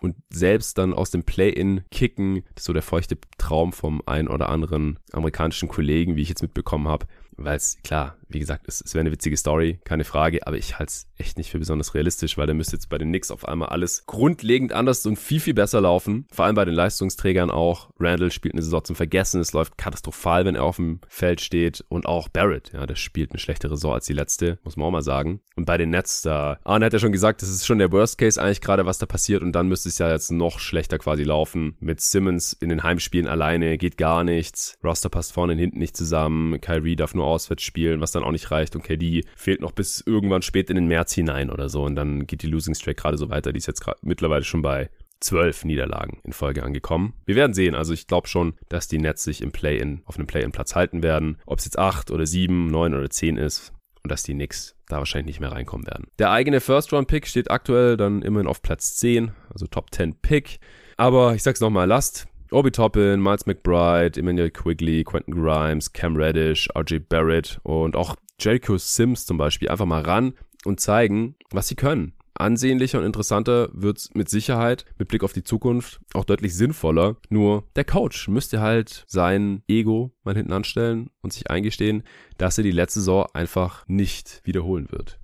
und 0.00 0.14
selbst 0.30 0.78
dann 0.78 0.94
aus 0.94 1.10
dem 1.10 1.24
Play-In 1.24 1.82
kicken. 1.90 2.44
Das 2.54 2.62
ist 2.62 2.66
so 2.66 2.72
der 2.72 2.82
feuchte 2.82 3.18
Traum 3.36 3.72
vom 3.72 4.00
einen 4.06 4.28
oder 4.28 4.48
anderen 4.48 4.98
amerikanischen 5.12 5.68
Kollegen, 5.68 6.14
wie 6.14 6.22
ich 6.22 6.28
jetzt 6.28 6.42
mitbekommen 6.42 6.86
habe 6.86 7.06
weil 7.38 7.56
es, 7.56 7.78
klar, 7.82 8.16
wie 8.28 8.40
gesagt, 8.40 8.64
es, 8.66 8.80
es 8.80 8.94
wäre 8.94 9.00
eine 9.00 9.12
witzige 9.12 9.36
Story, 9.36 9.80
keine 9.84 10.04
Frage, 10.04 10.46
aber 10.46 10.56
ich 10.56 10.78
halte 10.78 10.90
es 10.90 11.06
echt 11.16 11.38
nicht 11.38 11.50
für 11.50 11.58
besonders 11.58 11.94
realistisch, 11.94 12.36
weil 12.36 12.46
da 12.46 12.54
müsste 12.54 12.76
jetzt 12.76 12.88
bei 12.88 12.98
den 12.98 13.08
Knicks 13.08 13.30
auf 13.30 13.46
einmal 13.46 13.68
alles 13.68 14.04
grundlegend 14.06 14.72
anders 14.72 15.04
und 15.06 15.16
viel, 15.16 15.40
viel 15.40 15.54
besser 15.54 15.80
laufen. 15.80 16.26
Vor 16.30 16.44
allem 16.44 16.54
bei 16.54 16.64
den 16.64 16.74
Leistungsträgern 16.74 17.50
auch. 17.50 17.90
Randall 17.98 18.30
spielt 18.30 18.54
eine 18.54 18.62
Saison 18.62 18.84
zum 18.84 18.96
Vergessen, 18.96 19.40
es 19.40 19.52
läuft 19.52 19.78
katastrophal, 19.78 20.44
wenn 20.44 20.56
er 20.56 20.64
auf 20.64 20.76
dem 20.76 21.00
Feld 21.08 21.40
steht 21.40 21.84
und 21.88 22.06
auch 22.06 22.28
Barrett, 22.28 22.72
ja, 22.72 22.86
der 22.86 22.96
spielt 22.96 23.30
eine 23.30 23.38
schlechtere 23.38 23.76
Saison 23.76 23.94
als 23.94 24.06
die 24.06 24.12
letzte, 24.12 24.58
muss 24.64 24.76
man 24.76 24.86
auch 24.86 24.92
mal 24.92 25.02
sagen. 25.02 25.40
Und 25.56 25.64
bei 25.64 25.78
den 25.78 25.90
Nets, 25.90 26.22
da, 26.22 26.58
Arne 26.64 26.86
hat 26.86 26.92
ja 26.92 26.98
schon 26.98 27.12
gesagt, 27.12 27.42
das 27.42 27.48
ist 27.48 27.66
schon 27.66 27.78
der 27.78 27.92
Worst 27.92 28.18
Case 28.18 28.40
eigentlich 28.40 28.60
gerade, 28.60 28.86
was 28.86 28.98
da 28.98 29.06
passiert 29.06 29.42
und 29.42 29.52
dann 29.52 29.68
müsste 29.68 29.88
es 29.88 29.98
ja 29.98 30.10
jetzt 30.10 30.30
noch 30.30 30.58
schlechter 30.58 30.98
quasi 30.98 31.24
laufen. 31.24 31.76
Mit 31.80 32.00
Simmons 32.00 32.52
in 32.52 32.68
den 32.68 32.82
Heimspielen 32.82 33.28
alleine 33.28 33.78
geht 33.78 33.96
gar 33.96 34.24
nichts. 34.24 34.76
Roster 34.84 35.08
passt 35.08 35.32
vorne 35.32 35.54
und 35.54 35.58
hinten 35.58 35.78
nicht 35.78 35.96
zusammen. 35.96 36.60
Kyrie 36.60 36.96
darf 36.96 37.14
nur 37.14 37.27
auswärts 37.28 37.62
spielen, 37.62 38.00
was 38.00 38.12
dann 38.12 38.24
auch 38.24 38.32
nicht 38.32 38.50
reicht. 38.50 38.76
Und 38.76 38.82
KD 38.82 39.24
fehlt 39.36 39.60
noch 39.60 39.72
bis 39.72 40.02
irgendwann 40.04 40.42
spät 40.42 40.70
in 40.70 40.76
den 40.76 40.86
März 40.86 41.14
hinein 41.14 41.50
oder 41.50 41.68
so. 41.68 41.84
Und 41.84 41.96
dann 41.96 42.26
geht 42.26 42.42
die 42.42 42.48
Losing 42.48 42.74
Streak 42.74 42.96
gerade 42.96 43.18
so 43.18 43.30
weiter. 43.30 43.52
Die 43.52 43.58
ist 43.58 43.66
jetzt 43.66 43.84
mittlerweile 44.02 44.44
schon 44.44 44.62
bei 44.62 44.90
zwölf 45.20 45.64
Niederlagen 45.64 46.20
in 46.24 46.32
Folge 46.32 46.62
angekommen. 46.62 47.14
Wir 47.26 47.36
werden 47.36 47.54
sehen. 47.54 47.74
Also 47.74 47.92
ich 47.92 48.06
glaube 48.06 48.28
schon, 48.28 48.54
dass 48.68 48.88
die 48.88 48.98
Nets 48.98 49.24
sich 49.24 49.42
im 49.42 49.52
Play-in 49.52 50.02
auf 50.04 50.16
einem 50.16 50.26
Play-in-Platz 50.26 50.74
halten 50.74 51.02
werden. 51.02 51.38
Ob 51.46 51.58
es 51.58 51.64
jetzt 51.64 51.78
acht 51.78 52.10
oder 52.10 52.26
sieben, 52.26 52.68
neun 52.68 52.94
oder 52.94 53.10
zehn 53.10 53.36
ist 53.36 53.72
und 54.02 54.12
dass 54.12 54.22
die 54.22 54.34
Knicks 54.34 54.76
da 54.86 54.98
wahrscheinlich 54.98 55.26
nicht 55.26 55.40
mehr 55.40 55.52
reinkommen 55.52 55.86
werden. 55.86 56.06
Der 56.18 56.30
eigene 56.30 56.60
First-Round-Pick 56.60 57.26
steht 57.26 57.50
aktuell 57.50 57.96
dann 57.96 58.22
immerhin 58.22 58.46
auf 58.46 58.62
Platz 58.62 58.96
10, 58.96 59.32
also 59.52 59.66
Top 59.66 59.92
10 59.92 60.14
Pick. 60.20 60.60
Aber 60.96 61.34
ich 61.34 61.42
sag's 61.42 61.60
nochmal, 61.60 61.86
lasst 61.86 62.26
Obi 62.50 62.70
Toppin, 62.70 63.20
Miles 63.20 63.44
McBride, 63.44 64.18
Emmanuel 64.18 64.50
Quigley, 64.50 65.04
Quentin 65.04 65.34
Grimes, 65.34 65.92
Cam 65.92 66.16
Reddish, 66.16 66.68
RJ 66.74 67.00
Barrett 67.00 67.60
und 67.62 67.94
auch 67.94 68.16
Jericho 68.40 68.78
Sims 68.78 69.26
zum 69.26 69.36
Beispiel 69.36 69.68
einfach 69.68 69.84
mal 69.84 70.00
ran 70.00 70.32
und 70.64 70.80
zeigen, 70.80 71.34
was 71.50 71.68
sie 71.68 71.74
können. 71.74 72.14
Ansehnlicher 72.32 72.98
und 72.98 73.04
interessanter 73.04 73.68
wird's 73.72 74.14
mit 74.14 74.30
Sicherheit 74.30 74.86
mit 74.96 75.08
Blick 75.08 75.24
auf 75.24 75.32
die 75.32 75.42
Zukunft 75.42 76.00
auch 76.14 76.24
deutlich 76.24 76.54
sinnvoller. 76.54 77.16
Nur 77.28 77.64
der 77.76 77.84
Coach 77.84 78.28
müsste 78.28 78.60
halt 78.60 79.04
sein 79.08 79.62
Ego 79.68 80.12
mal 80.22 80.36
hinten 80.36 80.52
anstellen 80.52 81.10
und 81.20 81.32
sich 81.32 81.50
eingestehen, 81.50 82.04
dass 82.38 82.56
er 82.56 82.64
die 82.64 82.70
letzte 82.70 83.00
Saison 83.00 83.26
einfach 83.34 83.84
nicht 83.88 84.40
wiederholen 84.44 84.90
wird. 84.90 85.17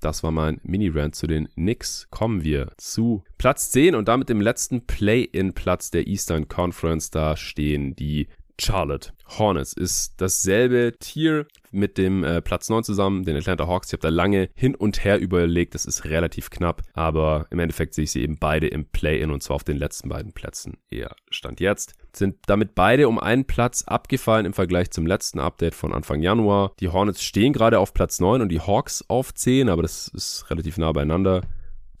Das 0.00 0.22
war 0.22 0.30
mein 0.30 0.60
Mini-Rant 0.62 1.14
zu 1.14 1.26
den 1.26 1.48
Knicks. 1.50 2.08
Kommen 2.10 2.42
wir 2.42 2.72
zu 2.78 3.22
Platz 3.38 3.70
10 3.70 3.94
und 3.94 4.08
damit 4.08 4.28
dem 4.28 4.40
letzten 4.40 4.86
Play-in-Platz 4.86 5.90
der 5.90 6.06
Eastern 6.06 6.48
Conference. 6.48 7.10
Da 7.10 7.36
stehen 7.36 7.94
die 7.94 8.28
Charlotte 8.60 9.12
Hornets 9.38 9.72
ist 9.72 10.20
dasselbe 10.20 10.94
Tier 10.98 11.46
mit 11.70 11.98
dem 11.98 12.24
äh, 12.24 12.42
Platz 12.42 12.68
9 12.68 12.82
zusammen, 12.82 13.24
den 13.24 13.36
Atlanta 13.36 13.66
Hawks. 13.66 13.88
Ich 13.88 13.92
habe 13.92 14.02
da 14.02 14.08
lange 14.08 14.48
hin 14.54 14.74
und 14.74 15.04
her 15.04 15.18
überlegt, 15.18 15.74
das 15.74 15.86
ist 15.86 16.04
relativ 16.04 16.50
knapp, 16.50 16.82
aber 16.94 17.46
im 17.50 17.58
Endeffekt 17.58 17.94
sehe 17.94 18.04
ich 18.04 18.10
sie 18.10 18.22
eben 18.22 18.38
beide 18.38 18.66
im 18.66 18.86
Play-In 18.86 19.30
und 19.30 19.42
zwar 19.42 19.56
auf 19.56 19.64
den 19.64 19.76
letzten 19.76 20.08
beiden 20.08 20.32
Plätzen. 20.32 20.78
Eher 20.90 21.14
Stand 21.30 21.60
jetzt. 21.60 21.94
Sind 22.12 22.36
damit 22.46 22.74
beide 22.74 23.08
um 23.08 23.18
einen 23.18 23.44
Platz 23.44 23.84
abgefallen 23.84 24.46
im 24.46 24.52
Vergleich 24.52 24.90
zum 24.90 25.06
letzten 25.06 25.38
Update 25.38 25.74
von 25.74 25.92
Anfang 25.92 26.20
Januar. 26.20 26.72
Die 26.80 26.88
Hornets 26.88 27.22
stehen 27.22 27.52
gerade 27.52 27.78
auf 27.78 27.94
Platz 27.94 28.20
9 28.20 28.42
und 28.42 28.48
die 28.48 28.60
Hawks 28.60 29.04
auf 29.08 29.32
10, 29.32 29.68
aber 29.68 29.82
das 29.82 30.08
ist 30.08 30.50
relativ 30.50 30.76
nah 30.76 30.92
beieinander. 30.92 31.42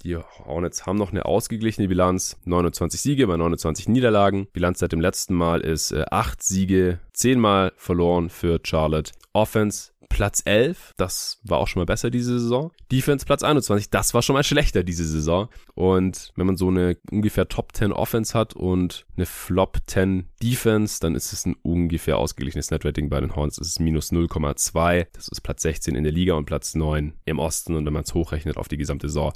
Die 0.02 0.16
Hornets 0.16 0.86
haben 0.86 0.96
noch 0.96 1.10
eine 1.10 1.26
ausgeglichene 1.26 1.88
Bilanz. 1.88 2.38
29 2.44 3.00
Siege 3.00 3.26
bei 3.26 3.36
29 3.36 3.88
Niederlagen. 3.88 4.46
Bilanz 4.52 4.78
seit 4.78 4.92
dem 4.92 5.00
letzten 5.00 5.34
Mal 5.34 5.60
ist 5.60 5.92
äh, 5.92 6.04
8 6.10 6.42
Siege, 6.42 7.00
10 7.12 7.38
Mal 7.38 7.72
verloren 7.76 8.30
für 8.30 8.60
Charlotte. 8.62 9.12
Offense 9.32 9.92
Platz 10.10 10.42
11, 10.44 10.94
das 10.96 11.38
war 11.44 11.58
auch 11.58 11.68
schon 11.68 11.80
mal 11.80 11.86
besser 11.86 12.10
diese 12.10 12.38
Saison. 12.38 12.72
Defense 12.90 13.24
Platz 13.24 13.44
21, 13.44 13.90
das 13.90 14.12
war 14.12 14.22
schon 14.22 14.34
mal 14.34 14.42
schlechter 14.42 14.82
diese 14.82 15.06
Saison. 15.06 15.48
Und 15.74 16.32
wenn 16.34 16.46
man 16.46 16.56
so 16.56 16.68
eine 16.68 16.98
ungefähr 17.10 17.48
Top 17.48 17.74
10 17.74 17.92
Offense 17.92 18.36
hat 18.36 18.54
und 18.54 19.06
eine 19.16 19.24
Flop 19.24 19.78
10 19.86 20.28
Defense, 20.42 20.98
dann 21.00 21.14
ist 21.14 21.32
es 21.32 21.46
ein 21.46 21.54
ungefähr 21.62 22.18
ausgeglichenes 22.18 22.70
Netrating 22.72 23.08
bei 23.08 23.20
den 23.20 23.36
Horns. 23.36 23.56
Es 23.58 23.68
ist 23.68 23.80
minus 23.80 24.10
0,2. 24.10 25.06
Das 25.12 25.28
ist 25.28 25.40
Platz 25.42 25.62
16 25.62 25.94
in 25.94 26.02
der 26.02 26.12
Liga 26.12 26.34
und 26.34 26.44
Platz 26.44 26.74
9 26.74 27.14
im 27.24 27.38
Osten. 27.38 27.76
Und 27.76 27.86
wenn 27.86 27.92
man 27.92 28.02
es 28.02 28.12
hochrechnet 28.12 28.56
auf 28.56 28.66
die 28.66 28.78
gesamte 28.78 29.08
Saison, 29.08 29.32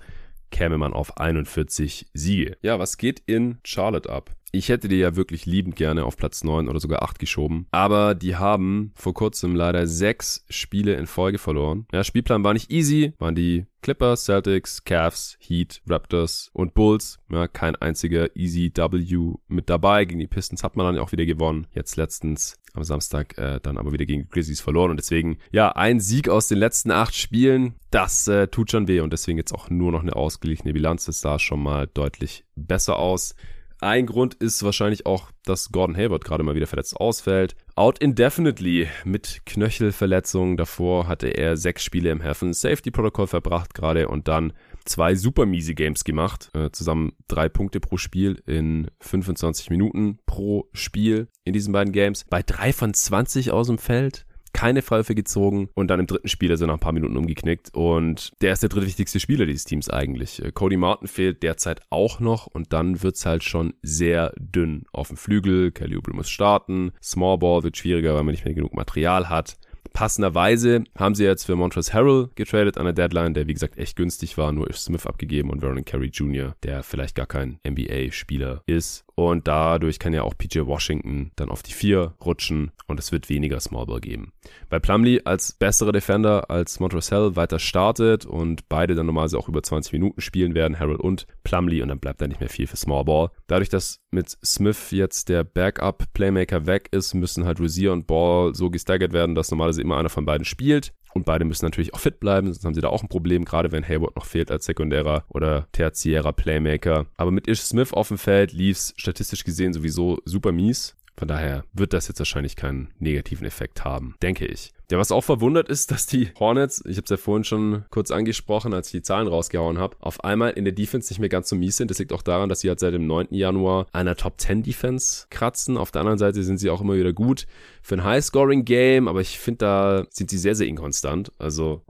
käme 0.54 0.78
man 0.78 0.92
auf 0.92 1.18
41 1.18 2.06
Siege. 2.14 2.56
Ja, 2.62 2.78
was 2.78 2.96
geht 2.96 3.20
in 3.26 3.58
Charlotte 3.64 4.08
ab? 4.08 4.30
Ich 4.52 4.68
hätte 4.68 4.86
die 4.86 4.98
ja 4.98 5.16
wirklich 5.16 5.46
liebend 5.46 5.74
gerne 5.74 6.04
auf 6.04 6.16
Platz 6.16 6.44
9 6.44 6.68
oder 6.68 6.78
sogar 6.78 7.02
8 7.02 7.18
geschoben. 7.18 7.66
Aber 7.72 8.14
die 8.14 8.36
haben 8.36 8.92
vor 8.94 9.12
kurzem 9.12 9.56
leider 9.56 9.88
sechs 9.88 10.44
Spiele 10.48 10.94
in 10.94 11.08
Folge 11.08 11.38
verloren. 11.38 11.88
Ja, 11.92 12.04
Spielplan 12.04 12.44
war 12.44 12.52
nicht 12.52 12.70
easy. 12.70 13.14
Waren 13.18 13.34
die 13.34 13.66
Clippers, 13.82 14.26
Celtics, 14.26 14.84
Cavs, 14.84 15.36
Heat, 15.40 15.82
Raptors 15.88 16.50
und 16.52 16.72
Bulls. 16.72 17.18
Ja, 17.32 17.48
kein 17.48 17.74
einziger 17.74 18.36
Easy 18.36 18.70
W 18.76 19.34
mit 19.48 19.68
dabei. 19.68 20.04
Gegen 20.04 20.20
die 20.20 20.28
Pistons 20.28 20.62
hat 20.62 20.76
man 20.76 20.86
dann 20.86 21.02
auch 21.02 21.10
wieder 21.10 21.26
gewonnen. 21.26 21.66
Jetzt 21.72 21.96
letztens 21.96 22.60
am 22.74 22.84
Samstag 22.84 23.38
äh, 23.38 23.60
dann 23.62 23.78
aber 23.78 23.92
wieder 23.92 24.04
gegen 24.04 24.22
die 24.22 24.28
Grizzlies 24.28 24.60
verloren. 24.60 24.90
Und 24.90 24.96
deswegen, 24.98 25.38
ja, 25.52 25.70
ein 25.72 26.00
Sieg 26.00 26.28
aus 26.28 26.48
den 26.48 26.58
letzten 26.58 26.90
acht 26.90 27.14
Spielen, 27.14 27.74
das 27.90 28.28
äh, 28.28 28.48
tut 28.48 28.70
schon 28.70 28.88
weh. 28.88 29.00
Und 29.00 29.12
deswegen 29.12 29.38
jetzt 29.38 29.54
auch 29.54 29.70
nur 29.70 29.92
noch 29.92 30.02
eine 30.02 30.16
ausgeglichene 30.16 30.72
Bilanz. 30.72 31.06
Das 31.06 31.20
sah 31.20 31.38
schon 31.38 31.62
mal 31.62 31.86
deutlich 31.86 32.44
besser 32.56 32.98
aus. 32.98 33.34
Ein 33.80 34.06
Grund 34.06 34.34
ist 34.34 34.62
wahrscheinlich 34.62 35.04
auch, 35.04 35.30
dass 35.44 35.70
Gordon 35.70 35.96
Hayward 35.96 36.24
gerade 36.24 36.42
mal 36.42 36.54
wieder 36.54 36.66
verletzt 36.66 36.96
ausfällt. 36.96 37.54
Out 37.74 37.98
indefinitely 37.98 38.88
mit 39.04 39.42
Knöchelverletzungen. 39.44 40.56
Davor 40.56 41.06
hatte 41.06 41.28
er 41.28 41.56
sechs 41.56 41.84
Spiele 41.84 42.10
im 42.10 42.22
Heaven 42.22 42.54
Safety 42.54 42.90
Protocol 42.90 43.26
verbracht 43.26 43.74
gerade 43.74 44.08
und 44.08 44.26
dann 44.26 44.52
zwei 44.84 45.14
super 45.14 45.46
miese 45.46 45.74
Games 45.74 46.04
gemacht. 46.04 46.50
Äh, 46.54 46.70
zusammen 46.70 47.12
drei 47.28 47.48
Punkte 47.48 47.80
pro 47.80 47.96
Spiel 47.96 48.42
in 48.46 48.90
25 49.00 49.70
Minuten 49.70 50.18
pro 50.26 50.68
Spiel 50.72 51.28
in 51.44 51.52
diesen 51.52 51.72
beiden 51.72 51.92
Games. 51.92 52.24
Bei 52.28 52.42
drei 52.42 52.72
von 52.72 52.94
20 52.94 53.50
aus 53.50 53.68
dem 53.68 53.78
Feld 53.78 54.26
keine 54.54 54.82
Pfeife 54.82 55.14
gezogen 55.14 55.68
und 55.74 55.88
dann 55.88 56.00
im 56.00 56.06
dritten 56.06 56.28
Spiel 56.28 56.50
ist 56.50 56.60
er 56.62 56.68
nach 56.68 56.74
ein 56.74 56.80
paar 56.80 56.92
Minuten 56.92 57.16
umgeknickt 57.16 57.74
und 57.74 58.32
der 58.40 58.52
ist 58.52 58.62
der 58.62 58.70
drittwichtigste 58.70 59.20
Spieler 59.20 59.44
dieses 59.44 59.64
Teams 59.64 59.90
eigentlich. 59.90 60.42
Äh, 60.42 60.52
Cody 60.52 60.78
Martin 60.78 61.08
fehlt 61.08 61.42
derzeit 61.42 61.82
auch 61.90 62.20
noch 62.20 62.46
und 62.46 62.72
dann 62.72 63.02
wird's 63.02 63.26
halt 63.26 63.44
schon 63.44 63.74
sehr 63.82 64.32
dünn 64.38 64.84
auf 64.92 65.08
dem 65.08 65.16
Flügel. 65.18 65.72
Kelly 65.72 65.96
Oubre 65.96 66.14
muss 66.14 66.30
starten, 66.30 66.92
Small 67.02 67.38
Ball 67.38 67.64
wird 67.64 67.76
schwieriger, 67.76 68.14
weil 68.14 68.22
man 68.22 68.32
nicht 68.32 68.44
mehr 68.44 68.54
genug 68.54 68.74
Material 68.74 69.28
hat. 69.28 69.56
Passenderweise 69.92 70.84
haben 70.98 71.14
sie 71.14 71.24
jetzt 71.24 71.44
für 71.44 71.56
Montrezl 71.56 71.92
Harrell 71.92 72.28
getradet 72.34 72.78
an 72.78 72.84
der 72.84 72.94
Deadline, 72.94 73.34
der 73.34 73.46
wie 73.46 73.54
gesagt 73.54 73.78
echt 73.78 73.96
günstig 73.96 74.36
war, 74.38 74.52
nur 74.52 74.68
Ish 74.68 74.80
Smith 74.80 75.06
abgegeben 75.06 75.50
und 75.50 75.60
Vernon 75.60 75.84
Carey 75.84 76.08
Jr., 76.08 76.54
der 76.62 76.82
vielleicht 76.82 77.14
gar 77.14 77.26
kein 77.26 77.58
NBA-Spieler 77.66 78.62
ist. 78.66 79.04
Und 79.16 79.46
dadurch 79.46 80.00
kann 80.00 80.12
ja 80.12 80.22
auch 80.22 80.36
PJ 80.36 80.60
Washington 80.66 81.30
dann 81.36 81.48
auf 81.48 81.62
die 81.62 81.72
4 81.72 82.14
rutschen 82.24 82.72
und 82.88 82.98
es 82.98 83.12
wird 83.12 83.28
weniger 83.28 83.60
Smallball 83.60 84.00
geben. 84.00 84.32
Bei 84.68 84.80
Plumlee 84.80 85.20
als 85.24 85.52
besserer 85.52 85.92
Defender 85.92 86.50
als 86.50 86.80
Montrezl 86.80 87.36
weiter 87.36 87.60
startet 87.60 88.26
und 88.26 88.68
beide 88.68 88.96
dann 88.96 89.06
normalerweise 89.06 89.38
auch 89.38 89.48
über 89.48 89.62
20 89.62 89.92
Minuten 89.92 90.20
spielen 90.20 90.56
werden, 90.56 90.80
Harold 90.80 91.00
und 91.00 91.26
Plumlee 91.44 91.82
und 91.82 91.88
dann 91.88 92.00
bleibt 92.00 92.20
da 92.20 92.26
nicht 92.26 92.40
mehr 92.40 92.48
viel 92.48 92.66
für 92.66 92.76
Smallball. 92.76 93.30
Dadurch, 93.46 93.68
dass 93.68 94.00
mit 94.10 94.36
Smith 94.44 94.90
jetzt 94.90 95.28
der 95.28 95.44
Backup-Playmaker 95.44 96.66
weg 96.66 96.88
ist, 96.92 97.14
müssen 97.14 97.44
halt 97.44 97.60
Rosier 97.60 97.92
und 97.92 98.06
Ball 98.06 98.54
so 98.54 98.70
gestaggert 98.70 99.12
werden, 99.12 99.34
dass 99.34 99.50
normalerweise 99.50 99.82
immer 99.82 99.98
einer 99.98 100.08
von 100.08 100.24
beiden 100.24 100.44
spielt. 100.44 100.92
Und 101.14 101.24
beide 101.24 101.44
müssen 101.44 101.64
natürlich 101.64 101.94
auch 101.94 102.00
fit 102.00 102.18
bleiben, 102.18 102.48
sonst 102.48 102.64
haben 102.64 102.74
sie 102.74 102.80
da 102.80 102.88
auch 102.88 103.02
ein 103.02 103.08
Problem, 103.08 103.44
gerade 103.44 103.70
wenn 103.70 103.86
Hayward 103.86 104.16
noch 104.16 104.26
fehlt 104.26 104.50
als 104.50 104.64
sekundärer 104.64 105.24
oder 105.28 105.68
tertiärer 105.70 106.32
Playmaker. 106.32 107.06
Aber 107.16 107.30
mit 107.30 107.46
Ish 107.46 107.62
Smith 107.62 107.92
auf 107.92 108.08
dem 108.08 108.18
Feld 108.18 108.52
lief 108.52 108.78
es 108.78 108.94
statistisch 108.96 109.44
gesehen 109.44 109.72
sowieso 109.72 110.18
super 110.24 110.50
mies. 110.50 110.96
Von 111.16 111.28
daher 111.28 111.64
wird 111.72 111.92
das 111.92 112.08
jetzt 112.08 112.18
wahrscheinlich 112.18 112.56
keinen 112.56 112.88
negativen 112.98 113.46
Effekt 113.46 113.84
haben, 113.84 114.16
denke 114.22 114.46
ich. 114.46 114.72
Ja, 114.90 114.98
was 114.98 115.12
auch 115.12 115.24
verwundert 115.24 115.70
ist, 115.70 115.90
dass 115.90 116.06
die 116.06 116.28
Hornets, 116.38 116.82
ich 116.86 116.98
habe 116.98 117.04
es 117.04 117.10
ja 117.10 117.16
vorhin 117.16 117.44
schon 117.44 117.84
kurz 117.88 118.10
angesprochen, 118.10 118.74
als 118.74 118.88
ich 118.88 118.92
die 118.92 119.02
Zahlen 119.02 119.28
rausgehauen 119.28 119.78
habe, 119.78 119.96
auf 120.00 120.22
einmal 120.24 120.50
in 120.50 120.64
der 120.64 120.74
Defense 120.74 121.10
nicht 121.10 121.20
mehr 121.20 121.30
ganz 121.30 121.48
so 121.48 121.56
mies 121.56 121.78
sind. 121.78 121.90
Das 121.90 121.98
liegt 121.98 122.12
auch 122.12 122.20
daran, 122.20 122.50
dass 122.50 122.60
sie 122.60 122.68
halt 122.68 122.80
seit 122.80 122.92
dem 122.92 123.06
9. 123.06 123.28
Januar 123.30 123.86
einer 123.92 124.14
Top 124.14 124.38
10 124.38 124.62
Defense 124.62 125.26
kratzen. 125.30 125.78
Auf 125.78 125.90
der 125.90 126.02
anderen 126.02 126.18
Seite 126.18 126.42
sind 126.42 126.58
sie 126.58 126.68
auch 126.68 126.82
immer 126.82 126.96
wieder 126.96 127.14
gut 127.14 127.46
für 127.80 127.94
ein 127.94 128.04
High-Scoring-Game, 128.04 129.08
aber 129.08 129.22
ich 129.22 129.38
finde, 129.38 129.58
da 129.58 130.06
sind 130.10 130.28
sie 130.28 130.38
sehr, 130.38 130.54
sehr 130.54 130.66
inkonstant. 130.66 131.32
Also 131.38 131.80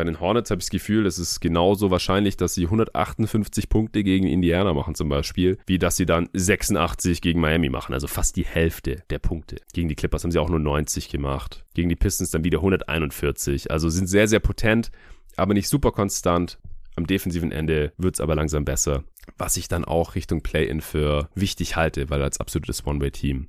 bei 0.00 0.04
den 0.04 0.18
Hornets 0.18 0.50
habe 0.50 0.60
ich 0.60 0.64
das 0.64 0.70
Gefühl, 0.70 1.04
es 1.04 1.18
ist 1.18 1.40
genauso 1.40 1.90
wahrscheinlich, 1.90 2.38
dass 2.38 2.54
sie 2.54 2.64
158 2.64 3.68
Punkte 3.68 4.02
gegen 4.02 4.26
Indiana 4.26 4.72
machen 4.72 4.94
zum 4.94 5.10
Beispiel, 5.10 5.58
wie 5.66 5.78
dass 5.78 5.96
sie 5.96 6.06
dann 6.06 6.30
86 6.32 7.20
gegen 7.20 7.38
Miami 7.38 7.68
machen. 7.68 7.92
Also 7.92 8.06
fast 8.06 8.36
die 8.36 8.46
Hälfte 8.46 9.02
der 9.10 9.18
Punkte. 9.18 9.56
Gegen 9.74 9.90
die 9.90 9.96
Clippers 9.96 10.24
haben 10.24 10.30
sie 10.30 10.38
auch 10.38 10.48
nur 10.48 10.58
90 10.58 11.10
gemacht. 11.10 11.66
Gegen 11.74 11.90
die 11.90 11.96
Pistons 11.96 12.30
dann 12.30 12.44
wieder 12.44 12.60
141. 12.60 13.70
Also 13.70 13.90
sind 13.90 14.06
sehr, 14.06 14.26
sehr 14.26 14.40
potent, 14.40 14.90
aber 15.36 15.52
nicht 15.52 15.68
super 15.68 15.92
konstant. 15.92 16.58
Am 16.96 17.06
defensiven 17.06 17.52
Ende 17.52 17.92
wird 17.98 18.14
es 18.14 18.22
aber 18.22 18.34
langsam 18.34 18.64
besser, 18.64 19.04
was 19.36 19.58
ich 19.58 19.68
dann 19.68 19.84
auch 19.84 20.14
Richtung 20.14 20.40
Play-In 20.40 20.80
für 20.80 21.28
wichtig 21.34 21.76
halte, 21.76 22.08
weil 22.08 22.22
als 22.22 22.40
absolutes 22.40 22.86
One-Way-Team 22.86 23.48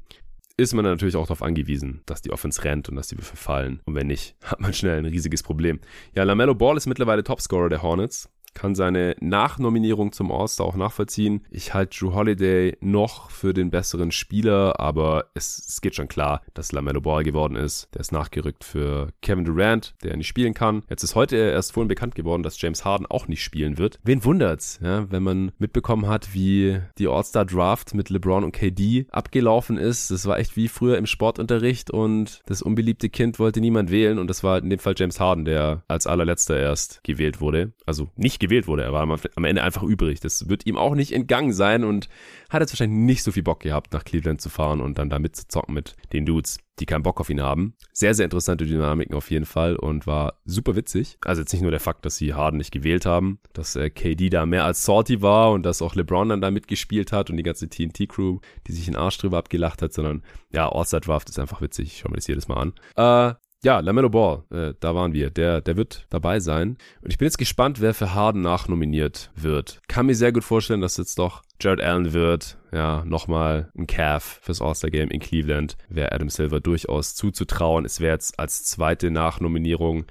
ist 0.61 0.73
man 0.73 0.85
natürlich 0.85 1.15
auch 1.15 1.25
darauf 1.25 1.41
angewiesen, 1.41 2.01
dass 2.05 2.21
die 2.21 2.31
Offense 2.31 2.63
rennt 2.63 2.89
und 2.89 2.95
dass 2.95 3.07
die 3.07 3.17
Würfe 3.17 3.35
fallen. 3.35 3.81
Und 3.85 3.95
wenn 3.95 4.07
nicht, 4.07 4.35
hat 4.43 4.59
man 4.59 4.73
schnell 4.73 4.99
ein 4.99 5.05
riesiges 5.05 5.43
Problem. 5.43 5.79
Ja, 6.15 6.23
LaMelo 6.23 6.55
Ball 6.55 6.77
ist 6.77 6.87
mittlerweile 6.87 7.23
Topscorer 7.23 7.69
der 7.69 7.81
Hornets 7.81 8.29
kann 8.53 8.75
seine 8.75 9.15
Nachnominierung 9.19 10.11
zum 10.11 10.31
All-Star 10.31 10.65
auch 10.65 10.75
nachvollziehen. 10.75 11.45
Ich 11.49 11.73
halte 11.73 11.97
Drew 11.97 12.13
Holiday 12.13 12.77
noch 12.81 13.29
für 13.29 13.53
den 13.53 13.71
besseren 13.71 14.11
Spieler, 14.11 14.79
aber 14.79 15.25
es, 15.33 15.63
es 15.67 15.81
geht 15.81 15.95
schon 15.95 16.07
klar, 16.07 16.41
dass 16.53 16.71
LaMelo 16.71 17.01
Ball 17.01 17.23
geworden 17.23 17.55
ist. 17.55 17.89
Der 17.93 18.01
ist 18.01 18.11
nachgerückt 18.11 18.63
für 18.63 19.09
Kevin 19.21 19.45
Durant, 19.45 19.95
der 20.03 20.17
nicht 20.17 20.27
spielen 20.27 20.53
kann. 20.53 20.83
Jetzt 20.89 21.03
ist 21.03 21.15
heute 21.15 21.37
erst 21.37 21.73
vorhin 21.73 21.87
bekannt 21.87 22.15
geworden, 22.15 22.43
dass 22.43 22.61
James 22.61 22.85
Harden 22.85 23.05
auch 23.05 23.27
nicht 23.27 23.43
spielen 23.43 23.77
wird. 23.77 23.99
Wen 24.03 24.23
wundert's, 24.23 24.79
ja, 24.83 25.09
wenn 25.11 25.23
man 25.23 25.51
mitbekommen 25.57 26.07
hat, 26.07 26.33
wie 26.33 26.79
die 26.97 27.07
All-Star 27.07 27.45
Draft 27.45 27.93
mit 27.93 28.09
LeBron 28.09 28.43
und 28.43 28.51
KD 28.51 29.07
abgelaufen 29.11 29.77
ist. 29.77 30.11
Das 30.11 30.25
war 30.25 30.39
echt 30.39 30.55
wie 30.55 30.67
früher 30.67 30.97
im 30.97 31.05
Sportunterricht 31.05 31.91
und 31.91 32.41
das 32.45 32.61
unbeliebte 32.61 33.09
Kind 33.09 33.39
wollte 33.39 33.61
niemand 33.61 33.91
wählen 33.91 34.19
und 34.19 34.27
das 34.27 34.43
war 34.43 34.57
in 34.57 34.69
dem 34.69 34.79
Fall 34.79 34.95
James 34.97 35.19
Harden, 35.19 35.45
der 35.45 35.83
als 35.87 36.07
allerletzter 36.07 36.59
erst 36.59 37.03
gewählt 37.03 37.39
wurde. 37.39 37.71
Also 37.85 38.09
nicht 38.15 38.40
gewählt 38.41 38.67
wurde. 38.67 38.83
Er 38.83 38.91
war 38.91 39.03
am 39.03 39.45
Ende 39.45 39.63
einfach 39.63 39.83
übrig. 39.83 40.19
Das 40.19 40.49
wird 40.49 40.65
ihm 40.65 40.75
auch 40.75 40.95
nicht 40.95 41.13
entgangen 41.13 41.53
sein 41.53 41.85
und 41.85 42.09
hat 42.49 42.61
jetzt 42.61 42.73
wahrscheinlich 42.73 42.99
nicht 42.99 43.23
so 43.23 43.31
viel 43.31 43.43
Bock 43.43 43.61
gehabt, 43.61 43.93
nach 43.93 44.03
Cleveland 44.03 44.41
zu 44.41 44.49
fahren 44.49 44.81
und 44.81 44.97
dann 44.97 45.09
da 45.09 45.19
mitzuzocken 45.19 45.73
mit 45.73 45.95
den 46.11 46.25
Dudes, 46.25 46.57
die 46.79 46.85
keinen 46.85 47.03
Bock 47.03 47.21
auf 47.21 47.29
ihn 47.29 47.41
haben. 47.41 47.75
Sehr, 47.93 48.13
sehr 48.13 48.25
interessante 48.25 48.65
Dynamiken 48.65 49.15
auf 49.15 49.31
jeden 49.31 49.45
Fall 49.45 49.75
und 49.77 50.07
war 50.07 50.41
super 50.43 50.75
witzig. 50.75 51.17
Also 51.23 51.41
jetzt 51.41 51.53
nicht 51.53 51.61
nur 51.61 51.71
der 51.71 51.79
Fakt, 51.79 52.05
dass 52.05 52.17
sie 52.17 52.33
Harden 52.33 52.57
nicht 52.57 52.71
gewählt 52.71 53.05
haben, 53.05 53.39
dass 53.53 53.75
äh, 53.75 53.89
KD 53.89 54.29
da 54.29 54.45
mehr 54.45 54.65
als 54.65 54.83
salty 54.83 55.21
war 55.21 55.51
und 55.51 55.63
dass 55.63 55.81
auch 55.81 55.95
LeBron 55.95 56.29
dann 56.29 56.41
da 56.41 56.51
mitgespielt 56.51 57.11
hat 57.11 57.29
und 57.29 57.37
die 57.37 57.43
ganze 57.43 57.69
TNT-Crew, 57.69 58.39
die 58.67 58.71
sich 58.73 58.87
in 58.87 58.95
Arsch 58.95 59.17
drüber 59.19 59.37
abgelacht 59.37 59.81
hat, 59.81 59.93
sondern 59.93 60.23
ja, 60.51 60.69
All-Star 60.69 60.99
Draft 60.99 61.29
ist 61.29 61.39
einfach 61.39 61.61
witzig. 61.61 61.87
Ich 61.87 61.99
schaue 61.99 62.11
mir 62.11 62.17
das 62.17 62.27
jedes 62.27 62.47
Mal 62.47 62.57
an. 62.57 62.73
Äh, 62.95 63.35
ja, 63.63 63.79
Lamello 63.79 64.09
Ball, 64.09 64.43
äh, 64.51 64.73
da 64.79 64.95
waren 64.95 65.13
wir. 65.13 65.29
Der, 65.29 65.61
der 65.61 65.77
wird 65.77 66.07
dabei 66.09 66.39
sein. 66.39 66.77
Und 67.01 67.11
ich 67.11 67.17
bin 67.17 67.27
jetzt 67.27 67.37
gespannt, 67.37 67.79
wer 67.79 67.93
für 67.93 68.15
Harden 68.15 68.41
nachnominiert 68.41 69.31
wird. 69.35 69.81
Kann 69.87 70.07
mir 70.07 70.15
sehr 70.15 70.31
gut 70.31 70.43
vorstellen, 70.43 70.81
dass 70.81 70.97
jetzt 70.97 71.19
doch 71.19 71.43
Jared 71.61 71.81
Allen 71.81 72.13
wird. 72.13 72.57
Ja, 72.71 73.03
nochmal 73.05 73.71
ein 73.77 73.85
Calf 73.85 74.39
fürs 74.41 74.61
All-Star-Game 74.61 75.11
in 75.11 75.19
Cleveland. 75.19 75.77
Wäre 75.89 76.11
Adam 76.11 76.29
Silver 76.29 76.59
durchaus 76.59 77.13
zuzutrauen. 77.13 77.85
Es 77.85 77.99
wäre 77.99 78.13
jetzt 78.13 78.39
als 78.39 78.63
zweite 78.63 79.11
Nachnominierung 79.11 80.05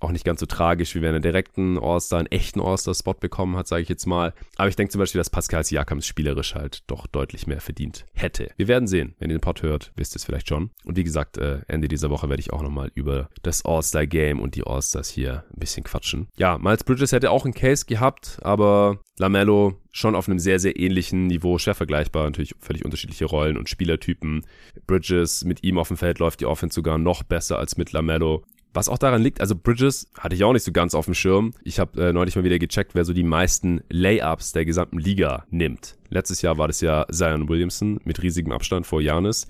auch 0.00 0.12
nicht 0.12 0.24
ganz 0.24 0.40
so 0.40 0.46
tragisch, 0.46 0.94
wie 0.94 1.02
wenn 1.02 1.14
er 1.14 1.20
direkten 1.20 1.78
All-Star, 1.78 2.18
einen 2.18 2.32
echten 2.32 2.60
All-Star-Spot 2.60 3.14
bekommen 3.14 3.56
hat, 3.56 3.68
sage 3.68 3.82
ich 3.82 3.88
jetzt 3.88 4.06
mal. 4.06 4.32
Aber 4.56 4.68
ich 4.68 4.76
denke 4.76 4.90
zum 4.90 4.98
Beispiel, 4.98 5.18
dass 5.18 5.30
Pascal 5.30 5.64
Siakams 5.64 6.06
spielerisch 6.06 6.54
halt 6.54 6.82
doch 6.86 7.06
deutlich 7.06 7.46
mehr 7.46 7.60
verdient 7.60 8.06
hätte. 8.14 8.50
Wir 8.56 8.68
werden 8.68 8.88
sehen. 8.88 9.14
Wenn 9.18 9.30
ihr 9.30 9.36
den 9.36 9.42
Pod 9.42 9.62
hört, 9.62 9.92
wisst 9.96 10.14
ihr 10.14 10.16
es 10.16 10.24
vielleicht 10.24 10.48
schon. 10.48 10.70
Und 10.84 10.96
wie 10.96 11.04
gesagt, 11.04 11.38
äh, 11.38 11.60
Ende 11.68 11.88
dieser 11.88 12.10
Woche 12.10 12.28
werde 12.28 12.40
ich 12.40 12.52
auch 12.52 12.62
nochmal 12.62 12.90
über 12.94 13.28
das 13.42 13.64
All-Star-Game 13.64 14.40
und 14.40 14.54
die 14.54 14.64
All-Stars 14.64 15.10
hier 15.10 15.44
ein 15.52 15.60
bisschen 15.60 15.84
quatschen. 15.84 16.28
Ja, 16.36 16.58
Miles 16.58 16.84
Bridges 16.84 17.12
hätte 17.12 17.30
auch 17.30 17.44
einen 17.44 17.54
Case 17.54 17.84
gehabt, 17.86 18.38
aber 18.42 19.00
Lamello 19.18 19.74
schon 19.92 20.14
auf 20.14 20.28
einem 20.28 20.38
sehr, 20.38 20.58
sehr 20.58 20.78
ähnlichen 20.78 21.26
Niveau, 21.26 21.58
schwer 21.58 21.74
vergleichbar, 21.74 22.24
natürlich 22.24 22.54
völlig 22.58 22.84
unterschiedliche 22.84 23.26
Rollen 23.26 23.56
und 23.56 23.68
Spielertypen. 23.68 24.46
Bridges, 24.86 25.44
mit 25.44 25.62
ihm 25.62 25.78
auf 25.78 25.88
dem 25.88 25.96
Feld 25.96 26.18
läuft 26.18 26.40
die 26.40 26.46
Offense 26.46 26.74
sogar 26.74 26.98
noch 26.98 27.22
besser 27.22 27.58
als 27.58 27.76
mit 27.76 27.92
Lamello. 27.92 28.44
Was 28.72 28.88
auch 28.88 28.98
daran 28.98 29.22
liegt, 29.22 29.40
also 29.40 29.56
Bridges 29.56 30.08
hatte 30.18 30.36
ich 30.36 30.44
auch 30.44 30.52
nicht 30.52 30.64
so 30.64 30.70
ganz 30.70 30.94
auf 30.94 31.06
dem 31.06 31.14
Schirm. 31.14 31.52
Ich 31.64 31.80
habe 31.80 32.00
äh, 32.08 32.12
neulich 32.12 32.36
mal 32.36 32.44
wieder 32.44 32.58
gecheckt, 32.58 32.94
wer 32.94 33.04
so 33.04 33.12
die 33.12 33.24
meisten 33.24 33.82
Layups 33.88 34.52
der 34.52 34.64
gesamten 34.64 34.98
Liga 34.98 35.44
nimmt. 35.50 35.96
Letztes 36.08 36.40
Jahr 36.42 36.56
war 36.56 36.68
das 36.68 36.80
ja 36.80 37.04
Zion 37.10 37.48
Williamson 37.48 38.00
mit 38.04 38.22
riesigem 38.22 38.52
Abstand 38.52 38.86
vor 38.86 39.00
Janis. 39.00 39.48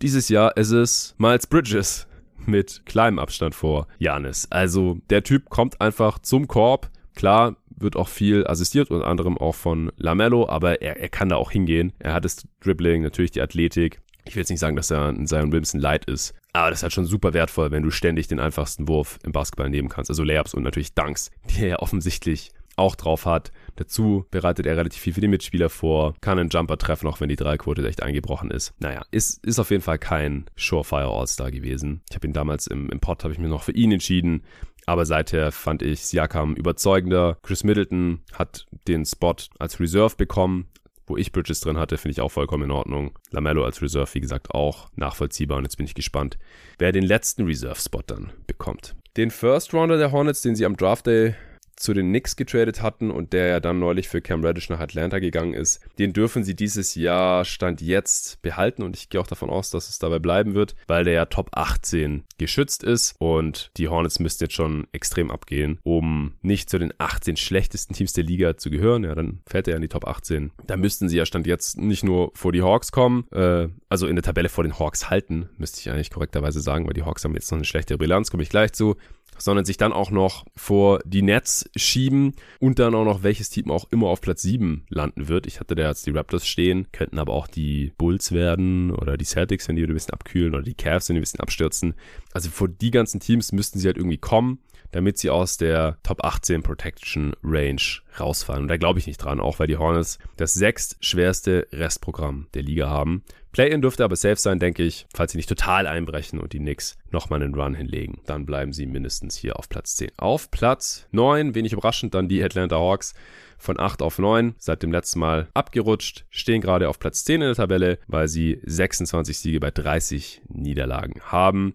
Dieses 0.00 0.30
Jahr 0.30 0.56
ist 0.56 0.70
es 0.70 1.14
Miles 1.18 1.46
Bridges 1.46 2.06
mit 2.46 2.82
kleinem 2.86 3.18
Abstand 3.18 3.54
vor 3.54 3.88
Janis. 3.98 4.48
Also 4.50 4.98
der 5.10 5.22
Typ 5.22 5.50
kommt 5.50 5.80
einfach 5.80 6.18
zum 6.18 6.48
Korb. 6.48 6.90
Klar, 7.14 7.56
wird 7.76 7.96
auch 7.96 8.08
viel 8.08 8.46
assistiert, 8.46 8.90
unter 8.90 9.06
anderem 9.06 9.36
auch 9.36 9.54
von 9.54 9.92
Lamello, 9.96 10.48
aber 10.48 10.80
er, 10.80 10.98
er 10.98 11.08
kann 11.10 11.28
da 11.28 11.36
auch 11.36 11.50
hingehen. 11.50 11.92
Er 11.98 12.14
hat 12.14 12.24
das 12.24 12.46
Dribbling, 12.60 13.02
natürlich 13.02 13.32
die 13.32 13.42
Athletik. 13.42 14.00
Ich 14.24 14.34
will 14.34 14.40
jetzt 14.40 14.50
nicht 14.50 14.60
sagen, 14.60 14.76
dass 14.76 14.90
er 14.90 15.08
ein 15.08 15.26
Zion 15.26 15.50
Williamson 15.50 15.80
light 15.80 16.04
ist, 16.04 16.34
aber 16.52 16.70
das 16.70 16.80
ist 16.80 16.82
halt 16.82 16.92
schon 16.92 17.06
super 17.06 17.32
wertvoll, 17.32 17.70
wenn 17.70 17.82
du 17.82 17.90
ständig 17.90 18.28
den 18.28 18.40
einfachsten 18.40 18.88
Wurf 18.88 19.18
im 19.24 19.32
Basketball 19.32 19.70
nehmen 19.70 19.88
kannst. 19.88 20.10
Also 20.10 20.22
Layups 20.22 20.54
und 20.54 20.62
natürlich 20.62 20.94
Dunks, 20.94 21.30
die 21.50 21.62
er 21.62 21.68
ja 21.68 21.78
offensichtlich 21.78 22.52
auch 22.76 22.96
drauf 22.96 23.26
hat. 23.26 23.52
Dazu 23.76 24.26
bereitet 24.30 24.66
er 24.66 24.76
relativ 24.76 25.00
viel 25.00 25.12
für 25.12 25.20
die 25.20 25.28
Mitspieler 25.28 25.68
vor, 25.68 26.14
kann 26.20 26.38
einen 26.38 26.48
Jumper 26.48 26.78
treffen, 26.78 27.06
auch 27.06 27.20
wenn 27.20 27.28
die 27.28 27.36
Dreiquote 27.36 27.86
echt 27.86 28.02
eingebrochen 28.02 28.50
ist. 28.50 28.72
Naja, 28.78 29.02
ist, 29.10 29.44
ist 29.44 29.58
auf 29.58 29.70
jeden 29.70 29.82
Fall 29.82 29.98
kein 29.98 30.46
Surefire 30.56 31.08
All-Star 31.08 31.50
gewesen. 31.50 32.02
Ich 32.08 32.16
habe 32.16 32.26
ihn 32.26 32.32
damals 32.32 32.66
im, 32.66 32.88
im 32.90 33.00
Pod, 33.00 33.24
habe 33.24 33.32
ich 33.34 33.38
mir 33.38 33.48
noch 33.48 33.62
für 33.62 33.72
ihn 33.72 33.92
entschieden. 33.92 34.42
Aber 34.86 35.06
seither 35.06 35.52
fand 35.52 35.82
ich 35.82 36.00
Siakam 36.00 36.54
überzeugender. 36.54 37.38
Chris 37.42 37.62
Middleton 37.62 38.20
hat 38.32 38.66
den 38.88 39.04
Spot 39.04 39.36
als 39.58 39.78
Reserve 39.78 40.16
bekommen 40.16 40.66
wo 41.06 41.16
ich 41.16 41.32
Bridges 41.32 41.60
drin 41.60 41.78
hatte, 41.78 41.98
finde 41.98 42.12
ich 42.12 42.20
auch 42.20 42.30
vollkommen 42.30 42.64
in 42.64 42.70
Ordnung. 42.70 43.18
Lamello 43.30 43.64
als 43.64 43.82
Reserve, 43.82 44.12
wie 44.14 44.20
gesagt, 44.20 44.52
auch 44.52 44.88
nachvollziehbar. 44.96 45.58
Und 45.58 45.64
jetzt 45.64 45.76
bin 45.76 45.86
ich 45.86 45.94
gespannt, 45.94 46.38
wer 46.78 46.92
den 46.92 47.04
letzten 47.04 47.44
Reserve-Spot 47.44 48.02
dann 48.06 48.32
bekommt. 48.46 48.94
Den 49.16 49.30
First 49.30 49.74
Rounder 49.74 49.98
der 49.98 50.12
Hornets, 50.12 50.42
den 50.42 50.56
sie 50.56 50.64
am 50.64 50.76
Draft 50.76 51.06
Day 51.06 51.34
zu 51.82 51.92
den 51.94 52.08
Knicks 52.08 52.36
getradet 52.36 52.80
hatten 52.80 53.10
und 53.10 53.32
der 53.32 53.48
ja 53.48 53.60
dann 53.60 53.80
neulich 53.80 54.08
für 54.08 54.20
Cam 54.20 54.44
Reddish 54.44 54.68
nach 54.68 54.78
Atlanta 54.78 55.18
gegangen 55.18 55.52
ist, 55.52 55.80
den 55.98 56.12
dürfen 56.12 56.44
sie 56.44 56.54
dieses 56.54 56.94
Jahr 56.94 57.44
Stand 57.44 57.80
jetzt 57.80 58.40
behalten 58.40 58.82
und 58.82 58.96
ich 58.96 59.08
gehe 59.08 59.20
auch 59.20 59.26
davon 59.26 59.50
aus, 59.50 59.70
dass 59.70 59.88
es 59.88 59.98
dabei 59.98 60.20
bleiben 60.20 60.54
wird, 60.54 60.76
weil 60.86 61.02
der 61.04 61.14
ja 61.14 61.26
Top 61.26 61.50
18 61.52 62.22
geschützt 62.38 62.84
ist 62.84 63.16
und 63.18 63.72
die 63.76 63.88
Hornets 63.88 64.20
müssten 64.20 64.44
jetzt 64.44 64.54
schon 64.54 64.86
extrem 64.92 65.30
abgehen, 65.30 65.80
um 65.82 66.34
nicht 66.40 66.70
zu 66.70 66.78
den 66.78 66.94
18 66.98 67.36
schlechtesten 67.36 67.94
Teams 67.94 68.12
der 68.12 68.24
Liga 68.24 68.56
zu 68.56 68.70
gehören. 68.70 69.02
Ja, 69.02 69.16
dann 69.16 69.40
fällt 69.46 69.66
er 69.66 69.72
ja 69.72 69.76
in 69.76 69.82
die 69.82 69.88
Top 69.88 70.06
18. 70.06 70.52
Da 70.66 70.76
müssten 70.76 71.08
sie 71.08 71.16
ja 71.16 71.26
Stand 71.26 71.48
jetzt 71.48 71.78
nicht 71.78 72.04
nur 72.04 72.30
vor 72.34 72.52
die 72.52 72.62
Hawks 72.62 72.92
kommen, 72.92 73.26
äh, 73.32 73.68
also 73.88 74.06
in 74.06 74.14
der 74.14 74.22
Tabelle 74.22 74.48
vor 74.48 74.62
den 74.62 74.78
Hawks 74.78 75.10
halten, 75.10 75.48
müsste 75.58 75.80
ich 75.80 75.90
eigentlich 75.90 76.10
korrekterweise 76.10 76.60
sagen, 76.60 76.86
weil 76.86 76.94
die 76.94 77.02
Hawks 77.02 77.24
haben 77.24 77.34
jetzt 77.34 77.50
noch 77.50 77.58
eine 77.58 77.64
schlechte 77.64 77.98
Bilanz, 77.98 78.30
komme 78.30 78.44
ich 78.44 78.50
gleich 78.50 78.72
zu 78.72 78.96
sondern 79.38 79.64
sich 79.64 79.76
dann 79.76 79.92
auch 79.92 80.10
noch 80.10 80.44
vor 80.56 81.00
die 81.04 81.22
Nets 81.22 81.68
schieben 81.76 82.34
und 82.60 82.78
dann 82.78 82.94
auch 82.94 83.04
noch 83.04 83.22
welches 83.22 83.50
Team 83.50 83.70
auch 83.70 83.86
immer 83.90 84.08
auf 84.08 84.20
Platz 84.20 84.42
7 84.42 84.84
landen 84.88 85.28
wird. 85.28 85.46
Ich 85.46 85.60
hatte 85.60 85.74
da 85.74 85.88
jetzt 85.88 86.06
die 86.06 86.10
Raptors 86.10 86.46
stehen, 86.46 86.86
könnten 86.92 87.18
aber 87.18 87.32
auch 87.32 87.46
die 87.46 87.92
Bulls 87.98 88.32
werden 88.32 88.90
oder 88.90 89.16
die 89.16 89.24
Celtics, 89.24 89.68
wenn 89.68 89.76
die 89.76 89.84
ein 89.84 89.92
bisschen 89.92 90.14
abkühlen 90.14 90.54
oder 90.54 90.62
die 90.62 90.74
Cavs, 90.74 91.08
wenn 91.08 91.14
die 91.14 91.20
ein 91.20 91.22
bisschen 91.22 91.40
abstürzen. 91.40 91.94
Also 92.32 92.50
vor 92.50 92.68
die 92.68 92.90
ganzen 92.90 93.20
Teams 93.20 93.52
müssten 93.52 93.78
sie 93.78 93.86
halt 93.86 93.96
irgendwie 93.96 94.18
kommen 94.18 94.58
damit 94.92 95.18
sie 95.18 95.30
aus 95.30 95.56
der 95.56 95.98
Top 96.02 96.24
18 96.24 96.62
Protection 96.62 97.34
Range 97.42 97.82
rausfallen. 98.18 98.62
Und 98.62 98.68
da 98.68 98.76
glaube 98.76 98.98
ich 98.98 99.06
nicht 99.06 99.18
dran, 99.18 99.40
auch 99.40 99.58
weil 99.58 99.66
die 99.66 99.76
Hornets 99.76 100.18
das 100.36 100.54
sechst 100.54 100.96
schwerste 101.00 101.66
Restprogramm 101.72 102.46
der 102.54 102.62
Liga 102.62 102.88
haben. 102.88 103.24
Play-In 103.52 103.82
dürfte 103.82 104.02
aber 104.02 104.16
safe 104.16 104.36
sein, 104.36 104.58
denke 104.58 104.82
ich, 104.82 105.06
falls 105.14 105.32
sie 105.32 105.38
nicht 105.38 105.48
total 105.48 105.86
einbrechen 105.86 106.40
und 106.40 106.54
die 106.54 106.58
Knicks 106.58 106.96
nochmal 107.10 107.42
einen 107.42 107.54
Run 107.54 107.74
hinlegen. 107.74 108.20
Dann 108.24 108.46
bleiben 108.46 108.72
sie 108.72 108.86
mindestens 108.86 109.36
hier 109.36 109.58
auf 109.58 109.68
Platz 109.68 109.96
10. 109.96 110.12
Auf 110.16 110.50
Platz 110.50 111.06
9, 111.12 111.54
wenig 111.54 111.74
überraschend, 111.74 112.14
dann 112.14 112.28
die 112.28 112.42
Atlanta 112.42 112.76
Hawks 112.76 113.14
von 113.58 113.78
8 113.78 114.00
auf 114.00 114.18
9, 114.18 114.54
seit 114.58 114.82
dem 114.82 114.90
letzten 114.90 115.20
Mal 115.20 115.48
abgerutscht, 115.52 116.24
stehen 116.30 116.62
gerade 116.62 116.88
auf 116.88 116.98
Platz 116.98 117.24
10 117.24 117.42
in 117.42 117.48
der 117.48 117.54
Tabelle, 117.54 117.98
weil 118.06 118.26
sie 118.26 118.58
26 118.64 119.38
Siege 119.38 119.60
bei 119.60 119.70
30 119.70 120.40
Niederlagen 120.48 121.20
haben. 121.20 121.74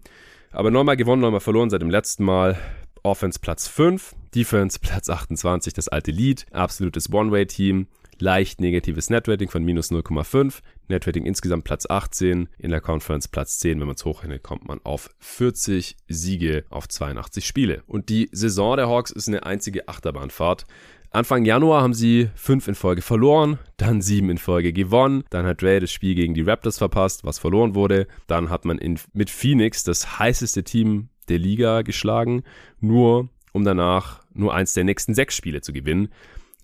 Aber 0.50 0.72
neunmal 0.72 0.96
gewonnen, 0.96 1.22
neunmal 1.22 1.40
verloren 1.40 1.70
seit 1.70 1.82
dem 1.82 1.90
letzten 1.90 2.24
Mal. 2.24 2.58
Offense 3.02 3.38
Platz 3.38 3.68
5, 3.68 4.14
Defense 4.34 4.78
Platz 4.82 5.08
28, 5.08 5.72
das 5.72 5.88
alte 5.88 6.10
Lead, 6.10 6.46
absolutes 6.52 7.12
One-Way-Team, 7.12 7.88
leicht 8.20 8.60
negatives 8.60 9.10
Netrating 9.10 9.48
von 9.48 9.64
minus 9.64 9.90
0,5, 9.90 10.60
Netrating 10.88 11.24
insgesamt 11.24 11.64
Platz 11.64 11.86
18, 11.88 12.48
in 12.58 12.70
der 12.70 12.80
Conference 12.80 13.28
Platz 13.28 13.58
10, 13.58 13.80
wenn 13.80 13.86
man 13.86 13.96
es 13.96 14.04
hochrechnet, 14.04 14.42
kommt 14.42 14.66
man 14.66 14.80
auf 14.84 15.10
40 15.18 15.96
Siege 16.08 16.64
auf 16.70 16.88
82 16.88 17.46
Spiele. 17.46 17.82
Und 17.86 18.08
die 18.08 18.28
Saison 18.32 18.76
der 18.76 18.88
Hawks 18.88 19.10
ist 19.10 19.28
eine 19.28 19.44
einzige 19.44 19.88
Achterbahnfahrt. 19.88 20.64
Anfang 21.10 21.46
Januar 21.46 21.82
haben 21.82 21.94
sie 21.94 22.28
fünf 22.34 22.68
in 22.68 22.74
Folge 22.74 23.00
verloren, 23.00 23.58
dann 23.78 24.02
sieben 24.02 24.28
in 24.28 24.36
Folge 24.36 24.74
gewonnen, 24.74 25.24
dann 25.30 25.46
hat 25.46 25.62
Dre 25.62 25.80
das 25.80 25.90
Spiel 25.90 26.14
gegen 26.14 26.34
die 26.34 26.42
Raptors 26.42 26.76
verpasst, 26.76 27.24
was 27.24 27.38
verloren 27.38 27.74
wurde, 27.74 28.06
dann 28.26 28.50
hat 28.50 28.66
man 28.66 28.76
in, 28.76 28.98
mit 29.14 29.30
Phoenix 29.30 29.84
das 29.84 30.18
heißeste 30.18 30.64
Team 30.64 31.08
der 31.28 31.38
Liga 31.38 31.82
geschlagen, 31.82 32.42
nur 32.80 33.28
um 33.52 33.64
danach 33.64 34.20
nur 34.34 34.54
eins 34.54 34.74
der 34.74 34.84
nächsten 34.84 35.14
sechs 35.14 35.36
Spiele 35.36 35.60
zu 35.60 35.72
gewinnen. 35.72 36.08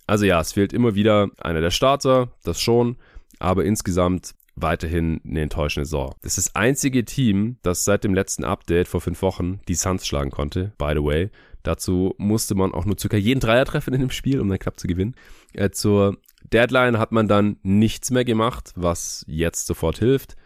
Also 0.07 0.25
ja, 0.27 0.41
es 0.41 0.53
fehlt 0.53 0.73
immer 0.73 0.95
wieder 0.95 1.31
einer 1.39 1.61
der 1.61 1.71
Starter, 1.71 2.29
das 2.45 2.61
schon, 2.61 2.97
aber 3.39 3.65
insgesamt 3.65 4.35
weiterhin 4.57 5.21
eine 5.27 5.43
enttäuschende 5.43 5.87
Saison. 5.87 6.15
Das 6.23 6.39
ist 6.39 6.49
das 6.49 6.55
einzige 6.55 7.05
Team, 7.05 7.57
das 7.63 7.85
seit 7.85 8.05
dem 8.05 8.15
letzten 8.15 8.45
Update 8.45 8.89
vor 8.89 9.01
fünf 9.01 9.21
Wochen 9.23 9.61
die 9.67 9.75
Suns 9.75 10.07
schlagen 10.07 10.31
konnte, 10.31 10.73
by 10.79 10.93
the 10.95 11.03
way. 11.03 11.31
Dazu 11.63 12.15
musste 12.19 12.55
man 12.55 12.73
auch 12.73 12.85
nur 12.85 12.99
circa 12.99 13.17
jeden 13.17 13.41
Dreier 13.41 13.65
treffen 13.65 13.95
in 13.95 14.01
dem 14.01 14.11
Spiel, 14.11 14.41
um 14.41 14.49
dann 14.49 14.59
knapp 14.59 14.79
zu 14.79 14.87
gewinnen. 14.87 15.17
Äh, 15.55 15.71
zur 15.71 16.19
Deadline 16.53 16.99
hat 16.99 17.11
man 17.11 17.27
dann 17.27 17.57
nichts 17.63 18.11
mehr 18.11 18.25
gemacht, 18.25 18.73
was 18.77 19.25
jetzt 19.27 19.67
sofort 19.67 19.99
hilft. 19.99 20.37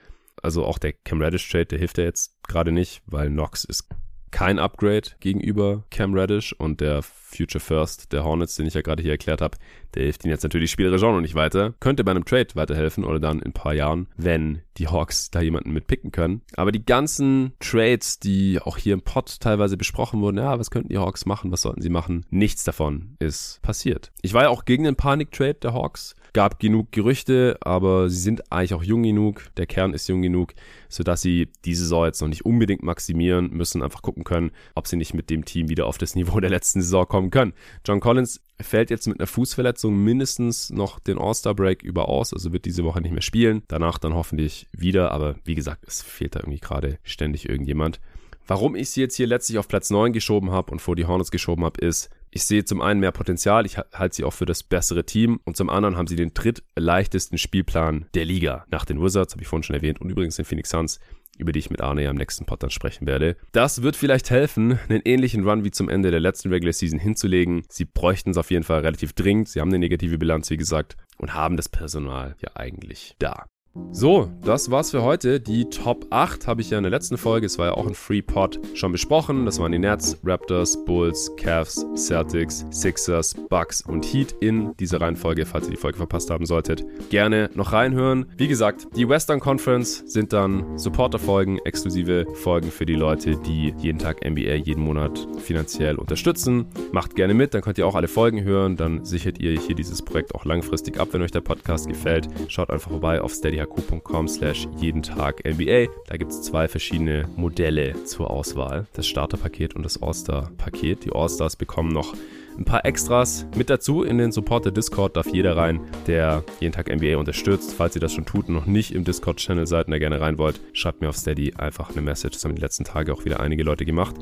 Also 0.40 0.64
auch 0.64 0.78
der 0.78 0.92
Cam 0.92 1.20
Reddish 1.20 1.50
Trade, 1.50 1.66
der 1.66 1.78
hilft 1.80 1.98
ja 1.98 2.04
jetzt 2.04 2.40
gerade 2.44 2.70
nicht, 2.70 3.02
weil 3.06 3.28
Knox 3.28 3.64
ist 3.64 3.88
kein 4.30 4.58
Upgrade 4.58 5.10
gegenüber 5.20 5.84
Cam 5.90 6.14
Reddish 6.14 6.52
und 6.52 6.80
der 6.80 7.02
Future 7.02 7.60
First 7.60 8.12
der 8.12 8.24
Hornets, 8.24 8.56
den 8.56 8.66
ich 8.66 8.74
ja 8.74 8.80
gerade 8.80 9.02
hier 9.02 9.12
erklärt 9.12 9.40
habe, 9.40 9.58
der 9.94 10.04
hilft 10.04 10.24
ihnen 10.24 10.32
jetzt 10.32 10.42
natürlich 10.42 10.70
spielerisch 10.70 11.02
auch 11.02 11.12
noch 11.12 11.20
nicht 11.20 11.34
weiter. 11.34 11.74
Könnte 11.80 12.04
bei 12.04 12.10
einem 12.10 12.24
Trade 12.24 12.48
weiterhelfen 12.54 13.04
oder 13.04 13.20
dann 13.20 13.40
in 13.40 13.48
ein 13.48 13.52
paar 13.52 13.74
Jahren, 13.74 14.08
wenn 14.16 14.62
die 14.78 14.88
Hawks 14.88 15.30
da 15.30 15.40
jemanden 15.40 15.72
mitpicken 15.72 16.10
können. 16.10 16.42
Aber 16.56 16.72
die 16.72 16.84
ganzen 16.84 17.52
Trades, 17.60 18.18
die 18.18 18.60
auch 18.60 18.78
hier 18.78 18.94
im 18.94 19.02
Pod 19.02 19.40
teilweise 19.40 19.76
besprochen 19.76 20.20
wurden, 20.20 20.38
ja, 20.38 20.58
was 20.58 20.70
könnten 20.70 20.88
die 20.88 20.98
Hawks 20.98 21.26
machen, 21.26 21.52
was 21.52 21.62
sollten 21.62 21.82
sie 21.82 21.90
machen? 21.90 22.24
Nichts 22.30 22.64
davon 22.64 23.16
ist 23.18 23.60
passiert. 23.62 24.10
Ich 24.22 24.34
war 24.34 24.44
ja 24.44 24.48
auch 24.48 24.64
gegen 24.64 24.84
den 24.84 24.96
Panik-Trade 24.96 25.54
der 25.54 25.74
Hawks. 25.74 26.14
Gab 26.32 26.58
genug 26.58 26.92
Gerüchte, 26.92 27.56
aber 27.60 28.08
sie 28.08 28.20
sind 28.20 28.52
eigentlich 28.52 28.74
auch 28.74 28.82
jung 28.82 29.02
genug. 29.02 29.44
Der 29.56 29.66
Kern 29.66 29.94
ist 29.94 30.08
jung 30.08 30.22
genug, 30.22 30.54
sodass 30.88 31.22
sie 31.22 31.48
diese 31.64 31.82
Saison 31.82 32.04
jetzt 32.06 32.20
noch 32.20 32.28
nicht 32.28 32.44
unbedingt 32.44 32.82
maximieren 32.82 33.50
müssen, 33.50 33.82
einfach 33.82 34.02
gucken 34.02 34.24
können, 34.24 34.50
ob 34.74 34.86
sie 34.86 34.96
nicht 34.96 35.14
mit 35.14 35.30
dem 35.30 35.44
Team 35.44 35.68
wieder 35.68 35.86
auf 35.86 35.98
das 35.98 36.14
Niveau 36.14 36.40
der 36.40 36.50
letzten 36.50 36.82
Saison 36.82 37.06
kommen 37.06 37.30
können. 37.30 37.52
John 37.86 38.00
Collins 38.00 38.40
fällt 38.60 38.90
jetzt 38.90 39.06
mit 39.06 39.20
einer 39.20 39.26
Fußverletzung 39.26 39.96
mindestens 39.96 40.70
noch 40.70 40.98
den 40.98 41.18
All-Star-Break 41.18 41.82
über 41.82 42.08
aus, 42.08 42.32
also 42.32 42.52
wird 42.52 42.64
diese 42.64 42.84
Woche 42.84 43.00
nicht 43.00 43.12
mehr 43.12 43.22
spielen. 43.22 43.62
Danach 43.68 43.98
dann 43.98 44.14
hoffentlich 44.14 44.66
wieder, 44.72 45.12
aber 45.12 45.36
wie 45.44 45.54
gesagt, 45.54 45.84
es 45.86 46.02
fehlt 46.02 46.34
da 46.34 46.40
irgendwie 46.40 46.60
gerade 46.60 46.98
ständig 47.04 47.48
irgendjemand. 47.48 48.00
Warum 48.48 48.76
ich 48.76 48.90
sie 48.90 49.02
jetzt 49.02 49.16
hier 49.16 49.26
letztlich 49.26 49.58
auf 49.58 49.68
Platz 49.68 49.90
9 49.90 50.14
geschoben 50.14 50.50
habe 50.50 50.72
und 50.72 50.80
vor 50.80 50.96
die 50.96 51.04
Hornets 51.04 51.30
geschoben 51.30 51.64
habe, 51.64 51.80
ist, 51.80 52.08
ich 52.30 52.44
sehe 52.44 52.64
zum 52.64 52.80
einen 52.80 53.00
mehr 53.00 53.12
Potenzial, 53.12 53.66
ich 53.66 53.78
halte 53.78 54.16
sie 54.16 54.24
auch 54.24 54.32
für 54.32 54.46
das 54.46 54.62
bessere 54.62 55.04
Team 55.04 55.40
und 55.44 55.56
zum 55.56 55.70
anderen 55.70 55.96
haben 55.96 56.06
sie 56.06 56.16
den 56.16 56.32
drittleichtesten 56.34 57.38
Spielplan 57.38 58.06
der 58.14 58.24
Liga. 58.24 58.64
Nach 58.70 58.84
den 58.84 59.02
Wizards, 59.02 59.34
habe 59.34 59.42
ich 59.42 59.48
vorhin 59.48 59.62
schon 59.62 59.76
erwähnt, 59.76 60.00
und 60.00 60.10
übrigens 60.10 60.36
den 60.36 60.44
Phoenix 60.44 60.70
Suns, 60.70 61.00
über 61.38 61.52
die 61.52 61.60
ich 61.60 61.70
mit 61.70 61.80
Arne 61.80 62.02
ja 62.02 62.10
am 62.10 62.16
nächsten 62.16 62.44
Pod 62.46 62.62
dann 62.62 62.70
sprechen 62.70 63.06
werde. 63.06 63.36
Das 63.52 63.82
wird 63.82 63.96
vielleicht 63.96 64.30
helfen, 64.30 64.78
einen 64.88 65.02
ähnlichen 65.04 65.48
Run 65.48 65.64
wie 65.64 65.70
zum 65.70 65.88
Ende 65.88 66.10
der 66.10 66.20
letzten 66.20 66.50
Regular 66.50 66.72
Season 66.72 66.98
hinzulegen. 66.98 67.62
Sie 67.68 67.84
bräuchten 67.84 68.30
es 68.30 68.36
auf 68.36 68.50
jeden 68.50 68.64
Fall 68.64 68.80
relativ 68.80 69.12
dringend. 69.12 69.48
Sie 69.48 69.60
haben 69.60 69.68
eine 69.68 69.78
negative 69.78 70.18
Bilanz, 70.18 70.50
wie 70.50 70.56
gesagt, 70.56 70.96
und 71.16 71.34
haben 71.34 71.56
das 71.56 71.68
Personal 71.68 72.36
ja 72.40 72.50
eigentlich 72.54 73.14
da. 73.18 73.46
So, 73.90 74.30
das 74.44 74.70
war's 74.70 74.90
für 74.90 75.02
heute. 75.02 75.40
Die 75.40 75.64
Top 75.64 76.06
8 76.10 76.46
habe 76.46 76.60
ich 76.60 76.70
ja 76.70 76.78
in 76.78 76.84
der 76.84 76.90
letzten 76.90 77.16
Folge, 77.16 77.46
es 77.46 77.58
war 77.58 77.66
ja 77.66 77.72
auch 77.72 77.86
ein 77.86 77.94
Free 77.94 78.22
Pod, 78.22 78.60
schon 78.74 78.92
besprochen. 78.92 79.44
Das 79.46 79.58
waren 79.58 79.72
die 79.72 79.78
Nets, 79.78 80.18
Raptors, 80.24 80.84
Bulls, 80.84 81.32
Cavs, 81.36 81.84
Celtics, 81.96 82.64
Sixers, 82.70 83.34
Bucks 83.48 83.80
und 83.80 84.04
Heat 84.04 84.36
in 84.40 84.74
dieser 84.76 85.00
Reihenfolge, 85.00 85.46
falls 85.46 85.66
ihr 85.66 85.72
die 85.72 85.76
Folge 85.76 85.98
verpasst 85.98 86.30
haben 86.30 86.46
solltet. 86.46 86.84
Gerne 87.10 87.50
noch 87.54 87.72
reinhören. 87.72 88.26
Wie 88.36 88.46
gesagt, 88.46 88.86
die 88.94 89.08
Western 89.08 89.40
Conference 89.40 90.04
sind 90.06 90.32
dann 90.32 90.78
Supporter-Folgen, 90.78 91.58
exklusive 91.64 92.26
Folgen 92.34 92.70
für 92.70 92.86
die 92.86 92.94
Leute, 92.94 93.36
die 93.36 93.74
jeden 93.78 93.98
Tag 93.98 94.24
NBA 94.24 94.54
jeden 94.54 94.82
Monat 94.84 95.26
finanziell 95.38 95.96
unterstützen. 95.96 96.66
Macht 96.92 97.16
gerne 97.16 97.34
mit, 97.34 97.54
dann 97.54 97.62
könnt 97.62 97.78
ihr 97.78 97.86
auch 97.86 97.96
alle 97.96 98.08
Folgen 98.08 98.44
hören. 98.44 98.76
Dann 98.76 99.04
sichert 99.04 99.40
ihr 99.40 99.58
hier 99.58 99.74
dieses 99.74 100.02
Projekt 100.02 100.34
auch 100.34 100.44
langfristig 100.44 101.00
ab, 101.00 101.08
wenn 101.12 101.22
euch 101.22 101.32
der 101.32 101.40
Podcast 101.40 101.88
gefällt. 101.88 102.28
Schaut 102.48 102.70
einfach 102.70 102.90
vorbei 102.90 103.20
auf 103.20 103.32
Steady 103.32 103.58
steadyhq.com 103.68 104.28
slash 104.28 104.68
jeden 104.76 105.02
Tag 105.02 105.44
NBA. 105.44 105.86
Da 106.06 106.16
gibt 106.16 106.32
es 106.32 106.42
zwei 106.42 106.68
verschiedene 106.68 107.28
Modelle 107.36 108.04
zur 108.04 108.30
Auswahl. 108.30 108.86
Das 108.94 109.06
Starterpaket 109.06 109.74
und 109.74 109.82
das 109.82 110.02
All-Star-Paket. 110.02 111.04
Die 111.04 111.12
All-Stars 111.12 111.56
bekommen 111.56 111.92
noch 111.92 112.14
ein 112.58 112.64
paar 112.64 112.84
Extras 112.84 113.46
mit 113.56 113.70
dazu. 113.70 114.02
In 114.02 114.18
den 114.18 114.32
Supporter 114.32 114.70
Discord 114.70 115.16
darf 115.16 115.28
jeder 115.28 115.56
rein, 115.56 115.80
der 116.06 116.42
jeden 116.60 116.72
Tag 116.72 116.94
NBA 116.94 117.16
unterstützt. 117.16 117.74
Falls 117.74 117.94
ihr 117.94 118.00
das 118.00 118.12
schon 118.12 118.24
tut 118.24 118.48
und 118.48 118.54
noch 118.54 118.66
nicht 118.66 118.94
im 118.94 119.04
Discord-Channel 119.04 119.66
seid 119.66 119.86
und 119.86 119.92
da 119.92 119.98
gerne 119.98 120.20
rein 120.20 120.38
wollt, 120.38 120.60
schreibt 120.72 121.00
mir 121.00 121.08
auf 121.08 121.16
Steady 121.16 121.54
einfach 121.56 121.90
eine 121.90 122.02
Message. 122.02 122.36
Das 122.36 122.44
haben 122.44 122.54
die 122.54 122.60
letzten 122.60 122.84
Tage 122.84 123.12
auch 123.12 123.24
wieder 123.24 123.40
einige 123.40 123.62
Leute 123.62 123.84
gemacht. 123.84 124.16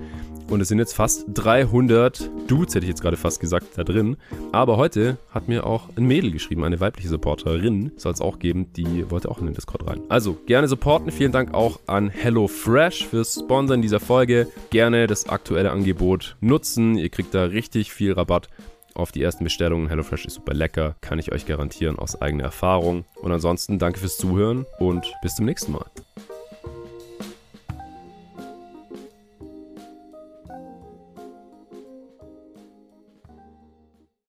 Und 0.49 0.61
es 0.61 0.69
sind 0.69 0.79
jetzt 0.79 0.93
fast 0.93 1.25
300 1.35 2.31
Dudes, 2.47 2.75
hätte 2.75 2.85
ich 2.85 2.91
jetzt 2.91 3.03
gerade 3.03 3.17
fast 3.17 3.41
gesagt, 3.41 3.67
da 3.77 3.83
drin. 3.83 4.17
Aber 4.53 4.77
heute 4.77 5.19
hat 5.31 5.49
mir 5.49 5.67
auch 5.67 5.89
ein 5.97 6.07
Mädel 6.07 6.31
geschrieben, 6.31 6.63
eine 6.63 6.79
weibliche 6.79 7.09
Supporterin, 7.09 7.93
soll 7.97 8.13
es 8.13 8.21
auch 8.21 8.39
geben, 8.39 8.73
die 8.75 9.11
wollte 9.11 9.29
auch 9.29 9.39
in 9.39 9.47
den 9.47 9.55
Discord 9.55 9.87
rein. 9.89 10.03
Also 10.09 10.37
gerne 10.47 10.69
supporten. 10.69 11.11
Vielen 11.11 11.33
Dank 11.33 11.55
auch 11.55 11.81
an 11.87 12.11
HelloFresh 12.11 13.07
fürs 13.07 13.41
Sponsoren 13.43 13.83
dieser 13.83 13.99
Folge. 13.99 14.47
Gerne 14.71 15.07
das 15.07 15.29
aktuelle 15.29 15.71
Angebot 15.71 16.37
nutzen. 16.41 16.97
Ihr 16.97 17.09
kriegt 17.09 17.35
da 17.35 17.45
richtig 17.45 17.93
viel 17.93 18.13
Rabatt 18.27 18.49
auf 18.95 19.13
die 19.13 19.23
ersten 19.23 19.45
Bestellungen. 19.45 19.89
HelloFresh 19.89 20.27
ist 20.27 20.35
super 20.35 20.55
lecker, 20.55 20.97
kann 21.01 21.19
ich 21.19 21.33
euch 21.33 21.47
garantieren 21.47 21.99
aus 21.99 22.21
eigener 22.21 22.45
Erfahrung. 22.45 23.05
Und 23.21 23.33
ansonsten 23.33 23.79
danke 23.79 24.01
fürs 24.01 24.19
Zuhören 24.19 24.67
und 24.79 25.07
bis 25.23 25.37
zum 25.37 25.47
nächsten 25.47 25.73
Mal. 25.73 25.87